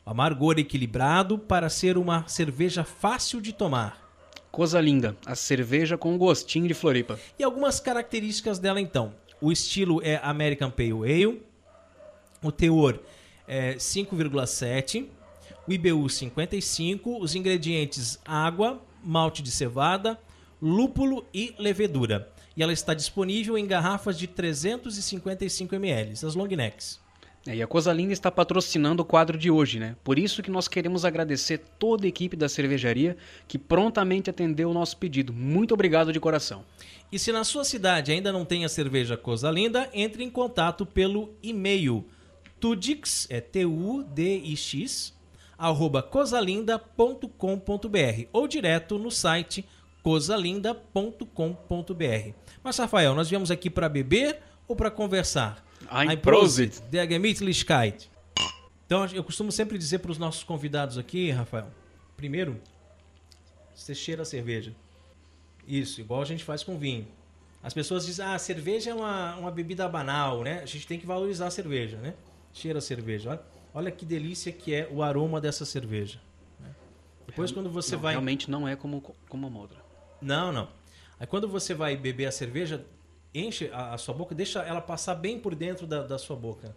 O 0.05 0.11
amargor 0.11 0.59
equilibrado 0.59 1.39
para 1.39 1.69
ser 1.69 1.97
uma 1.97 2.27
cerveja 2.27 2.85
fácil 2.85 3.41
de 3.41 3.53
tomar. 3.53 4.09
Coisa 4.51 4.81
linda, 4.81 5.17
a 5.25 5.37
cerveja 5.37 5.97
com 5.97 6.19
gostinho 6.19 6.67
de 6.67 6.75
Floripa. 6.75 7.19
E 7.39 7.45
algumas 7.45 7.79
características 7.79 8.59
dela 8.59 8.81
então. 8.81 9.15
O 9.41 9.53
estilo 9.53 10.03
é 10.03 10.21
American 10.23 10.71
Pale 10.71 10.91
Ale, 10.91 11.43
o 12.43 12.51
teor 12.51 13.01
é 13.47 13.75
5,7, 13.75 15.07
o 15.67 15.73
IBU 15.73 16.09
55, 16.09 17.19
os 17.19 17.35
ingredientes 17.35 18.19
água, 18.25 18.81
malte 19.03 19.43
de 19.43 19.51
cevada, 19.51 20.19
lúpulo 20.61 21.25
e 21.33 21.55
levedura. 21.59 22.31
e 22.57 22.63
ela 22.63 22.73
está 22.73 22.93
disponível 22.93 23.57
em 23.57 23.67
garrafas 23.67 24.19
de 24.19 24.27
355 24.27 25.75
ml, 25.75 26.13
as 26.13 26.35
long 26.35 26.49
necks. 26.49 27.01
É, 27.47 27.57
e 27.57 27.63
a 27.63 27.67
Coisa 27.67 27.91
Linda 27.91 28.13
está 28.13 28.31
patrocinando 28.31 29.03
o 29.03 29.05
quadro 29.05 29.39
de 29.39 29.51
hoje, 29.51 29.79
né? 29.79 29.97
Por 30.05 30.19
isso 30.19 30.43
que 30.43 30.51
nós 30.51 30.69
queremos 30.69 31.07
agradecer 31.07 31.59
toda 31.79 32.05
a 32.05 32.09
equipe 32.09 32.37
da 32.37 32.51
cervejaria 32.51 33.17
que 33.49 33.59
prontamente 33.59 34.29
atendeu 34.29 34.71
o 34.71 34.75
nosso 34.75 34.99
pedido. 34.99 35.33
Muito 35.33 35.73
obrigado 35.73 36.13
de 36.13 36.21
coração. 36.21 36.65
E 37.11 37.19
se 37.19 37.33
na 37.33 37.43
sua 37.43 37.65
cidade 37.65 38.13
ainda 38.13 38.31
não 38.31 38.45
tem 38.45 38.65
a 38.65 38.69
cerveja 38.69 39.17
Coisa 39.17 39.51
Linda, 39.51 39.89
entre 39.95 40.23
em 40.23 40.29
contato 40.29 40.85
pelo 40.85 41.33
e-mail 41.43 42.05
tudix, 42.61 43.27
é 43.31 43.41
T-U-D-I-X, 43.41 45.15
arroba 45.57 46.03
cosalinda.com.br 46.03 48.29
ou 48.33 48.47
direto 48.47 48.99
no 48.99 49.11
site 49.11 49.67
cosalinda.com.br. 50.03 52.35
Mas, 52.63 52.79
Rafael, 52.79 53.15
nós 53.15 53.29
viemos 53.29 53.51
aqui 53.51 53.71
para 53.71 53.89
beber 53.89 54.39
ou 54.69 54.77
para 54.77 54.91
conversar? 54.91 55.65
Ein 55.91 56.19
Prosit. 56.19 56.81
Der 56.91 57.09
Gemütlichkeit. 57.09 58.11
Então, 58.87 59.07
eu 59.07 59.25
costumo 59.25 59.51
sempre 59.51 59.79
dizer 59.79 60.01
para 60.01 60.11
os 60.11 60.19
nossos 60.19 60.43
convidados 60.43 60.99
aqui, 60.99 61.31
Rafael, 61.31 61.71
primeiro, 62.17 62.61
você 63.75 63.95
cheira 63.95 64.23
a 64.23 64.25
cerveja. 64.25 64.75
Isso, 65.67 66.01
igual 66.01 66.21
a 66.21 66.25
gente 66.25 66.45
faz 66.45 66.63
com 66.63 66.79
vinho. 66.79 67.07
As 67.63 67.75
pessoas 67.75 68.07
dizem, 68.07 68.25
ah, 68.25 68.35
a 68.35 68.39
cerveja 68.39 68.91
é 68.91 68.95
uma, 68.95 69.37
uma 69.37 69.51
bebida 69.51 69.87
banal, 69.89 70.43
né? 70.43 70.61
A 70.63 70.67
gente 70.67 70.87
tem 70.87 70.99
que 70.99 71.07
valorizar 71.07 71.47
a 71.47 71.51
cerveja, 71.51 71.99
né? 71.99 72.15
Cheira 72.53 72.79
a 72.79 72.83
cerveja. 72.83 73.31
Olha, 73.31 73.41
olha 73.75 73.91
que 73.91 74.05
delícia 74.05 74.51
que 74.53 74.75
é 74.75 74.89
o 74.91 75.03
aroma 75.03 75.41
dessa 75.41 75.65
cerveja. 75.65 76.21
né? 76.59 76.75
Depois, 77.27 77.53
quando 77.53 77.71
você 77.71 77.95
Não, 77.95 78.03
vai... 78.03 78.13
Realmente 78.15 78.51
não 78.51 78.67
é 78.67 78.75
como, 78.77 79.01
como 79.29 79.47
a 79.47 79.61
outra. 79.61 79.79
Não, 80.21 80.51
não. 80.53 80.69
Aí 81.19 81.27
quando 81.27 81.49
você 81.49 81.75
vai 81.75 81.97
beber 81.97 82.27
a 82.27 82.33
cerveja, 82.33 82.85
enche 83.35 83.71
a, 83.73 83.95
a 83.95 83.99
sua 83.99 84.15
boca, 84.15 84.35
deixa 84.35 84.61
ela 84.63 84.81
passar 84.81 85.15
bem 85.15 85.39
por 85.39 85.55
dentro 85.55 85.87
da, 85.87 86.03
da 86.03 86.19
sua 86.19 86.35
boca. 86.37 86.75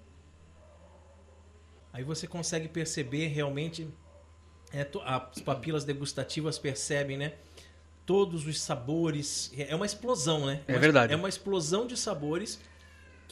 Aí 1.91 2.03
você 2.03 2.27
consegue 2.27 2.67
perceber 2.67 3.27
realmente, 3.27 3.87
é, 4.71 4.83
to- 4.83 5.01
as 5.01 5.39
papilas 5.41 5.83
degustativas 5.83 6.57
percebem, 6.57 7.17
né? 7.17 7.33
Todos 8.05 8.45
os 8.45 8.59
sabores. 8.59 9.51
É 9.57 9.75
uma 9.75 9.85
explosão, 9.85 10.45
né? 10.45 10.61
É 10.67 10.73
Uma- 10.73 10.79
verdade. 10.79 11.13
É 11.13 11.15
uma 11.15 11.29
explosão 11.29 11.85
de 11.87 11.95
sabores 11.95 12.59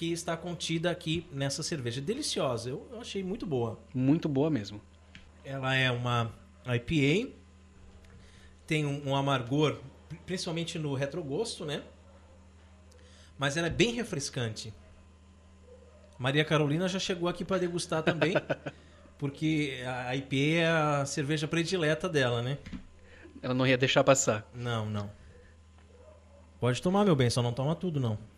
que 0.01 0.11
está 0.11 0.35
contida 0.35 0.89
aqui 0.89 1.27
nessa 1.31 1.61
cerveja. 1.61 2.01
Deliciosa. 2.01 2.71
Eu, 2.71 2.87
eu 2.91 3.01
achei 3.01 3.21
muito 3.21 3.45
boa. 3.45 3.77
Muito 3.93 4.27
boa 4.27 4.49
mesmo. 4.49 4.81
Ela 5.45 5.75
é 5.75 5.91
uma 5.91 6.33
IPA, 6.65 7.31
tem 8.65 8.83
um, 8.83 9.09
um 9.09 9.15
amargor, 9.15 9.77
principalmente 10.25 10.79
no 10.79 10.95
retrogosto, 10.95 11.65
né? 11.65 11.83
Mas 13.37 13.57
ela 13.57 13.67
é 13.67 13.69
bem 13.69 13.93
refrescante. 13.93 14.73
Maria 16.17 16.43
Carolina 16.43 16.87
já 16.87 16.97
chegou 16.97 17.29
aqui 17.29 17.45
para 17.45 17.59
degustar 17.59 18.01
também, 18.01 18.33
porque 19.19 19.83
a 19.85 20.15
IPA 20.15 20.35
é 20.35 20.67
a 20.67 21.05
cerveja 21.05 21.47
predileta 21.47 22.09
dela, 22.09 22.41
né? 22.41 22.57
Ela 23.39 23.53
não 23.53 23.67
ia 23.67 23.77
deixar 23.77 24.03
passar. 24.03 24.49
Não, 24.51 24.89
não. 24.89 25.11
Pode 26.59 26.81
tomar, 26.81 27.05
meu 27.05 27.15
bem, 27.15 27.29
só 27.29 27.43
não 27.43 27.53
toma 27.53 27.75
tudo, 27.75 27.99
não. 27.99 28.30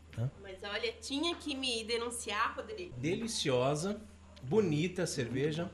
Mas 0.63 0.71
olha, 0.71 0.93
tinha 1.01 1.35
que 1.35 1.53
me 1.55 1.83
denunciar, 1.83 2.53
Rodrigo. 2.55 2.93
Deliciosa, 2.97 3.99
bonita 4.41 5.03
a 5.03 5.07
cerveja. 5.07 5.69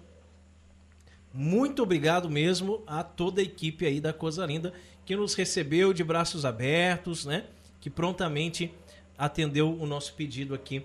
Muito 1.32 1.84
obrigado 1.84 2.28
mesmo 2.28 2.82
a 2.88 3.04
toda 3.04 3.40
a 3.40 3.44
equipe 3.44 3.86
aí 3.86 4.02
da 4.02 4.12
Coisa 4.12 4.44
Linda 4.48 4.74
que 5.06 5.16
nos 5.16 5.36
recebeu 5.36 5.94
de 5.94 6.04
braços 6.04 6.44
abertos, 6.44 7.24
né? 7.24 7.46
Que 7.80 7.88
prontamente 7.88 8.74
atendeu 9.16 9.72
o 9.80 9.86
nosso 9.86 10.16
pedido 10.16 10.56
aqui 10.56 10.84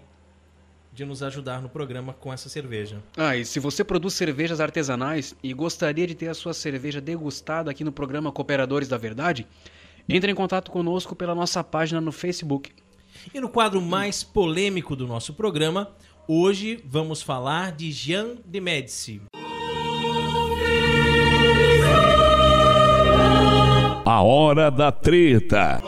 de 0.92 1.07
nos 1.07 1.22
ajudar 1.22 1.62
no 1.62 1.70
programa 1.70 2.12
com 2.12 2.30
essa 2.30 2.50
cerveja. 2.50 3.02
Ah, 3.16 3.34
e 3.34 3.44
se 3.46 3.59
você 3.59 3.82
produz 3.82 4.12
cervejas 4.12 4.61
artesanais 4.61 5.34
e 5.42 5.55
gostaria 5.55 6.07
de 6.07 6.14
ter 6.14 6.28
a 6.28 6.34
sua 6.34 6.52
cerveja 6.52 7.00
degustada 7.00 7.70
aqui 7.70 7.82
no 7.82 7.90
programa 7.90 8.30
Cooperadores 8.30 8.86
da 8.86 8.98
Verdade, 8.98 9.46
entre 10.07 10.30
em 10.30 10.34
contato 10.34 10.70
conosco 10.70 11.16
pela 11.16 11.34
nossa 11.34 11.64
página 11.64 12.02
no 12.02 12.12
Facebook. 12.12 12.70
E 13.32 13.40
no 13.40 13.48
quadro 13.48 13.80
mais 13.80 14.22
polêmico 14.22 14.94
do 14.94 15.06
nosso 15.06 15.32
programa, 15.32 15.90
hoje 16.28 16.82
vamos 16.84 17.22
falar 17.22 17.72
de 17.72 17.90
Jean 17.90 18.36
de 18.44 18.60
Médici. 18.60 19.22
A 24.04 24.22
hora 24.22 24.70
da 24.70 24.92
treta. 24.92 25.82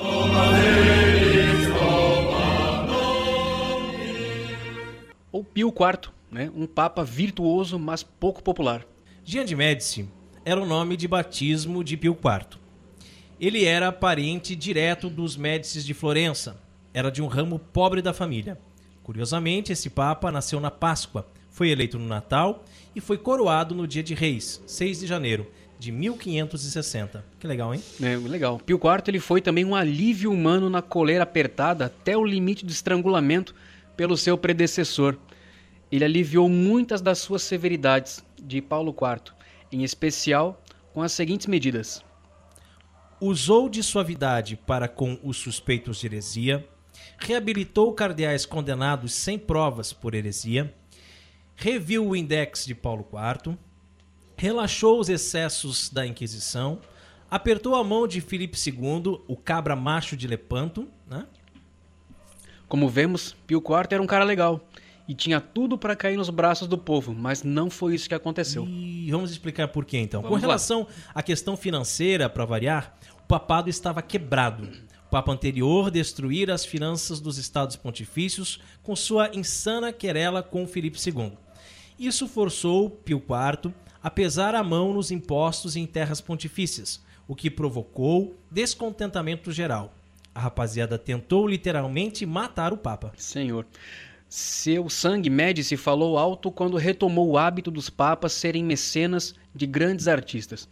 Ou 5.30 5.44
Pio 5.44 5.68
IV, 5.68 6.10
né? 6.30 6.50
um 6.56 6.66
papa 6.66 7.04
virtuoso, 7.04 7.78
mas 7.78 8.02
pouco 8.02 8.42
popular. 8.42 8.86
Jean 9.22 9.44
de 9.44 9.54
Médici 9.54 10.08
era 10.44 10.60
o 10.60 10.66
nome 10.66 10.96
de 10.96 11.06
batismo 11.06 11.84
de 11.84 11.96
Pio 11.96 12.12
IV. 12.12 12.58
Ele 13.38 13.64
era 13.64 13.92
parente 13.92 14.56
direto 14.56 15.10
dos 15.10 15.36
Médicis 15.36 15.84
de 15.84 15.92
Florença. 15.92 16.65
Era 16.96 17.10
de 17.10 17.20
um 17.20 17.26
ramo 17.26 17.58
pobre 17.58 18.00
da 18.00 18.14
família. 18.14 18.58
Curiosamente, 19.02 19.70
esse 19.70 19.90
papa 19.90 20.32
nasceu 20.32 20.58
na 20.58 20.70
Páscoa, 20.70 21.28
foi 21.50 21.68
eleito 21.68 21.98
no 21.98 22.06
Natal 22.06 22.64
e 22.94 23.02
foi 23.02 23.18
coroado 23.18 23.74
no 23.74 23.86
dia 23.86 24.02
de 24.02 24.14
Reis, 24.14 24.62
6 24.66 25.00
de 25.00 25.06
janeiro 25.06 25.46
de 25.78 25.92
1560. 25.92 27.22
Que 27.38 27.46
legal, 27.46 27.74
hein? 27.74 27.82
É, 28.00 28.16
legal. 28.16 28.58
Pio 28.64 28.78
IV 28.78 29.02
ele 29.08 29.20
foi 29.20 29.42
também 29.42 29.62
um 29.62 29.74
alívio 29.74 30.32
humano 30.32 30.70
na 30.70 30.80
coleira 30.80 31.24
apertada 31.24 31.84
até 31.84 32.16
o 32.16 32.24
limite 32.24 32.64
do 32.64 32.72
estrangulamento 32.72 33.54
pelo 33.94 34.16
seu 34.16 34.38
predecessor. 34.38 35.18
Ele 35.92 36.02
aliviou 36.02 36.48
muitas 36.48 37.02
das 37.02 37.18
suas 37.18 37.42
severidades 37.42 38.24
de 38.42 38.62
Paulo 38.62 38.96
IV, 38.98 39.34
em 39.70 39.84
especial 39.84 40.62
com 40.94 41.02
as 41.02 41.12
seguintes 41.12 41.46
medidas. 41.46 42.02
usou 43.20 43.68
de 43.68 43.82
suavidade 43.82 44.56
para 44.56 44.88
com 44.88 45.18
os 45.22 45.36
suspeitos 45.36 46.00
de 46.00 46.06
heresia, 46.06 46.66
reabilitou 47.18 47.92
cardeais 47.92 48.46
condenados 48.46 49.12
sem 49.12 49.38
provas 49.38 49.92
por 49.92 50.14
heresia, 50.14 50.74
reviu 51.54 52.06
o 52.06 52.16
index 52.16 52.64
de 52.64 52.74
Paulo 52.74 53.06
IV, 53.12 53.56
relaxou 54.36 55.00
os 55.00 55.08
excessos 55.08 55.88
da 55.88 56.06
Inquisição, 56.06 56.78
apertou 57.30 57.74
a 57.74 57.82
mão 57.82 58.06
de 58.06 58.20
Filipe 58.20 58.58
II, 58.58 59.20
o 59.26 59.36
cabra 59.36 59.74
macho 59.74 60.16
de 60.16 60.26
Lepanto, 60.26 60.88
né? 61.06 61.26
Como 62.68 62.88
vemos, 62.88 63.34
Pio 63.46 63.58
IV 63.58 63.88
era 63.90 64.02
um 64.02 64.06
cara 64.06 64.24
legal 64.24 64.60
e 65.08 65.14
tinha 65.14 65.40
tudo 65.40 65.78
para 65.78 65.94
cair 65.94 66.16
nos 66.16 66.30
braços 66.30 66.66
do 66.66 66.76
povo, 66.76 67.14
mas 67.14 67.42
não 67.42 67.70
foi 67.70 67.94
isso 67.94 68.08
que 68.08 68.14
aconteceu. 68.14 68.66
E 68.66 69.10
vamos 69.10 69.30
explicar 69.30 69.68
por 69.68 69.84
quê 69.84 69.98
então. 69.98 70.20
Vamos 70.20 70.30
Com 70.30 70.34
lá. 70.34 70.40
relação 70.40 70.86
à 71.14 71.22
questão 71.22 71.56
financeira, 71.56 72.28
para 72.28 72.44
variar, 72.44 72.96
o 73.20 73.26
papado 73.26 73.70
estava 73.70 74.02
quebrado. 74.02 74.68
Papa 75.10 75.32
anterior 75.32 75.90
destruíra 75.90 76.52
as 76.52 76.64
finanças 76.64 77.20
dos 77.20 77.38
estados 77.38 77.76
pontifícios 77.76 78.60
com 78.82 78.96
sua 78.96 79.30
insana 79.34 79.92
querela 79.92 80.42
com 80.42 80.66
Filipe 80.66 80.98
II. 80.98 81.32
Isso 81.98 82.26
forçou 82.26 82.90
Pio 82.90 83.18
IV 83.18 83.72
a 84.02 84.10
pesar 84.10 84.54
a 84.54 84.62
mão 84.62 84.92
nos 84.92 85.10
impostos 85.10 85.74
em 85.74 85.86
terras 85.86 86.20
pontifícias, 86.20 87.02
o 87.26 87.34
que 87.34 87.50
provocou 87.50 88.36
descontentamento 88.50 89.50
geral. 89.50 89.92
A 90.34 90.40
rapaziada 90.40 90.98
tentou 90.98 91.48
literalmente 91.48 92.24
matar 92.24 92.72
o 92.72 92.76
papa. 92.76 93.12
Senhor. 93.16 93.66
Seu 94.28 94.88
sangue 94.88 95.30
Médici 95.30 95.76
falou 95.76 96.18
alto 96.18 96.50
quando 96.50 96.76
retomou 96.76 97.30
o 97.30 97.38
hábito 97.38 97.70
dos 97.70 97.88
papas 97.88 98.32
serem 98.32 98.62
mecenas 98.62 99.34
de 99.54 99.66
grandes 99.66 100.08
artistas. 100.08 100.68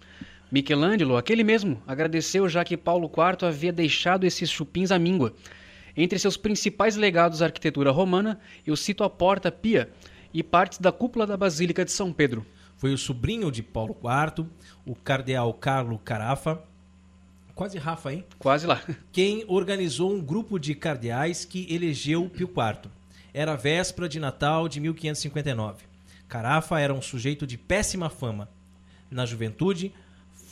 Michelangelo, 0.55 1.17
aquele 1.17 1.43
mesmo, 1.43 1.83
agradeceu 1.85 2.49
já 2.49 2.65
que 2.65 2.77
Paulo 2.77 3.11
IV 3.11 3.49
havia 3.49 3.73
deixado 3.73 4.23
esses 4.23 4.49
chupins 4.49 4.93
à 4.93 4.99
míngua. 5.01 5.35
Entre 5.97 6.17
seus 6.17 6.37
principais 6.37 6.95
legados 6.95 7.43
à 7.43 7.47
arquitetura 7.47 7.91
romana, 7.91 8.39
eu 8.65 8.77
cito 8.77 9.03
a 9.03 9.11
Porta 9.11 9.51
Pia 9.51 9.91
e 10.33 10.45
partes 10.45 10.79
da 10.79 10.93
cúpula 10.93 11.27
da 11.27 11.37
Basílica 11.37 11.85
de 11.85 11.91
São 11.91 12.13
Pedro. 12.13 12.47
Foi 12.77 12.93
o 12.93 12.99
sobrinho 12.99 13.51
de 13.51 13.65
Paulo 13.65 13.97
IV, 14.01 14.47
o 14.87 14.95
cardeal 14.95 15.53
Carlo 15.55 15.99
Carafa, 15.99 16.63
quase 17.53 17.77
Rafa, 17.77 18.13
hein? 18.13 18.25
Quase 18.39 18.65
lá. 18.65 18.81
Quem 19.11 19.45
organizou 19.49 20.13
um 20.13 20.21
grupo 20.21 20.57
de 20.57 20.73
cardeais 20.73 21.45
que 21.45 21.67
elegeu 21.69 22.31
Pio 22.31 22.47
IV. 22.47 22.93
Era 23.33 23.57
véspera 23.57 24.09
de 24.09 24.21
Natal 24.21 24.69
de 24.69 24.79
1559. 24.79 25.83
Carafa 26.29 26.79
era 26.79 26.95
um 26.95 27.03
sujeito 27.03 27.45
de 27.45 27.59
péssima 27.59 28.09
fama. 28.09 28.49
Na 29.11 29.27
juventude, 29.27 29.93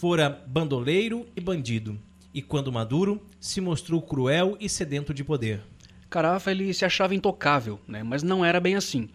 fora 0.03 0.43
bandoleiro 0.49 1.29
e 1.37 1.41
bandido. 1.41 1.97
E 2.35 2.43
quando 2.43 2.73
maduro, 2.73 3.23
se 3.39 3.61
mostrou 3.61 4.03
cruel 4.03 4.57
e 4.59 4.69
sedento 4.69 5.15
de 5.15 5.23
poder. 5.23 5.63
Carafa 6.11 6.51
ele 6.51 6.75
se 6.75 6.85
achava 6.85 7.15
intocável, 7.15 7.79
né? 7.87 8.03
mas 8.03 8.21
não 8.21 8.45
era 8.45 8.59
bem 8.59 8.75
assim. 8.75 9.09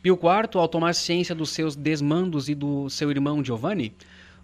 Pio 0.00 0.14
IV, 0.14 0.50
ao 0.54 0.68
tomar 0.68 0.94
ciência 0.94 1.34
dos 1.34 1.50
seus 1.50 1.74
desmandos 1.74 2.48
e 2.48 2.54
do 2.54 2.88
seu 2.88 3.10
irmão 3.10 3.44
Giovanni, 3.44 3.92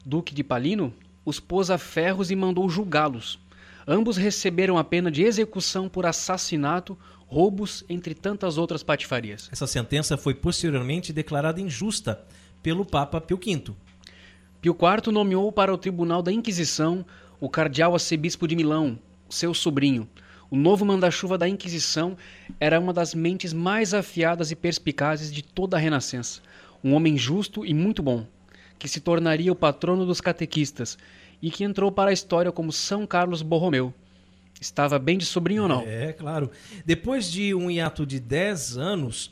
duque 0.04 0.34
de 0.34 0.42
Palino, 0.42 0.92
os 1.24 1.38
pôs 1.38 1.70
a 1.70 1.78
ferros 1.78 2.32
e 2.32 2.34
mandou 2.34 2.68
julgá-los. 2.68 3.38
Ambos 3.86 4.16
receberam 4.16 4.78
a 4.78 4.82
pena 4.82 5.08
de 5.08 5.22
execução 5.22 5.88
por 5.88 6.04
assassinato, 6.04 6.98
roubos, 7.28 7.84
entre 7.88 8.12
tantas 8.12 8.58
outras 8.58 8.82
patifarias. 8.82 9.48
Essa 9.52 9.68
sentença 9.68 10.16
foi 10.16 10.34
posteriormente 10.34 11.12
declarada 11.12 11.60
injusta 11.60 12.26
pelo 12.60 12.84
Papa 12.84 13.20
Pio 13.20 13.38
V. 13.38 13.72
Pio 14.66 14.74
IV 14.74 15.12
nomeou 15.12 15.52
para 15.52 15.72
o 15.72 15.78
Tribunal 15.78 16.20
da 16.20 16.32
Inquisição 16.32 17.06
o 17.38 17.48
cardeal 17.48 17.94
arcebispo 17.94 18.48
de 18.48 18.56
Milão, 18.56 18.98
seu 19.30 19.54
sobrinho. 19.54 20.08
O 20.50 20.56
novo 20.56 20.84
manda-chuva 20.84 21.38
da 21.38 21.48
Inquisição 21.48 22.16
era 22.58 22.80
uma 22.80 22.92
das 22.92 23.14
mentes 23.14 23.52
mais 23.52 23.94
afiadas 23.94 24.50
e 24.50 24.56
perspicazes 24.56 25.32
de 25.32 25.40
toda 25.40 25.76
a 25.76 25.78
Renascença. 25.78 26.40
Um 26.82 26.94
homem 26.94 27.16
justo 27.16 27.64
e 27.64 27.72
muito 27.72 28.02
bom, 28.02 28.26
que 28.76 28.88
se 28.88 28.98
tornaria 28.98 29.52
o 29.52 29.56
patrono 29.56 30.04
dos 30.04 30.20
catequistas 30.20 30.98
e 31.40 31.48
que 31.48 31.62
entrou 31.62 31.92
para 31.92 32.10
a 32.10 32.12
história 32.12 32.50
como 32.50 32.72
São 32.72 33.06
Carlos 33.06 33.42
Borromeu. 33.42 33.94
Estava 34.60 34.98
bem 34.98 35.16
de 35.16 35.26
sobrinho 35.26 35.62
ou 35.62 35.68
não? 35.68 35.82
É, 35.82 36.12
claro. 36.12 36.50
Depois 36.84 37.30
de 37.30 37.54
um 37.54 37.70
hiato 37.70 38.04
de 38.04 38.18
10 38.18 38.78
anos, 38.78 39.30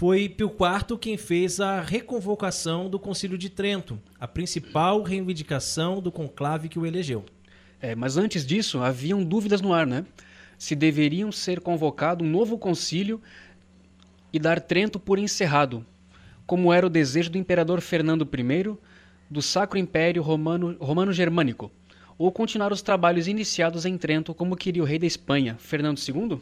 foi 0.00 0.30
Pio 0.30 0.48
IV 0.48 0.96
quem 0.98 1.18
fez 1.18 1.60
a 1.60 1.78
reconvocação 1.78 2.88
do 2.88 2.98
Concílio 2.98 3.36
de 3.36 3.50
Trento, 3.50 4.00
a 4.18 4.26
principal 4.26 5.02
reivindicação 5.02 6.00
do 6.00 6.10
conclave 6.10 6.70
que 6.70 6.78
o 6.78 6.86
elegeu. 6.86 7.22
É, 7.82 7.94
mas 7.94 8.16
antes 8.16 8.46
disso, 8.46 8.78
haviam 8.78 9.22
dúvidas 9.22 9.60
no 9.60 9.74
ar, 9.74 9.86
né? 9.86 10.06
Se 10.56 10.74
deveriam 10.74 11.30
ser 11.30 11.60
convocado 11.60 12.24
um 12.24 12.30
novo 12.30 12.56
concílio 12.56 13.20
e 14.32 14.38
dar 14.38 14.58
Trento 14.58 14.98
por 14.98 15.18
encerrado, 15.18 15.84
como 16.46 16.72
era 16.72 16.86
o 16.86 16.88
desejo 16.88 17.28
do 17.28 17.36
imperador 17.36 17.82
Fernando 17.82 18.26
I, 18.26 18.78
do 19.28 19.42
Sacro 19.42 19.78
Império 19.78 20.22
Romano, 20.22 20.78
Romano 20.80 21.12
Germânico, 21.12 21.70
ou 22.16 22.32
continuar 22.32 22.72
os 22.72 22.80
trabalhos 22.80 23.28
iniciados 23.28 23.84
em 23.84 23.98
Trento, 23.98 24.32
como 24.32 24.56
queria 24.56 24.82
o 24.82 24.86
rei 24.86 24.98
da 24.98 25.06
Espanha, 25.06 25.58
Fernando 25.58 26.00
II? 26.00 26.40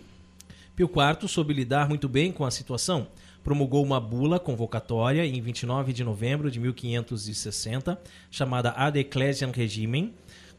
Pio 0.77 0.89
IV 0.89 1.27
soube 1.27 1.53
lidar 1.53 1.89
muito 1.89 2.09
bem 2.09 2.31
com 2.31 2.45
a 2.45 2.53
situação. 2.53 3.09
Promulgou 3.49 3.83
uma 3.83 3.99
bula 3.99 4.39
convocatória 4.39 5.25
em 5.25 5.41
29 5.41 5.95
de 5.95 6.05
novembro 6.05 6.51
de 6.51 6.61
1560, 6.61 7.99
chamada 8.31 8.73
Ad 8.73 9.01
Ecclesiam 9.01 9.51
Regimen, 9.51 10.13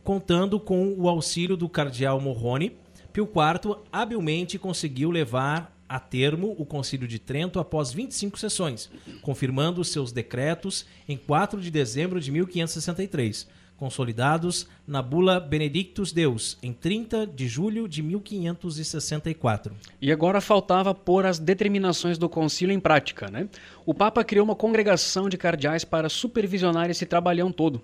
contando 0.03 0.59
com 0.59 0.95
o 0.97 1.07
auxílio 1.07 1.55
do 1.55 1.69
cardeal 1.69 2.19
Morrone. 2.19 2.75
Pio 3.13 3.25
IV 3.25 3.75
habilmente 3.91 4.57
conseguiu 4.57 5.11
levar 5.11 5.79
a 5.87 5.99
termo 5.99 6.55
o 6.57 6.65
Concílio 6.65 7.07
de 7.07 7.19
Trento 7.19 7.59
após 7.59 7.93
25 7.93 8.39
sessões, 8.39 8.89
confirmando 9.21 9.83
seus 9.83 10.11
decretos 10.11 10.83
em 11.07 11.15
4 11.15 11.61
de 11.61 11.69
dezembro 11.69 12.19
de 12.19 12.31
1563, 12.31 13.47
consolidados 13.79 14.67
na 14.85 15.01
bula 15.01 15.39
Benedictus 15.39 16.11
Deus, 16.11 16.57
em 16.61 16.73
30 16.73 17.25
de 17.25 17.47
julho 17.47 17.87
de 17.87 18.03
1564. 18.03 19.73
E 20.01 20.11
agora 20.11 20.41
faltava 20.41 20.93
pôr 20.93 21.25
as 21.25 21.39
determinações 21.39 22.17
do 22.17 22.27
concílio 22.27 22.73
em 22.73 22.79
prática, 22.79 23.31
né? 23.31 23.47
O 23.85 23.93
Papa 23.93 24.23
criou 24.23 24.43
uma 24.43 24.55
congregação 24.55 25.29
de 25.29 25.37
cardeais 25.37 25.85
para 25.85 26.09
supervisionar 26.09 26.89
esse 26.89 27.05
trabalhão 27.05 27.51
todo. 27.51 27.81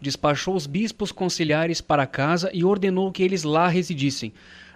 Despachou 0.00 0.56
os 0.56 0.66
bispos 0.66 1.12
conciliares 1.12 1.80
para 1.80 2.06
casa 2.06 2.50
e 2.54 2.64
ordenou 2.64 3.12
que 3.12 3.22
eles 3.22 3.42
lá 3.44 3.68
residissem. 3.68 4.32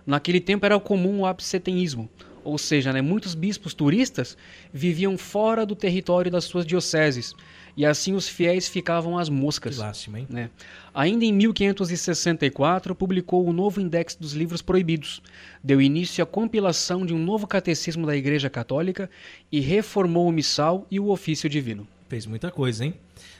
Naquele 0.07 0.41
tempo 0.41 0.67
era 0.67 0.79
comum 0.79 1.21
o 1.21 1.27
abseteísmo, 1.27 2.09
ou 2.45 2.59
seja, 2.59 2.93
né, 2.93 3.01
muitos 3.01 3.35
bispos 3.35 3.75
turistas 3.75 4.37
viviam 4.73 5.17
fora 5.17 5.65
do 5.65 5.75
território 5.75 6.31
das 6.31 6.45
suas 6.45 6.67
dioceses, 6.67 7.35
e 7.77 7.87
assim 7.87 8.13
os 8.15 8.29
fiéis 8.29 8.67
ficavam 8.67 9.17
às 9.17 9.29
moscas. 9.29 9.77
Que 9.77 9.81
lástima, 9.81 10.19
hein? 10.19 10.27
Né? 10.29 10.51
Ainda 10.93 11.25
em 11.25 11.33
1564, 11.33 12.95
publicou 12.95 13.47
o 13.47 13.53
novo 13.53 13.81
Index 13.81 14.17
dos 14.17 14.33
Livros 14.33 14.61
Proibidos, 14.61 15.23
deu 15.63 15.81
início 15.81 16.23
à 16.23 16.27
compilação 16.27 17.07
de 17.07 17.15
um 17.15 17.19
novo 17.19 17.47
catecismo 17.47 18.07
da 18.07 18.17
Igreja 18.17 18.51
Católica 18.51 19.09
e 19.53 19.61
reformou 19.61 20.29
o 20.29 20.33
missal 20.33 20.87
e 20.91 20.99
o 20.99 21.11
ofício 21.11 21.49
divino. 21.49 21.87
Fez 22.09 22.25
muita 22.25 22.51
coisa, 22.51 22.85
hein? 22.85 22.95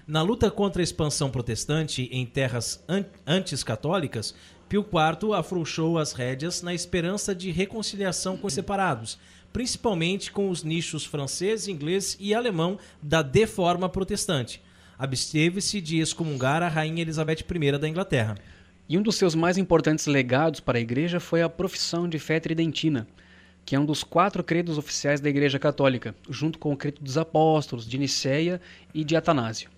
Na 0.07 0.23
luta 0.23 0.51
contra 0.51 0.83
a 0.83 0.85
expansão 0.85 1.31
protestante 1.31 2.09
em 2.13 2.25
terras 2.25 2.85
an 2.89 3.05
antes 3.27 3.65
católicas, 3.65 4.35
Pio 4.69 4.83
IV 4.83 5.33
afrouxou 5.33 5.97
as 5.97 6.13
rédeas 6.13 6.61
na 6.61 6.75
esperança 6.75 7.35
de 7.35 7.51
reconciliação 7.51 8.37
com 8.37 8.47
os 8.47 8.53
separados, 8.53 9.19
principalmente 9.51 10.31
com 10.31 10.51
os 10.51 10.63
nichos 10.63 11.07
francês, 11.07 11.67
inglês 11.67 12.19
e 12.21 12.35
alemão 12.35 12.79
da 13.03 13.23
deforma 13.23 13.89
protestante. 13.89 14.63
Absteve-se 14.99 15.81
de 15.81 15.99
excomungar 15.99 16.63
a 16.63 16.69
rainha 16.69 17.01
Elizabeth 17.01 17.45
I 17.51 17.79
da 17.79 17.89
Inglaterra. 17.89 18.37
E 18.87 18.99
um 18.99 19.03
dos 19.03 19.17
seus 19.17 19.35
mais 19.35 19.57
importantes 19.57 20.07
legados 20.07 20.61
para 20.61 20.77
a 20.77 20.81
igreja 20.83 21.19
foi 21.19 21.41
a 21.41 21.49
profissão 21.49 22.07
de 22.07 22.19
fé 22.19 22.39
tridentina, 22.39 23.09
que 23.65 23.75
é 23.75 23.81
um 23.81 23.87
dos 23.87 24.05
quatro 24.05 24.45
credos 24.45 24.77
oficiais 24.77 25.21
da 25.21 25.31
Igreja 25.31 25.59
Católica, 25.59 26.15
junto 26.29 26.59
com 26.59 26.73
o 26.73 26.77
credo 26.77 27.01
dos 27.01 27.17
apóstolos, 27.17 27.89
de 27.89 27.97
Nicéia 27.97 28.61
e 28.93 29.03
de 29.03 29.17
Atanásio. 29.17 29.71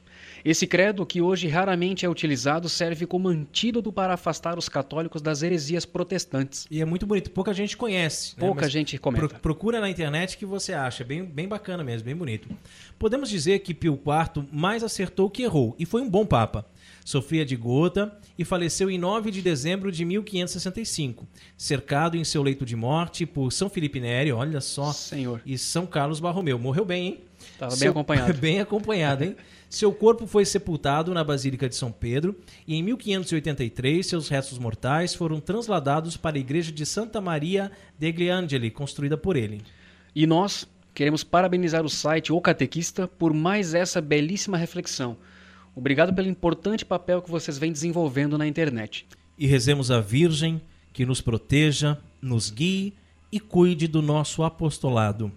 Esse 0.44 0.66
credo, 0.66 1.04
que 1.04 1.20
hoje 1.20 1.48
raramente 1.48 2.06
é 2.06 2.08
utilizado, 2.08 2.68
serve 2.68 3.06
como 3.06 3.28
antídoto 3.28 3.92
para 3.92 4.14
afastar 4.14 4.58
os 4.58 4.68
católicos 4.68 5.20
das 5.20 5.42
heresias 5.42 5.84
protestantes. 5.84 6.66
E 6.70 6.80
é 6.80 6.84
muito 6.84 7.06
bonito, 7.06 7.30
pouca 7.30 7.52
gente 7.52 7.76
conhece. 7.76 8.34
Né? 8.36 8.46
Pouca 8.46 8.62
Mas 8.62 8.72
gente 8.72 8.98
comenta. 8.98 9.28
Pro, 9.28 9.40
procura 9.40 9.80
na 9.80 9.90
internet 9.90 10.38
que 10.38 10.46
você 10.46 10.72
acha, 10.72 11.04
bem, 11.04 11.24
bem 11.24 11.46
bacana 11.46 11.84
mesmo, 11.84 12.06
bem 12.06 12.16
bonito. 12.16 12.48
Podemos 12.98 13.28
dizer 13.28 13.60
que 13.60 13.74
Pio 13.74 13.94
IV 13.94 14.46
mais 14.52 14.82
acertou 14.82 15.28
que 15.28 15.42
errou, 15.42 15.74
e 15.78 15.84
foi 15.84 16.00
um 16.00 16.08
bom 16.08 16.24
papa. 16.24 16.66
Sofria 17.04 17.44
de 17.44 17.56
gota 17.56 18.16
e 18.38 18.44
faleceu 18.44 18.90
em 18.90 18.98
9 18.98 19.30
de 19.30 19.42
dezembro 19.42 19.90
de 19.90 20.04
1565, 20.04 21.26
cercado 21.56 22.16
em 22.16 22.24
seu 22.24 22.42
leito 22.42 22.64
de 22.64 22.76
morte 22.76 23.26
por 23.26 23.50
São 23.52 23.68
Felipe 23.68 24.00
Neri, 24.00 24.32
olha 24.32 24.60
só, 24.60 24.92
Senhor. 24.92 25.40
e 25.44 25.56
São 25.58 25.86
Carlos 25.86 26.20
Barromeu. 26.20 26.58
Morreu 26.58 26.84
bem, 26.84 27.06
hein? 27.06 27.20
Estava 27.52 27.76
bem 27.76 27.88
acompanhado. 27.88 28.34
bem 28.38 28.60
acompanhado, 28.60 29.24
hein? 29.24 29.36
Seu 29.70 29.92
corpo 29.92 30.26
foi 30.26 30.44
sepultado 30.44 31.14
na 31.14 31.22
Basílica 31.22 31.68
de 31.68 31.76
São 31.76 31.92
Pedro 31.92 32.34
e 32.66 32.74
em 32.74 32.82
1583 32.82 34.04
seus 34.04 34.28
restos 34.28 34.58
mortais 34.58 35.14
foram 35.14 35.38
transladados 35.38 36.16
para 36.16 36.36
a 36.36 36.40
igreja 36.40 36.72
de 36.72 36.84
Santa 36.84 37.20
Maria 37.20 37.70
degli 37.96 38.28
Angeli, 38.28 38.68
construída 38.68 39.16
por 39.16 39.36
ele. 39.36 39.62
E 40.12 40.26
nós 40.26 40.66
queremos 40.92 41.22
parabenizar 41.22 41.84
o 41.84 41.88
site 41.88 42.32
O 42.32 42.40
Catequista 42.40 43.06
por 43.06 43.32
mais 43.32 43.72
essa 43.72 44.00
belíssima 44.00 44.58
reflexão. 44.58 45.16
Obrigado 45.72 46.12
pelo 46.12 46.28
importante 46.28 46.84
papel 46.84 47.22
que 47.22 47.30
vocês 47.30 47.56
vêm 47.56 47.70
desenvolvendo 47.70 48.36
na 48.36 48.48
internet. 48.48 49.06
E 49.38 49.46
rezemos 49.46 49.88
a 49.92 50.00
Virgem 50.00 50.60
que 50.92 51.06
nos 51.06 51.20
proteja, 51.20 51.96
nos 52.20 52.50
guie 52.50 52.92
e 53.30 53.38
cuide 53.38 53.86
do 53.86 54.02
nosso 54.02 54.42
apostolado. 54.42 55.30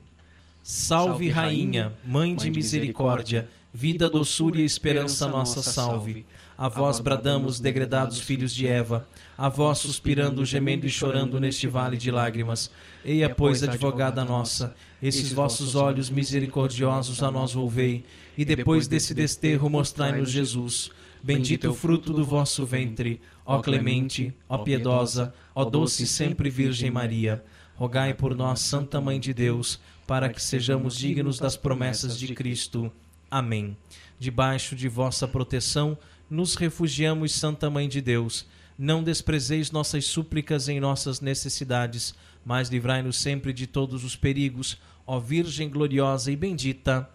Salve, 0.64 1.08
Salve, 1.08 1.30
Rainha, 1.30 1.84
Rainha, 1.84 1.94
Mãe 2.04 2.36
de 2.36 2.50
misericórdia, 2.50 3.48
vida, 3.74 4.08
doçura 4.10 4.62
e 4.62 4.66
esperança 4.66 5.28
nossa, 5.28 5.64
salve. 5.64 6.26
A 6.56 6.70
vós 6.70 7.00
bradamos, 7.00 7.60
degredados 7.60 8.20
filhos 8.20 8.54
de 8.54 8.68
Eva, 8.68 9.08
a 9.36 9.50
vós 9.50 9.80
suspirando, 9.80 10.46
gemendo 10.46 10.86
e 10.86 10.90
chorando 10.90 11.40
neste 11.40 11.68
vale 11.68 11.98
de 11.98 12.12
lágrimas. 12.12 12.70
Eia, 13.04 13.34
pois, 13.34 13.64
advogada 13.64 14.24
nossa, 14.24 14.76
esses 15.02 15.34
vossos 15.34 15.74
olhos 15.74 16.12
misericordiosos 16.12 17.24
a 17.24 17.32
nós 17.32 17.54
volvei, 17.54 18.06
e 18.38 18.46
depois 18.46 18.88
desse 18.88 19.16
desterro 19.16 19.70
mostrai-nos 19.70 20.30
Jesus. 20.30 20.92
Bendito 21.24 21.72
o 21.72 21.74
fruto 21.74 22.14
do 22.14 22.24
vosso 22.24 22.66
ventre, 22.66 23.20
ó 23.46 23.60
clemente, 23.60 24.34
ó 24.48 24.60
piedosa, 24.60 25.34
ó 25.56 25.66
doce 25.66 26.06
sempre 26.06 26.50
Virgem 26.50 26.92
Maria. 26.92 27.44
Rogai 27.76 28.14
por 28.14 28.36
nós, 28.36 28.60
Santa 28.60 29.02
Mãe 29.02 29.20
de 29.20 29.34
Deus, 29.34 29.80
para 30.06 30.30
que 30.30 30.42
sejamos 30.42 30.96
dignos 30.96 31.40
das 31.40 31.58
promessas 31.58 32.20
de 32.20 32.36
Cristo. 32.36 32.92
Amém. 33.34 33.76
Debaixo 34.20 34.76
de 34.76 34.88
vossa 34.88 35.28
proteção, 35.28 35.98
nos 36.30 36.54
refugiamos, 36.54 37.34
Santa 37.34 37.68
Mãe 37.68 37.90
de 37.90 38.00
Deus. 38.00 38.46
Não 38.78 39.02
desprezeis 39.02 39.72
nossas 39.72 40.06
súplicas 40.06 40.70
em 40.70 40.80
nossas 40.80 41.20
necessidades, 41.20 42.14
mas 42.46 42.70
livrai-nos 42.70 43.18
sempre 43.18 43.52
de 43.52 43.66
todos 43.66 44.04
os 44.04 44.16
perigos, 44.16 44.78
ó 45.08 45.20
Virgem 45.20 45.68
gloriosa 45.68 46.32
e 46.32 46.36
bendita. 46.36 47.10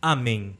Amém. 0.00 0.56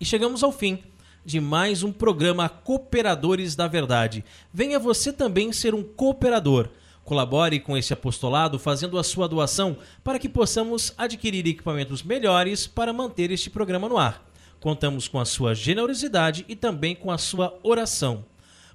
E 0.00 0.04
chegamos 0.04 0.42
ao 0.42 0.50
fim 0.50 0.82
de 1.24 1.40
mais 1.40 1.84
um 1.84 1.92
programa 1.92 2.48
Cooperadores 2.48 3.54
da 3.54 3.68
Verdade. 3.68 4.24
Venha 4.52 4.80
você 4.80 5.12
também 5.12 5.52
ser 5.52 5.76
um 5.76 5.84
cooperador. 5.84 6.70
Colabore 7.08 7.58
com 7.58 7.74
esse 7.74 7.94
apostolado 7.94 8.58
fazendo 8.58 8.98
a 8.98 9.02
sua 9.02 9.26
doação 9.26 9.78
para 10.04 10.18
que 10.18 10.28
possamos 10.28 10.92
adquirir 10.98 11.46
equipamentos 11.46 12.02
melhores 12.02 12.66
para 12.66 12.92
manter 12.92 13.30
este 13.30 13.48
programa 13.48 13.88
no 13.88 13.96
ar. 13.96 14.30
Contamos 14.60 15.08
com 15.08 15.18
a 15.18 15.24
sua 15.24 15.54
generosidade 15.54 16.44
e 16.46 16.54
também 16.54 16.94
com 16.94 17.10
a 17.10 17.16
sua 17.16 17.58
oração. 17.62 18.26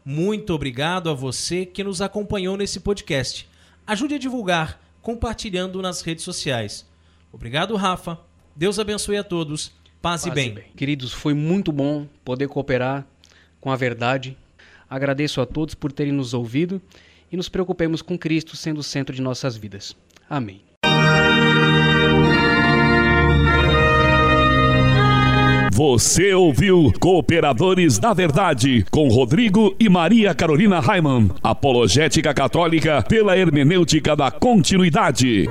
Muito 0.03 0.51
obrigado 0.51 1.11
a 1.11 1.13
você 1.13 1.63
que 1.63 1.83
nos 1.83 2.01
acompanhou 2.01 2.57
nesse 2.57 2.79
podcast. 2.79 3.47
Ajude 3.85 4.15
a 4.15 4.17
divulgar 4.17 4.81
compartilhando 4.99 5.79
nas 5.79 6.01
redes 6.01 6.23
sociais. 6.23 6.87
Obrigado, 7.31 7.75
Rafa. 7.75 8.17
Deus 8.55 8.79
abençoe 8.79 9.17
a 9.17 9.23
todos. 9.23 9.67
Paz, 10.01 10.23
Paz 10.23 10.25
e, 10.25 10.31
bem. 10.31 10.49
e 10.49 10.53
bem. 10.53 10.63
Queridos, 10.75 11.13
foi 11.13 11.35
muito 11.35 11.71
bom 11.71 12.07
poder 12.25 12.47
cooperar 12.47 13.05
com 13.61 13.71
a 13.71 13.75
verdade. 13.75 14.35
Agradeço 14.89 15.39
a 15.39 15.45
todos 15.45 15.75
por 15.75 15.91
terem 15.91 16.13
nos 16.13 16.33
ouvido 16.33 16.81
e 17.33 17.35
nos 17.35 17.49
preocupemos 17.49 18.03
com 18.03 18.15
Cristo 18.15 18.55
sendo 18.55 18.77
o 18.77 18.83
centro 18.83 19.15
de 19.15 19.21
nossas 19.21 19.57
vidas. 19.57 19.97
Amém. 20.29 20.61
Você 25.73 26.31
ouviu 26.35 26.93
Cooperadores 26.99 27.97
da 27.97 28.13
Verdade 28.13 28.85
com 28.91 29.07
Rodrigo 29.07 29.75
e 29.79 29.89
Maria 29.89 30.35
Carolina 30.35 30.79
Raimann, 30.79 31.31
apologética 31.41 32.31
católica 32.31 33.01
pela 33.01 33.35
hermenêutica 33.35 34.15
da 34.15 34.29
continuidade. 34.29 35.47